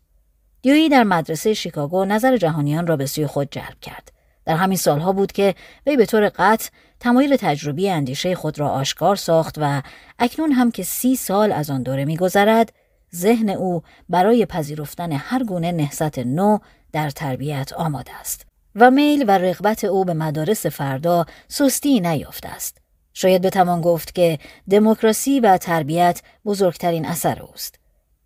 [0.62, 4.12] دیویی در مدرسه شیکاگو نظر جهانیان را به سوی خود جلب کرد.
[4.46, 5.56] در همین سالها بود که
[5.88, 6.70] وی به طور قطع
[7.00, 9.82] تمایل تجربی اندیشه خود را آشکار ساخت و
[10.20, 12.74] اکنون هم که سی سال از آن دوره میگذرد
[13.16, 16.58] ذهن او برای پذیرفتن هر گونه نهضت نو
[16.92, 22.78] در تربیت آماده است و میل و رغبت او به مدارس فردا سستی نیافته است
[23.14, 24.40] شاید بتوان گفت که
[24.70, 27.81] دموکراسی و تربیت بزرگترین اثر اوست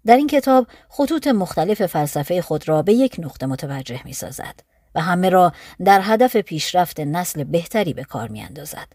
[0.06, 4.60] در این کتاب خطوط مختلف فلسفه خود را به یک نقطه متوجه می سازد.
[4.96, 5.52] و همه را
[5.86, 8.88] در هدف پیشرفت نسل بهتری به کار می اندازد.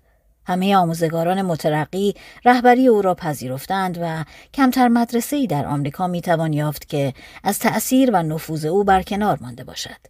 [0.46, 2.14] همه آموزگاران مترقی
[2.44, 4.24] رهبری او را پذیرفتند و
[4.54, 7.14] کمتر مدرسه ای در آمریکا می توان یافت که
[7.44, 10.00] از تأثیر و نفوذ او برکنار مانده باشد.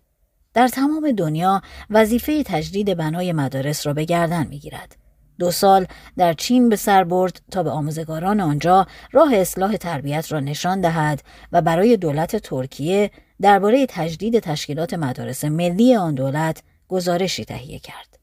[0.54, 4.99] در تمام دنیا وظیفه تجدید بنای مدارس را به گردن می گیرد.
[5.40, 5.86] دو سال
[6.16, 11.22] در چین به سر برد تا به آموزگاران آنجا راه اصلاح تربیت را نشان دهد
[11.52, 13.10] و برای دولت ترکیه
[13.40, 18.18] درباره تجدید تشکیلات مدارس ملی آن دولت گزارشی تهیه کرد.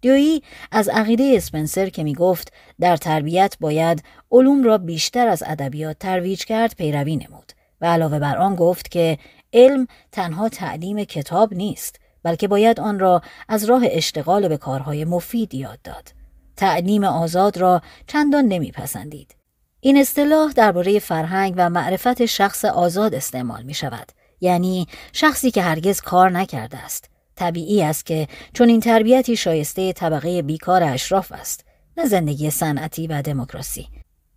[0.00, 5.98] دیویی از عقیده اسپنسر که می گفت در تربیت باید علوم را بیشتر از ادبیات
[5.98, 9.18] ترویج کرد پیروی نمود و علاوه بر آن گفت که
[9.52, 15.54] علم تنها تعلیم کتاب نیست بلکه باید آن را از راه اشتغال به کارهای مفید
[15.54, 16.21] یاد داد.
[16.62, 19.34] تعلیم آزاد را چندان نمیپسندید.
[19.80, 24.12] این اصطلاح درباره فرهنگ و معرفت شخص آزاد استعمال می شود.
[24.40, 27.10] یعنی شخصی که هرگز کار نکرده است.
[27.36, 31.64] طبیعی است که چون این تربیتی شایسته طبقه بیکار اشراف است.
[31.96, 33.88] نه زندگی صنعتی و دموکراسی.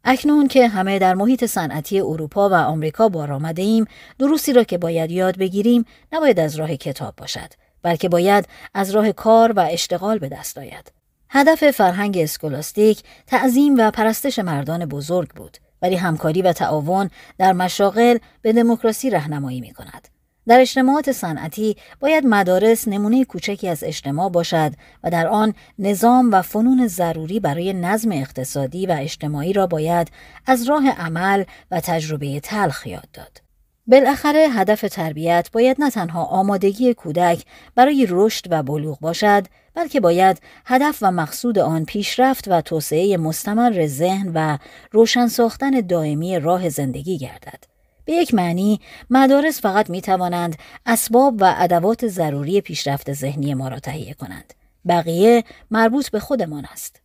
[0.03, 3.85] اکنون که همه در محیط صنعتی اروپا و آمریکا بار آمده ایم،
[4.19, 9.11] دروسی را که باید یاد بگیریم نباید از راه کتاب باشد، بلکه باید از راه
[9.11, 11.05] کار و اشتغال به دست آید.
[11.30, 18.18] هدف فرهنگ اسکولاستیک تعظیم و پرستش مردان بزرگ بود ولی همکاری و تعاون در مشاغل
[18.41, 20.07] به دموکراسی رهنمایی می کند.
[20.47, 24.73] در اجتماعات صنعتی باید مدارس نمونه کوچکی از اجتماع باشد
[25.03, 30.11] و در آن نظام و فنون ضروری برای نظم اقتصادی و اجتماعی را باید
[30.45, 33.41] از راه عمل و تجربه تلخ یاد داد.
[33.88, 37.45] بالاخره هدف تربیت باید نه تنها آمادگی کودک
[37.76, 43.88] برای رشد و بلوغ باشد بلکه باید هدف و مقصود آن پیشرفت و توسعه مستمر
[43.88, 44.57] ذهن و
[44.91, 47.64] روشن ساختن دائمی راه زندگی گردد.
[48.06, 48.80] به یک معنی
[49.10, 54.53] مدارس فقط می توانند اسباب و ادوات ضروری پیشرفت ذهنی ما را تهیه کنند.
[54.88, 57.02] بقیه مربوط به خودمان است.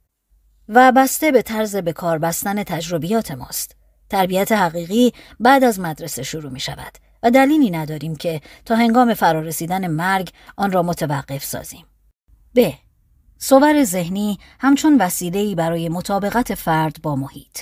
[0.69, 3.77] و بسته به طرز به کار بستن تجربیات ماست.
[4.11, 6.93] تربیت حقیقی بعد از مدرسه شروع می شود
[7.23, 11.85] و دلیلی نداریم که تا هنگام فرارسیدن مرگ آن را متوقف سازیم.
[12.57, 12.73] ب.
[13.39, 17.59] صور ذهنی همچون وسیله‌ای برای مطابقت فرد با محیط.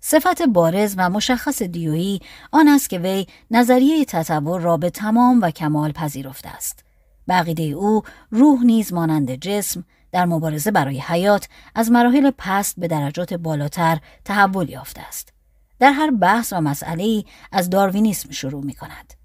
[0.00, 2.20] صفت بارز و مشخص دیویی
[2.52, 6.84] آن است که وی نظریه تطور را به تمام و کمال پذیرفته است.
[7.28, 13.34] بقیده او روح نیز مانند جسم در مبارزه برای حیات از مراحل پست به درجات
[13.34, 15.32] بالاتر تحول یافته است.
[15.78, 19.15] در هر بحث و مسئله از داروینیسم شروع می کند.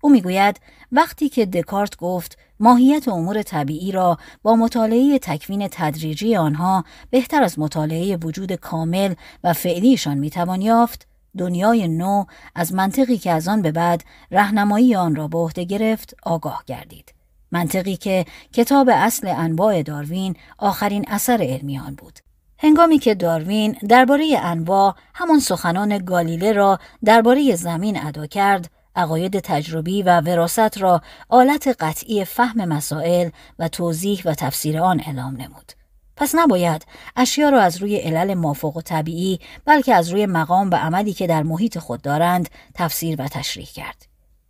[0.00, 0.60] او می‌گوید
[0.92, 7.58] وقتی که دکارت گفت ماهیت امور طبیعی را با مطالعه تکوین تدریجی آنها بهتر از
[7.58, 9.14] مطالعه وجود کامل
[9.44, 11.06] و فعلیشان می‌توان یافت
[11.38, 16.14] دنیای نو از منطقی که از آن به بعد رهنمایی آن را به عهده گرفت
[16.22, 17.14] آگاه گردید.
[17.52, 22.18] منطقی که کتاب اصل انواع داروین آخرین اثر علمی آن بود.
[22.58, 30.02] هنگامی که داروین درباره انواع همان سخنان گالیله را درباره زمین ادا کرد عقاید تجربی
[30.02, 35.72] و وراست را آلت قطعی فهم مسائل و توضیح و تفسیر آن اعلام نمود.
[36.16, 40.74] پس نباید اشیا را از روی علل مافوق و طبیعی بلکه از روی مقام و
[40.74, 44.06] عملی که در محیط خود دارند تفسیر و تشریح کرد.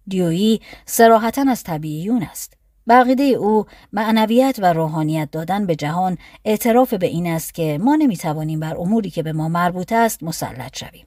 [0.07, 2.55] دیویی سراحتا از طبیعیون است.
[2.89, 8.61] بقیده او معنویت و روحانیت دادن به جهان اعتراف به این است که ما نمی‌توانیم
[8.61, 11.07] بر اموری که به ما مربوط است مسلط شویم.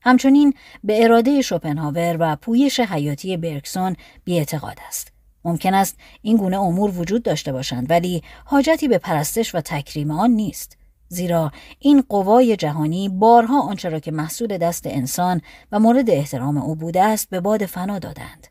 [0.00, 0.54] همچنین
[0.84, 5.12] به اراده شوپنهاور و پویش حیاتی برکسون بیاعتقاد است.
[5.44, 10.30] ممکن است این گونه امور وجود داشته باشند ولی حاجتی به پرستش و تکریم آن
[10.30, 10.78] نیست.
[11.08, 15.40] زیرا این قوای جهانی بارها آنچه را که محصول دست انسان
[15.72, 18.46] و مورد احترام او بوده است به باد فنا دادند.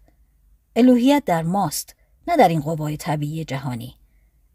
[0.76, 1.96] الوهیت در ماست
[2.28, 3.96] نه در این قوای طبیعی جهانی.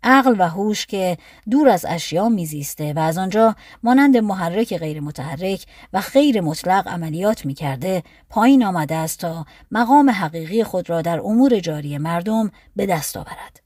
[0.03, 1.16] عقل و هوش که
[1.51, 7.47] دور از اشیا میزیسته و از آنجا مانند محرک غیر متحرک و خیر مطلق عملیات
[7.47, 13.16] می‌کرده پایین آمده است تا مقام حقیقی خود را در امور جاری مردم به دست
[13.16, 13.61] آورد.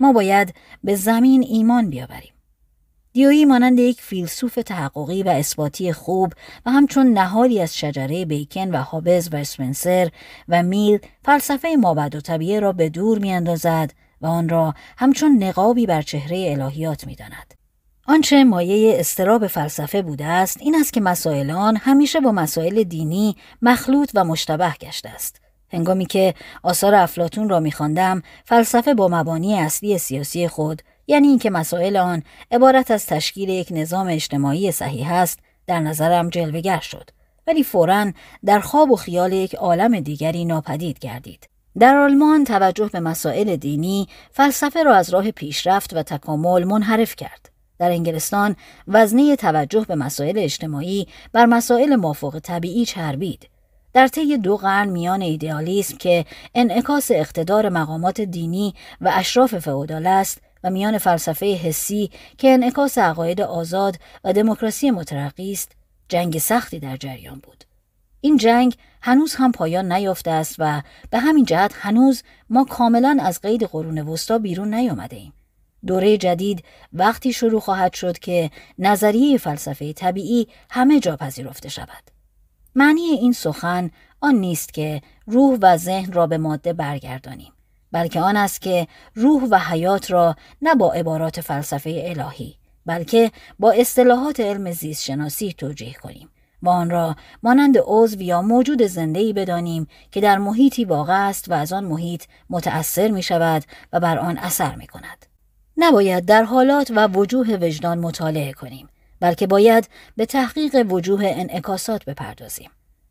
[0.00, 0.54] ما باید
[0.84, 2.32] به زمین ایمان بیاوریم.
[3.12, 6.32] دیویی مانند یک فیلسوف تحققی و اثباتی خوب
[6.66, 10.10] و همچون نهالی از شجره بیکن و هابز و اسپنسر
[10.48, 15.86] و میل فلسفه مابد و طبیعه را به دور میاندازد و آن را همچون نقابی
[15.86, 17.54] بر چهره الهیات می داند.
[18.06, 23.36] آنچه مایه استراب فلسفه بوده است این است که مسائل آن همیشه با مسائل دینی
[23.62, 25.40] مخلوط و مشتبه گشته است.
[25.72, 31.96] هنگامی که آثار افلاتون را میخواندم فلسفه با مبانی اصلی سیاسی خود یعنی اینکه مسائل
[31.96, 37.10] آن عبارت از تشکیل یک نظام اجتماعی صحیح است در نظرم جلوگر شد
[37.46, 38.12] ولی فورا
[38.44, 44.08] در خواب و خیال یک عالم دیگری ناپدید گردید در آلمان توجه به مسائل دینی
[44.30, 47.50] فلسفه را از راه پیشرفت و تکامل منحرف کرد.
[47.78, 48.56] در انگلستان
[48.88, 53.48] وزنی توجه به مسائل اجتماعی بر مسائل مافوق طبیعی چربید.
[53.92, 56.24] در طی دو قرن میان ایدئالیسم که
[56.54, 63.40] انعکاس اقتدار مقامات دینی و اشراف فئودال است و میان فلسفه حسی که انعکاس عقاید
[63.40, 65.72] آزاد و دموکراسی مترقی است
[66.08, 67.64] جنگ سختی در جریان بود.
[68.20, 73.40] این جنگ هنوز هم پایان نیافته است و به همین جهت هنوز ما کاملا از
[73.40, 75.32] قید قرون وسطا بیرون نیامده ایم.
[75.86, 82.10] دوره جدید وقتی شروع خواهد شد که نظریه فلسفه طبیعی همه جا پذیرفته شود.
[82.74, 87.52] معنی این سخن آن نیست که روح و ذهن را به ماده برگردانیم
[87.92, 92.56] بلکه آن است که روح و حیات را نه با عبارات فلسفه الهی
[92.86, 96.28] بلکه با اصطلاحات علم زیست شناسی توجیه کنیم
[96.62, 101.52] و آن را مانند عضو یا موجود زندهی بدانیم که در محیطی واقع است و
[101.54, 105.26] از آن محیط متأثر می شود و بر آن اثر می کند.
[105.76, 108.88] نباید در حالات و وجوه وجدان مطالعه کنیم
[109.20, 112.70] بلکه باید به تحقیق وجوه انعکاسات بپردازیم.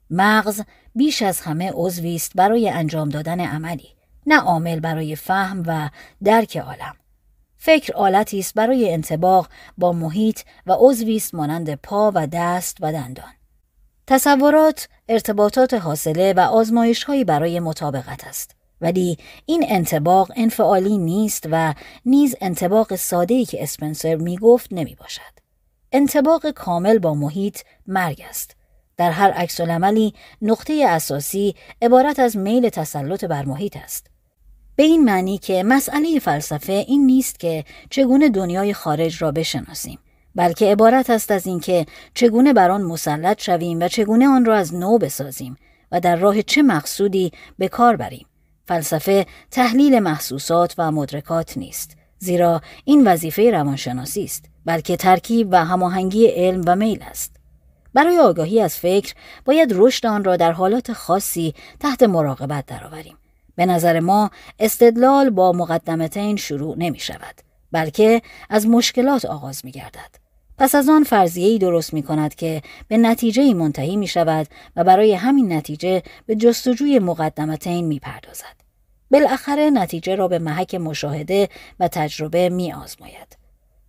[0.09, 0.61] مغز
[0.95, 3.89] بیش از همه عضوی است برای انجام دادن عملی
[4.25, 5.89] نه عامل برای فهم و
[6.23, 6.95] درک عالم
[7.57, 9.47] فکر آلتی است برای انتباق
[9.77, 13.33] با محیط و عضوی است مانند پا و دست و دندان
[14.07, 21.73] تصورات ارتباطات حاصله و آزمایشهایی برای مطابقت است ولی این انتباق انفعالی نیست و
[22.05, 25.21] نیز انتباق ساده‌ای که اسپنسر می گفت نمی باشد.
[25.91, 28.55] انتباق کامل با محیط مرگ است.
[28.97, 34.07] در هر عکس عملی نقطه اساسی عبارت از میل تسلط بر محیط است.
[34.75, 39.99] به این معنی که مسئله فلسفه این نیست که چگونه دنیای خارج را بشناسیم
[40.37, 44.75] بلکه عبارت است از اینکه چگونه بر آن مسلط شویم و چگونه آن را از
[44.75, 45.57] نو بسازیم
[45.91, 48.25] و در راه چه مقصودی به کار بریم.
[48.65, 56.27] فلسفه تحلیل محسوسات و مدرکات نیست زیرا این وظیفه روانشناسی است بلکه ترکیب و هماهنگی
[56.27, 57.35] علم و میل است.
[57.93, 59.13] برای آگاهی از فکر
[59.45, 63.17] باید رشد آن را در حالات خاصی تحت مراقبت درآوریم.
[63.55, 67.35] به نظر ما استدلال با مقدمتین شروع نمی شود
[67.71, 70.26] بلکه از مشکلات آغاز می گردد.
[70.57, 75.13] پس از آن فرضیه‌ای درست می کند که به نتیجه منتهی می شود و برای
[75.13, 78.57] همین نتیجه به جستجوی مقدمتین می پردازد.
[79.11, 83.37] بالاخره نتیجه را به محک مشاهده و تجربه می آزماید.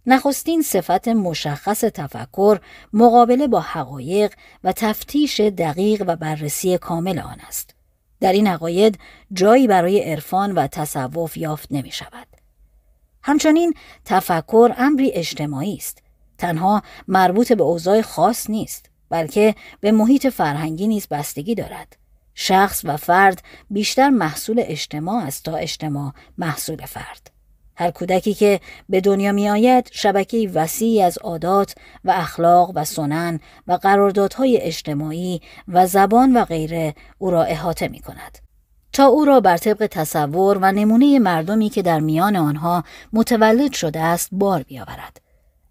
[0.06, 2.58] نخستین صفت مشخص تفکر
[2.92, 4.34] مقابله با حقایق
[4.64, 7.74] و تفتیش دقیق و بررسی کامل آن است.
[8.20, 8.98] در این عقاید
[9.32, 12.26] جایی برای عرفان و تصوف یافت نمی شود.
[13.22, 13.74] همچنین
[14.04, 16.02] تفکر امری اجتماعی است.
[16.38, 21.96] تنها مربوط به اوضاع خاص نیست بلکه به محیط فرهنگی نیز بستگی دارد.
[22.34, 27.30] شخص و فرد بیشتر محصول اجتماع است تا اجتماع محصول فرد.
[27.76, 31.74] هر کودکی که به دنیا می آید شبکه وسیعی از عادات
[32.04, 38.00] و اخلاق و سنن و قراردادهای اجتماعی و زبان و غیره او را احاطه می
[38.00, 38.38] کند.
[38.92, 44.00] تا او را بر طبق تصور و نمونه مردمی که در میان آنها متولد شده
[44.00, 45.27] است بار بیاورد.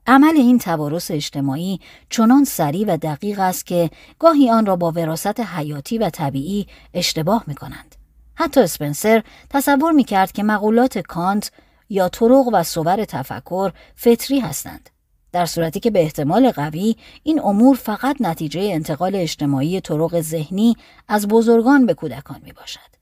[0.07, 1.79] عمل این توارث اجتماعی
[2.09, 3.89] چنان سریع و دقیق است که
[4.19, 7.95] گاهی آن را با وراست حیاتی و طبیعی اشتباه می کنند.
[8.35, 11.51] حتی اسپنسر تصور می کرد که مقولات کانت
[11.89, 14.89] یا طرق و صور تفکر فطری هستند.
[15.31, 20.75] در صورتی که به احتمال قوی این امور فقط نتیجه انتقال اجتماعی طرق ذهنی
[21.07, 22.96] از بزرگان به کودکان می باشد.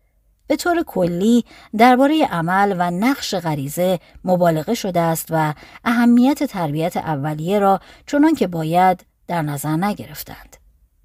[0.48, 1.46] به طور کلی
[1.78, 5.54] درباره عمل و نقش غریزه مبالغه شده است و
[5.86, 10.58] اهمیت تربیت اولیه را چنان که باید در نظر نگرفتند.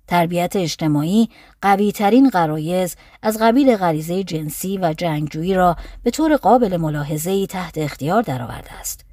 [0.08, 1.28] تربیت اجتماعی
[1.62, 7.78] قوی ترین قرایز از قبیل غریزه جنسی و جنگجویی را به طور قابل ملاحظه‌ای تحت
[7.78, 9.04] اختیار درآورده است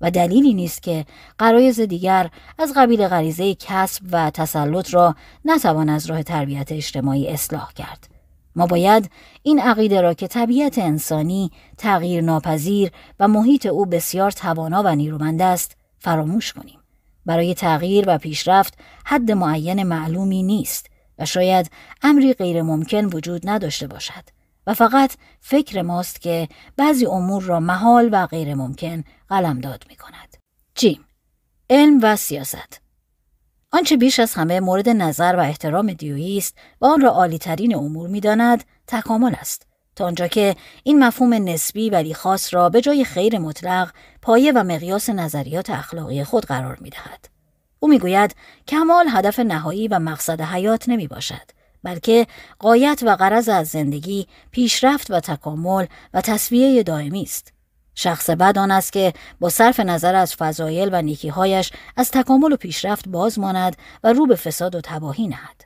[0.00, 1.06] و دلیلی نیست که
[1.38, 5.14] قرایز دیگر از قبیل غریزه کسب و تسلط را
[5.44, 8.15] نتوان از راه تربیت اجتماعی اصلاح کرد.
[8.56, 9.10] ما باید
[9.42, 15.42] این عقیده را که طبیعت انسانی تغییر ناپذیر و محیط او بسیار توانا و نیرومند
[15.42, 16.80] است فراموش کنیم.
[17.26, 20.86] برای تغییر و پیشرفت حد معین معلومی نیست
[21.18, 21.70] و شاید
[22.02, 24.24] امری غیر ممکن وجود نداشته باشد
[24.66, 30.36] و فقط فکر ماست که بعضی امور را محال و غیر ممکن قلمداد می کند.
[30.74, 31.04] جیم
[31.70, 32.85] علم و سیاست
[33.76, 38.08] آنچه بیش از همه مورد نظر و احترام دیویی است و آن را عالیترین امور
[38.08, 39.66] می‌داند تکامل است
[39.96, 43.92] تا آنجا که این مفهوم نسبی ولی خاص را به جای خیر مطلق
[44.22, 47.28] پایه و مقیاس نظریات اخلاقی خود قرار می دهد.
[47.80, 48.34] او می‌گوید
[48.68, 51.50] کمال هدف نهایی و مقصد حیات نمی باشد
[51.82, 52.26] بلکه
[52.58, 57.55] قایت و غرض از زندگی پیشرفت و تکامل و تصویه دائمی است
[57.98, 62.56] شخص بد آن است که با صرف نظر از فضایل و نیکیهایش از تکامل و
[62.56, 65.64] پیشرفت باز ماند و رو به فساد و تباهی نهد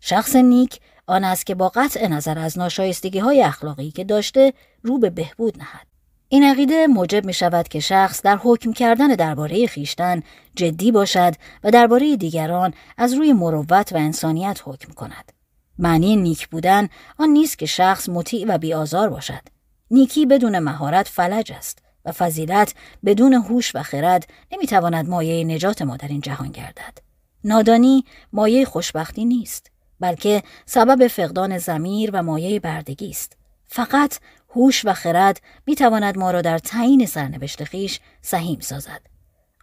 [0.00, 4.52] شخص نیک آن است که با قطع نظر از ناشایستگی های اخلاقی که داشته
[4.82, 5.86] رو به بهبود نهد.
[6.28, 10.22] این عقیده موجب می شود که شخص در حکم کردن درباره خیشتن
[10.56, 11.34] جدی باشد
[11.64, 15.32] و درباره دیگران از روی مروت و انسانیت حکم کند.
[15.78, 16.88] معنی نیک بودن
[17.18, 19.57] آن نیست که شخص مطیع و بیآزار باشد.
[19.90, 22.74] نیکی بدون مهارت فلج است و فضیلت
[23.04, 26.98] بدون هوش و خرد نمی‌تواند مایه نجات ما در این جهان گردد.
[27.44, 29.70] نادانی مایه خوشبختی نیست
[30.00, 33.36] بلکه سبب فقدان زمیر و مایه بردگی است.
[33.66, 34.18] فقط
[34.50, 39.00] هوش و خرد می تواند ما را در تعیین سرنوشت خیش سهیم سازد.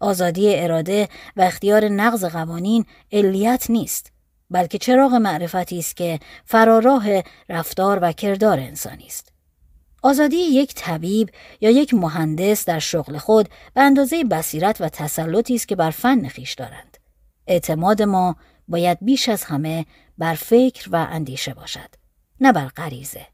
[0.02, 4.12] آزادی اراده و اختیار نقض قوانین علیت نیست
[4.52, 7.06] بلکه چراغ معرفتی است که فراراه
[7.50, 9.35] رفتار و کردار انسانی است.
[10.06, 11.30] آزادی یک طبیب
[11.61, 16.27] یا یک مهندس در شغل خود به اندازه بصیرت و تسلطی است که بر فن
[16.27, 16.98] خیش دارند.
[17.48, 18.36] اعتماد ما
[18.68, 19.86] باید بیش از همه
[20.18, 21.90] بر فکر و اندیشه باشد،
[22.41, 23.27] نه بر غریزه.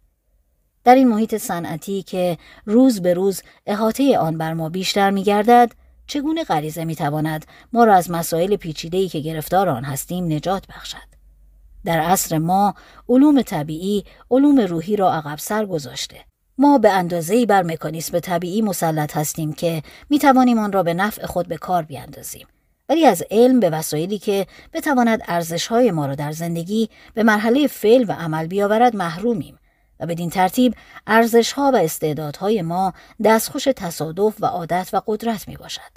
[0.83, 5.71] در این محیط صنعتی که روز به روز احاطه آن بر ما بیشتر می گردد،
[6.07, 11.11] چگونه غریزه می تواند ما را از مسائل پیچیده‌ای که گرفتار آن هستیم نجات بخشد؟
[11.85, 12.75] در عصر ما
[13.09, 16.30] علوم طبیعی علوم روحی را عقب سر گذاشته
[16.61, 21.25] ما به اندازه‌ای بر مکانیسم طبیعی مسلط هستیم که می توانیم آن را به نفع
[21.25, 22.47] خود به کار بیاندازیم
[22.89, 28.05] ولی از علم به وسایلی که بتواند ارزش‌های ما را در زندگی به مرحله فعل
[28.07, 29.59] و عمل بیاورد محرومیم
[29.99, 30.75] و بدین ترتیب
[31.07, 32.93] ارزشها و استعدادهای ما
[33.23, 35.91] دستخوش تصادف و عادت و قدرت می باشد.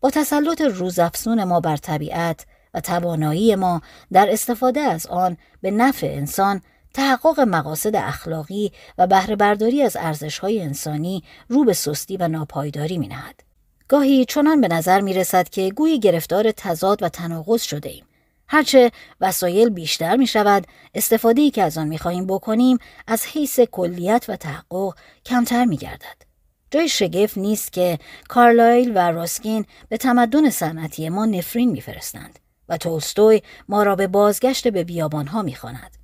[0.00, 3.82] با تسلط روزافزون ما بر طبیعت و توانایی ما
[4.12, 6.62] در استفاده از آن به نفع انسان
[6.94, 13.08] تحقق مقاصد اخلاقی و بهره برداری از ارزشهای انسانی رو به سستی و ناپایداری می
[13.08, 13.40] نهد.
[13.88, 18.04] گاهی چنان به نظر می رسد که گویی گرفتار تضاد و تناقض شده ایم.
[18.48, 18.90] هرچه
[19.20, 24.36] وسایل بیشتر می شود، استفاده که از آن می خواهیم بکنیم از حیث کلیت و
[24.36, 24.94] تحقق
[25.26, 26.30] کمتر می گردد.
[26.70, 27.98] جای شگفت نیست که
[28.28, 32.38] کارلایل و راسکین به تمدن صنعتی ما نفرین میفرستند
[32.68, 35.99] و تولستوی ما را به بازگشت به بیابانها می‌خواند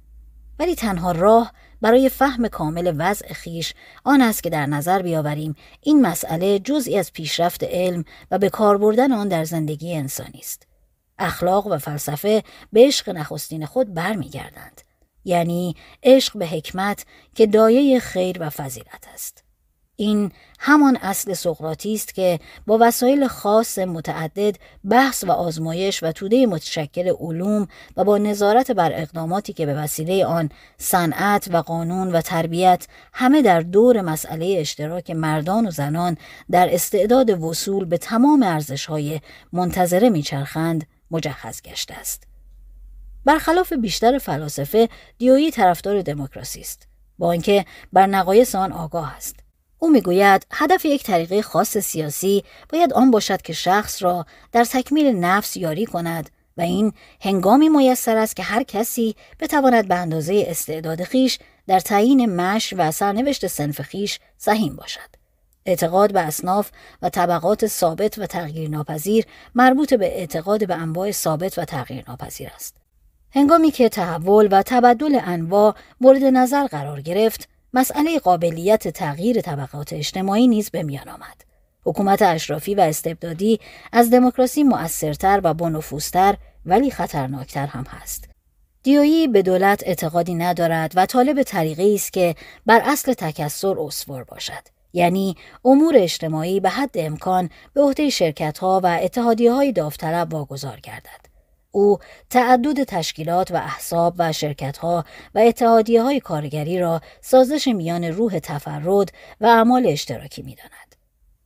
[0.59, 3.75] ولی تنها راه برای فهم کامل وضع خیش
[4.05, 8.79] آن است که در نظر بیاوریم این مسئله جزئی از پیشرفت علم و به کار
[8.79, 10.67] بردن آن در زندگی انسانی است.
[11.19, 12.43] اخلاق و فلسفه
[12.73, 14.81] به عشق نخستین خود برمیگردند.
[15.25, 19.45] یعنی عشق به حکمت که دایه خیر و فضیلت است.
[19.97, 24.57] این همان اصل سقراطی است که با وسایل خاص متعدد
[24.91, 30.27] بحث و آزمایش و توده متشکل علوم و با نظارت بر اقداماتی که به وسیله
[30.27, 36.17] آن صنعت و قانون و تربیت همه در دور مسئله اشتراک مردان و زنان
[36.51, 39.21] در استعداد وصول به تمام ارزشهای
[39.53, 42.23] منتظره میچرخند مجهز گشته است.
[43.25, 44.89] برخلاف بیشتر فلاسفه
[45.19, 46.89] دیویی طرفدار دموکراسی است.
[47.19, 49.46] با اینکه بر نقایص آن آگاه است.
[49.79, 55.07] او می‌گوید هدف یک طریقه خاص سیاسی باید آن باشد که شخص را در تکمیل
[55.07, 61.03] نفس یاری کند و این هنگامی میسر است که هر کسی بتواند به اندازه استعداد
[61.03, 65.17] خیش در تعیین مش و سرنوشت سنف خیش سهیم باشد.
[65.67, 66.71] اعتقاد به اصناف
[67.03, 69.25] و طبقات ثابت و تغییر ناپذیر
[69.55, 72.77] مربوط به اعتقاد به انواع ثابت و تغییر ناپذیر است.
[73.35, 80.49] هنگامی که تحول و تبدل انواع مورد نظر قرار گرفت، مسئله قابلیت تغییر طبقات اجتماعی
[80.49, 81.45] نیز به میان آمد.
[81.85, 83.61] حکومت اشرافی و استبدادی
[83.93, 86.37] از دموکراسی مؤثرتر و بنفوذتر
[86.67, 88.29] ولی خطرناکتر هم هست.
[88.83, 92.35] دیویی به دولت اعتقادی ندارد و طالب طریقی است که
[92.67, 94.63] بر اصل تکسر اسوار باشد.
[94.93, 100.81] یعنی امور اجتماعی به حد امکان به عهده شرکت ها و اتحادیه های داوطلب واگذار
[100.81, 101.26] گردد.
[101.77, 101.99] او
[102.31, 105.05] تعدد تشکیلات و احساب و شرکتها
[105.35, 110.97] و اتحادیه های کارگری را سازش میان روح تفرد و اعمال اشتراکی می داند.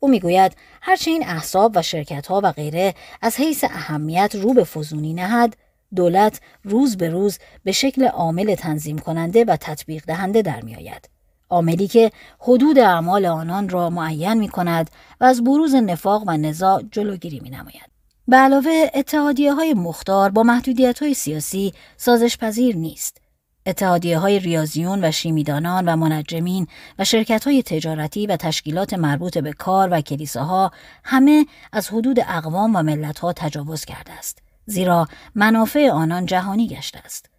[0.01, 5.15] او می‌گوید هرچه این احساب و شرکتها و غیره از حیث اهمیت رو به فزونی
[5.15, 5.57] نهد
[5.95, 11.09] دولت روز به روز به شکل عامل تنظیم کننده و تطبیق دهنده در می آید.
[11.51, 14.91] عاملی که حدود اعمال آنان را معین می کند
[15.21, 17.90] و از بروز نفاق و نزاع جلوگیری می نماید.
[18.31, 23.21] به علاوه اتحادیه های مختار با محدودیت های سیاسی سازش پذیر نیست.
[23.67, 26.67] اتحادیه های ریاضیون و شیمیدانان و منجمین
[26.99, 30.71] و شرکت های تجارتی و تشکیلات مربوط به کار و کلیساها
[31.05, 34.39] همه از حدود اقوام و ملت ها تجاوز کرده است.
[34.67, 37.31] زیرا منافع آنان جهانی گشته است.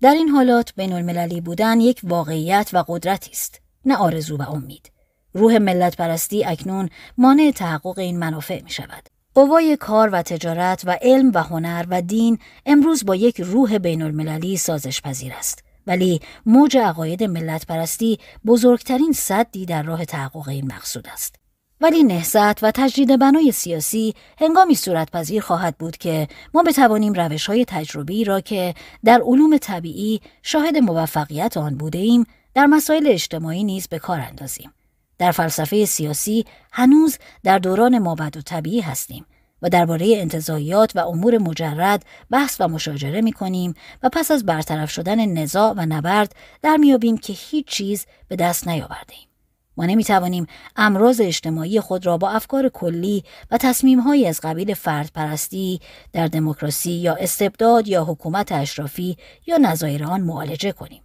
[0.00, 4.92] در این حالات بین المللی بودن یک واقعیت و قدرتی است، نه آرزو و امید.
[5.32, 9.15] روح ملت پرستی اکنون مانع تحقق این منافع می شود.
[9.36, 14.02] قوای کار و تجارت و علم و هنر و دین امروز با یک روح بین
[14.02, 15.64] المللی سازش پذیر است.
[15.86, 21.34] ولی موج عقاید ملت پرستی بزرگترین صدی در راه تحقق این مقصود است.
[21.80, 27.46] ولی نهزت و تجدید بنای سیاسی هنگامی صورت پذیر خواهد بود که ما بتوانیم روش
[27.46, 33.64] های تجربی را که در علوم طبیعی شاهد موفقیت آن بوده ایم در مسائل اجتماعی
[33.64, 34.72] نیز به کار اندازیم.
[35.18, 39.26] در فلسفه سیاسی هنوز در دوران مابد و طبیعی هستیم
[39.62, 44.90] و درباره انتظایات و امور مجرد بحث و مشاجره می کنیم و پس از برطرف
[44.90, 49.28] شدن نزاع و نبرد در میابیم که هیچ چیز به دست نیاورده ایم.
[49.76, 55.10] ما نمی توانیم امراض اجتماعی خود را با افکار کلی و تصمیمهایی از قبیل فرد
[55.14, 55.80] پرستی
[56.12, 59.16] در دموکراسی یا استبداد یا حکومت اشرافی
[59.46, 61.02] یا نظایر آن معالجه کنیم.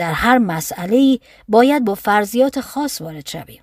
[0.00, 1.18] در هر مسئله
[1.48, 3.62] باید با فرضیات خاص وارد شویم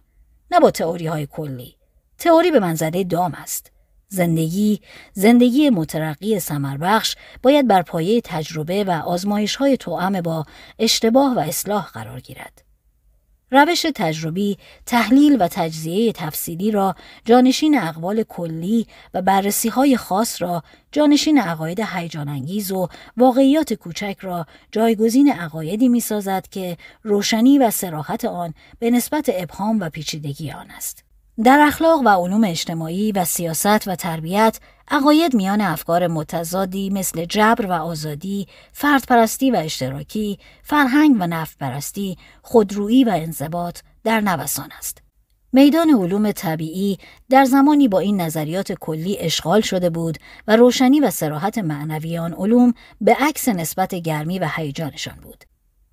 [0.51, 1.75] نه با تئوری های کلی.
[2.17, 3.71] تئوری به منزله دام است.
[4.07, 4.81] زندگی
[5.13, 10.45] زندگی مترقی سمربخش باید بر پایه تجربه و آزمایش های توأم با
[10.79, 12.66] اشتباه و اصلاح قرار گیرد.
[13.51, 16.95] روش تجربی تحلیل و تجزیه تفصیلی را
[17.25, 22.87] جانشین اقوال کلی و بررسی های خاص را جانشین عقاید هیجان انگیز و
[23.17, 29.79] واقعیات کوچک را جایگزین عقایدی می سازد که روشنی و سراحت آن به نسبت ابهام
[29.79, 31.06] و پیچیدگی آن است.
[31.43, 37.65] در اخلاق و علوم اجتماعی و سیاست و تربیت عقاید میان افکار متضادی مثل جبر
[37.65, 45.01] و آزادی، فردپرستی و اشتراکی، فرهنگ و نفت پرستی، خودرویی و انضباط در نوسان است.
[45.53, 46.97] میدان علوم طبیعی
[47.29, 52.73] در زمانی با این نظریات کلی اشغال شده بود و روشنی و سراحت معنویان علوم
[53.01, 55.43] به عکس نسبت گرمی و هیجانشان بود.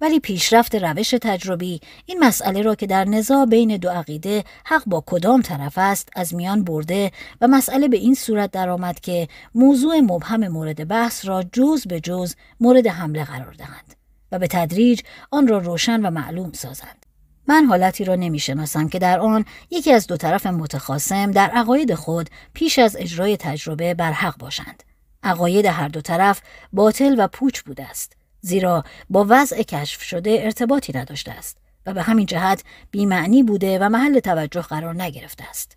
[0.00, 5.04] ولی پیشرفت روش تجربی این مسئله را که در نزاع بین دو عقیده حق با
[5.06, 10.48] کدام طرف است از میان برده و مسئله به این صورت درآمد که موضوع مبهم
[10.48, 13.94] مورد بحث را جز به جز مورد حمله قرار دهند
[14.32, 15.00] و به تدریج
[15.30, 17.06] آن را روشن و معلوم سازند.
[17.48, 21.94] من حالتی را نمی شناسم که در آن یکی از دو طرف متخاصم در عقاید
[21.94, 24.82] خود پیش از اجرای تجربه بر حق باشند.
[25.22, 26.42] عقاید هر دو طرف
[26.72, 28.16] باطل و پوچ بوده است.
[28.44, 31.56] زیرا با وضع کشف شده ارتباطی نداشته است
[31.86, 35.76] و به همین جهت بیمعنی بوده و محل توجه قرار نگرفته است.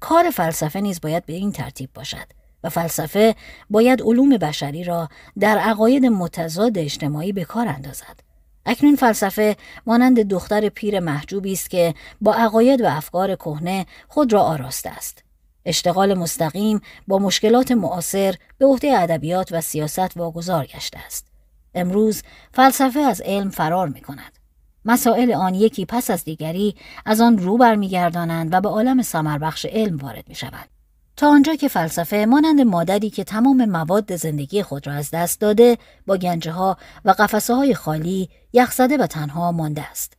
[0.00, 2.26] کار فلسفه نیز باید به این ترتیب باشد
[2.64, 3.34] و فلسفه
[3.70, 5.08] باید علوم بشری را
[5.38, 8.20] در عقاید متضاد اجتماعی به کار اندازد.
[8.66, 9.56] اکنون فلسفه
[9.86, 15.24] مانند دختر پیر محجوبی است که با عقاید و افکار کهنه خود را آراسته است.
[15.64, 21.29] اشتغال مستقیم با مشکلات معاصر به عهده ادبیات و سیاست واگذار گشته است.
[21.74, 22.22] امروز
[22.52, 24.38] فلسفه از علم فرار می کند.
[24.84, 26.76] مسائل آن یکی پس از دیگری
[27.06, 30.68] از آن رو برمیگردانند و به عالم سمربخش علم وارد می شوند.
[31.16, 35.78] تا آنجا که فلسفه مانند مادری که تمام مواد زندگی خود را از دست داده
[36.06, 40.12] با گنجه ها و قفسه های خالی یخزده و تنها مانده است.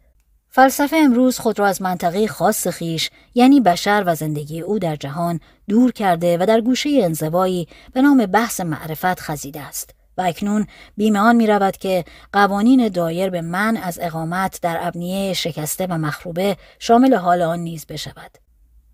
[0.50, 5.40] فلسفه امروز خود را از منطقه خاص خیش یعنی بشر و زندگی او در جهان
[5.70, 10.01] دور کرده و در گوشه انزوایی به نام بحث معرفت خزیده است.
[10.22, 10.68] اکنون
[10.98, 15.98] بیمه آن می رود که قوانین دایر به من از اقامت در ابنیه شکسته و
[15.98, 18.32] مخروبه شامل حال آن نیز بشود.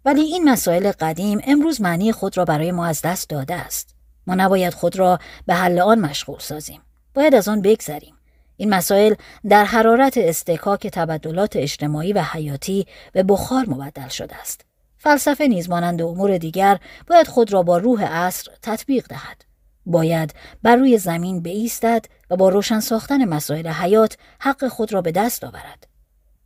[0.05, 3.95] ولی این مسائل قدیم امروز معنی خود را برای ما از دست داده است.
[4.27, 6.81] ما نباید خود را به حل آن مشغول سازیم.
[7.13, 8.13] باید از آن بگذریم.
[8.57, 9.13] این مسائل
[9.49, 14.65] در حرارت استکاک تبدلات اجتماعی و حیاتی به بخار مبدل شده است.
[14.97, 19.46] فلسفه نیز مانند امور دیگر باید خود را با روح عصر تطبیق دهد.
[19.87, 20.33] باید
[20.63, 25.43] بر روی زمین بایستد و با روشن ساختن مسائل حیات حق خود را به دست
[25.43, 25.87] آورد.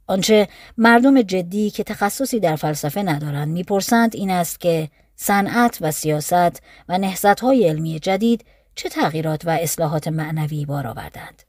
[0.08, 0.48] آنچه
[0.78, 6.98] مردم جدی که تخصصی در فلسفه ندارند می‌پرسند این است که صنعت و سیاست و
[6.98, 8.46] نهضت‌های علمی جدید
[8.76, 11.44] چه تغییرات و اصلاحات معنوی بار آوردند.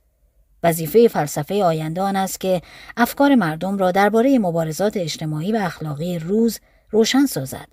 [0.63, 2.63] وظیفه فلسفه آینده آن است که
[2.97, 6.61] افکار مردم را درباره مبارزات اجتماعی و اخلاقی روز
[6.91, 7.69] روشن سازد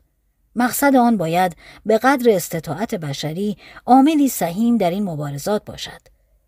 [0.55, 1.55] مقصد آن باید
[1.85, 6.01] به قدر استطاعت بشری عاملی سهیم در این مبارزات باشد.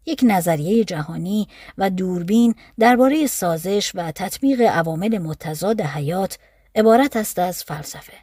[0.05, 1.47] یک نظریه جهانی
[1.77, 6.37] و دوربین درباره سازش و تطبیق عوامل متضاد حیات
[6.75, 8.13] عبارت است از فلسفه.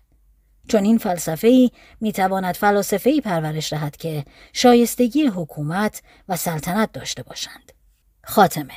[0.69, 6.93] چون این فلسفه ای می تواند فلاسفه ای پرورش دهد که شایستگی حکومت و سلطنت
[6.93, 7.73] داشته باشند.
[8.25, 8.75] خاتمه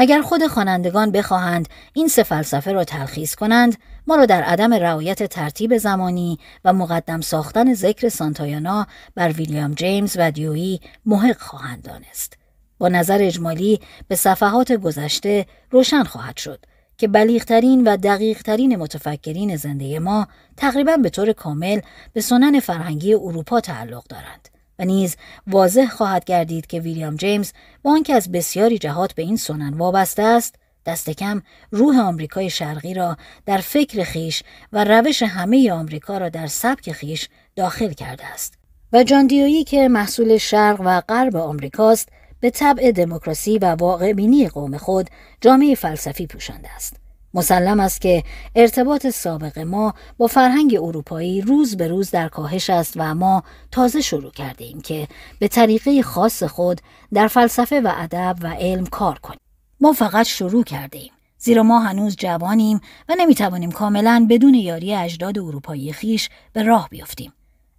[0.00, 3.76] اگر خود خوانندگان بخواهند این سه فلسفه را تلخیص کنند
[4.06, 10.16] ما را در عدم رعایت ترتیب زمانی و مقدم ساختن ذکر سانتایانا بر ویلیام جیمز
[10.18, 12.38] و دیویی محق خواهند دانست.
[12.78, 16.64] با نظر اجمالی به صفحات گذشته روشن خواهد شد
[16.98, 21.80] که بلیغترین و دقیقترین متفکرین زنده ما تقریبا به طور کامل
[22.12, 24.48] به سنن فرهنگی اروپا تعلق دارند.
[24.78, 27.52] و نیز واضح خواهد گردید که ویلیام جیمز
[27.82, 30.54] با آنکه از بسیاری جهات به این سنن وابسته است
[30.86, 34.42] دست کم روح آمریکای شرقی را در فکر خیش
[34.72, 38.58] و روش همه آمریکا را در سبک خیش داخل کرده است.
[38.92, 42.08] و جاندیویی که محصول شرق و غرب آمریکاست
[42.40, 45.10] به طبع دموکراسی و واقع بینی قوم خود
[45.40, 47.07] جامعه فلسفی پوشانده است.
[47.38, 48.22] مسلم است که
[48.54, 54.00] ارتباط سابق ما با فرهنگ اروپایی روز به روز در کاهش است و ما تازه
[54.00, 55.08] شروع کرده ایم که
[55.38, 56.80] به طریقه خاص خود
[57.12, 59.40] در فلسفه و ادب و علم کار کنیم.
[59.80, 61.12] ما فقط شروع کرده ایم.
[61.38, 67.32] زیرا ما هنوز جوانیم و نمی‌توانیم کاملا بدون یاری اجداد اروپایی خیش به راه بیفتیم.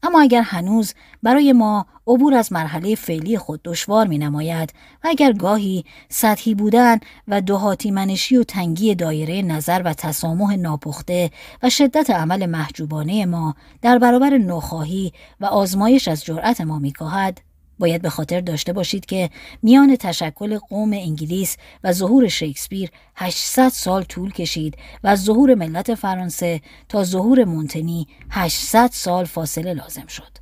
[0.03, 0.93] اما اگر هنوز
[1.23, 4.73] برای ما عبور از مرحله فعلی خود دشوار می نماید
[5.03, 11.31] و اگر گاهی سطحی بودن و دهاتی منشی و تنگی دایره نظر و تسامح ناپخته
[11.63, 17.41] و شدت عمل محجوبانه ما در برابر نوخواهی و آزمایش از جرأت ما میکاهد
[17.79, 19.29] باید به خاطر داشته باشید که
[19.63, 26.61] میان تشکل قوم انگلیس و ظهور شکسپیر 800 سال طول کشید و ظهور ملت فرانسه
[26.89, 30.37] تا ظهور مونتنی 800 سال فاصله لازم شد.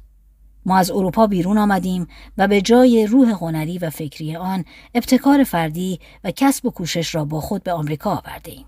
[0.65, 2.07] ما از اروپا بیرون آمدیم
[2.37, 4.65] و به جای روح هنری و فکری آن
[4.95, 8.65] ابتکار فردی و کسب و کوشش را با خود به آمریکا آوردیم.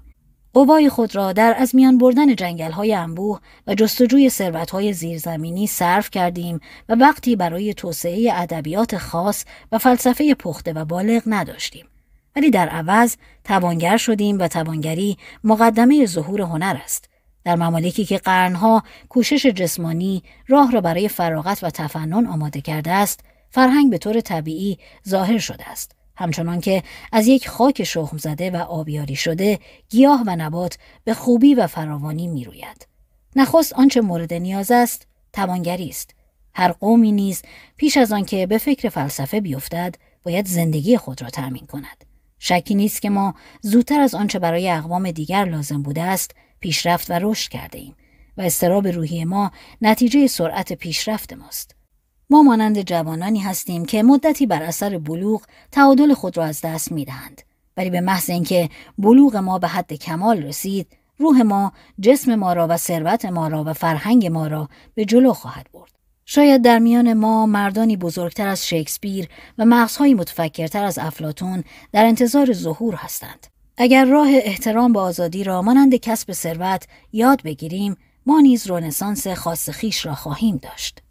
[0.60, 5.68] قوای خود را در از میان بردن جنگل های انبوه و جستجوی ثروت های زیرزمینی
[5.68, 6.60] صرف کردیم
[6.90, 11.86] و وقتی برای توسعه ادبیات خاص و فلسفه پخته و بالغ نداشتیم.
[12.36, 17.10] ولی در عوض توانگر شدیم و توانگری مقدمه ظهور هنر است.
[17.44, 23.20] در ممالکی که قرنها کوشش جسمانی راه را برای فراغت و تفنن آماده کرده است،
[23.50, 24.78] فرهنگ به طور طبیعی
[25.10, 25.99] ظاهر شده است.
[26.20, 29.60] همچنان که از یک خاک شخم زده و آبیاری شده
[29.90, 32.88] گیاه و نبات به خوبی و فراوانی می روید.
[33.36, 36.16] نخست آنچه مورد نیاز است توانگری است.
[36.54, 37.42] هر قومی نیز
[37.78, 42.06] پیش از آنکه به فکر فلسفه بیفتد باید زندگی خود را تأمین کند.
[42.40, 47.14] شکی نیست که ما زودتر از آنچه برای اقوام دیگر لازم بوده است پیشرفت و
[47.22, 47.96] رشد کرده ایم
[48.38, 49.52] و استراب روحی ما
[49.82, 51.79] نتیجه سرعت پیشرفت ماست.
[52.32, 55.42] ما مانند جوانانی هستیم که مدتی بر اثر بلوغ
[55.72, 57.42] تعادل خود را از دست می دهند.
[57.78, 60.88] ولی به محض اینکه بلوغ ما به حد کمال رسید
[61.18, 65.34] روح ما جسم ما را و ثروت ما را و فرهنگ ما را به جلو
[65.34, 65.92] خواهد برد.
[66.26, 69.28] شاید در میان ما مردانی بزرگتر از شکسپیر
[69.58, 73.48] و مغزهایی متفکرتر از افلاتون در انتظار ظهور هستند.
[73.78, 77.96] اگر راه احترام به آزادی را مانند کسب ثروت یاد بگیریم
[78.26, 81.02] ما نیز رنسانس خاص خیش را خواهیم داشت.